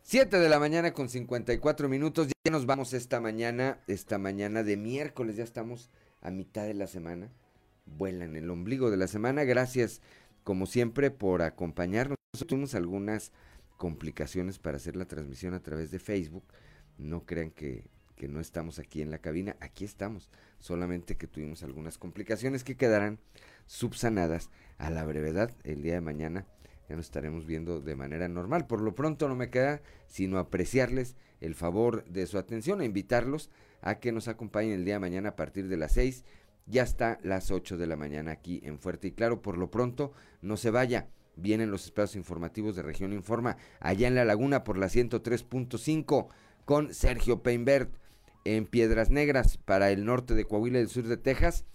7 0.06 0.38
de 0.38 0.50
la 0.50 0.60
mañana 0.60 0.92
con 0.92 1.08
54 1.08 1.88
minutos. 1.88 2.28
Ya 2.28 2.52
nos 2.52 2.66
vamos 2.66 2.92
esta 2.94 3.22
mañana, 3.22 3.80
esta 3.88 4.18
mañana 4.18 4.62
de 4.62 4.76
miércoles. 4.76 5.38
Ya 5.38 5.46
estamos 5.46 5.90
a 6.22 6.30
mitad 6.30 6.66
de 6.66 6.74
la 6.74 6.88
semana. 6.88 7.32
Vuelan 7.86 8.36
el 8.36 8.50
ombligo 8.50 8.92
de 8.92 8.98
la 8.98 9.08
semana. 9.08 9.46
Gracias, 9.46 10.02
como 10.44 10.66
siempre, 10.66 11.10
por 11.10 11.42
acompañarnos. 11.42 12.18
Tuvimos 12.46 12.76
algunas 12.76 13.32
complicaciones 13.78 14.60
para 14.60 14.76
hacer 14.76 14.98
la 14.98 15.06
transmisión 15.06 15.54
a 15.54 15.64
través 15.64 15.90
de 15.90 16.00
Facebook. 16.00 16.44
No 16.98 17.26
crean 17.26 17.50
que, 17.50 17.86
que 18.18 18.28
no 18.28 18.42
estamos 18.42 18.80
aquí 18.80 19.02
en 19.02 19.10
la 19.10 19.20
cabina. 19.20 19.56
Aquí 19.62 19.86
estamos. 19.86 20.30
Solamente 20.60 21.16
que 21.16 21.28
tuvimos 21.28 21.64
algunas 21.64 21.98
complicaciones 21.98 22.66
que 22.66 22.76
quedarán 22.76 23.20
subsanadas 23.68 24.50
a 24.78 24.90
la 24.90 25.06
brevedad 25.06 25.56
el 25.64 25.82
día 25.82 25.94
de 25.94 26.02
mañana 26.02 26.46
ya 26.90 26.96
nos 26.96 27.06
estaremos 27.06 27.46
viendo 27.46 27.80
de 27.82 27.96
manera 27.96 28.28
normal. 28.28 28.68
Por 28.68 28.82
lo 28.82 28.96
pronto 28.96 29.28
no 29.28 29.36
me 29.36 29.50
queda 29.50 29.82
sino 30.08 30.38
apreciarles 30.38 31.16
el 31.42 31.56
favor 31.56 32.04
de 32.06 32.26
su 32.28 32.38
atención 32.38 32.82
e 32.82 32.86
invitarlos 32.86 33.50
a 33.82 34.00
que 34.00 34.12
nos 34.12 34.28
acompañen 34.28 34.74
el 34.74 34.86
día 34.86 34.96
de 34.96 35.00
mañana 35.00 35.30
a 35.30 35.36
partir 35.36 35.68
de 35.68 35.78
las 35.78 35.94
6. 35.94 36.24
Ya 36.66 36.84
está 36.84 37.20
las 37.24 37.52
8 37.52 37.78
de 37.78 37.88
la 37.88 37.96
mañana 37.96 38.32
aquí 38.32 38.62
en 38.64 38.80
Fuerte 38.80 39.10
y 39.10 39.12
Claro. 39.12 39.42
Por 39.42 39.58
lo 39.58 39.70
pronto 39.70 40.14
no 40.42 40.58
se 40.58 40.72
vaya. 40.72 41.08
vienen 41.36 41.72
los 41.72 41.86
espacios 41.86 42.16
informativos 42.16 42.76
de 42.76 42.84
Región 42.84 43.12
Informa, 43.12 43.58
allá 43.80 44.08
en 44.08 44.14
La 44.14 44.24
Laguna 44.24 44.64
por 44.64 44.78
la 44.78 44.86
103.5 44.86 46.28
con 46.64 46.94
Sergio 46.94 47.42
Peinbert, 47.42 47.92
en 48.46 48.66
Piedras 48.66 49.10
Negras 49.10 49.58
para 49.58 49.92
el 49.92 50.06
norte 50.06 50.36
de 50.36 50.46
Coahuila 50.46 50.80
y 50.80 50.84
el 50.84 50.90
sur 50.90 51.06
de 51.06 51.18
Texas 51.18 51.66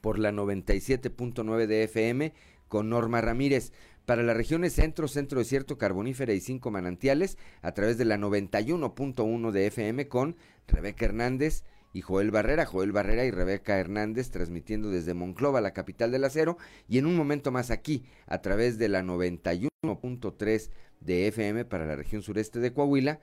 por 0.00 0.18
la 0.18 0.32
97.9 0.32 1.66
de 1.66 1.84
FM 1.84 2.32
con 2.68 2.88
Norma 2.88 3.20
Ramírez. 3.20 3.72
Para 4.10 4.24
las 4.24 4.36
regiones 4.36 4.72
centro, 4.72 5.06
centro 5.06 5.38
desierto, 5.38 5.78
carbonífera 5.78 6.32
y 6.32 6.40
cinco 6.40 6.72
manantiales 6.72 7.38
a 7.62 7.70
través 7.74 7.96
de 7.96 8.04
la 8.04 8.18
91.1 8.18 9.52
de 9.52 9.66
FM 9.68 10.08
con 10.08 10.34
Rebeca 10.66 11.04
Hernández 11.04 11.62
y 11.92 12.00
Joel 12.00 12.32
Barrera, 12.32 12.66
Joel 12.66 12.90
Barrera 12.90 13.24
y 13.24 13.30
Rebeca 13.30 13.78
Hernández 13.78 14.32
transmitiendo 14.32 14.90
desde 14.90 15.14
Monclova, 15.14 15.60
la 15.60 15.72
capital 15.72 16.10
del 16.10 16.24
acero, 16.24 16.58
y 16.88 16.98
en 16.98 17.06
un 17.06 17.14
momento 17.14 17.52
más 17.52 17.70
aquí 17.70 18.02
a 18.26 18.40
través 18.40 18.78
de 18.78 18.88
la 18.88 19.00
91.3 19.04 20.70
de 20.98 21.28
FM 21.28 21.64
para 21.66 21.86
la 21.86 21.94
región 21.94 22.22
sureste 22.22 22.58
de 22.58 22.72
Coahuila. 22.72 23.20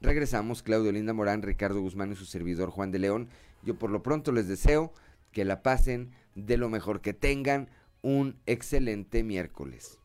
Regresamos, 0.00 0.62
Claudio 0.62 0.92
Linda 0.92 1.14
Morán, 1.14 1.42
Ricardo 1.42 1.80
Guzmán 1.80 2.12
y 2.12 2.14
su 2.14 2.26
servidor 2.26 2.70
Juan 2.70 2.92
de 2.92 3.00
León. 3.00 3.28
Yo 3.64 3.76
por 3.76 3.90
lo 3.90 4.04
pronto 4.04 4.30
les 4.30 4.46
deseo 4.46 4.92
que 5.32 5.44
la 5.44 5.64
pasen 5.64 6.12
de 6.36 6.58
lo 6.58 6.68
mejor, 6.68 7.00
que 7.00 7.12
tengan 7.12 7.70
un 8.02 8.36
excelente 8.46 9.24
miércoles. 9.24 9.98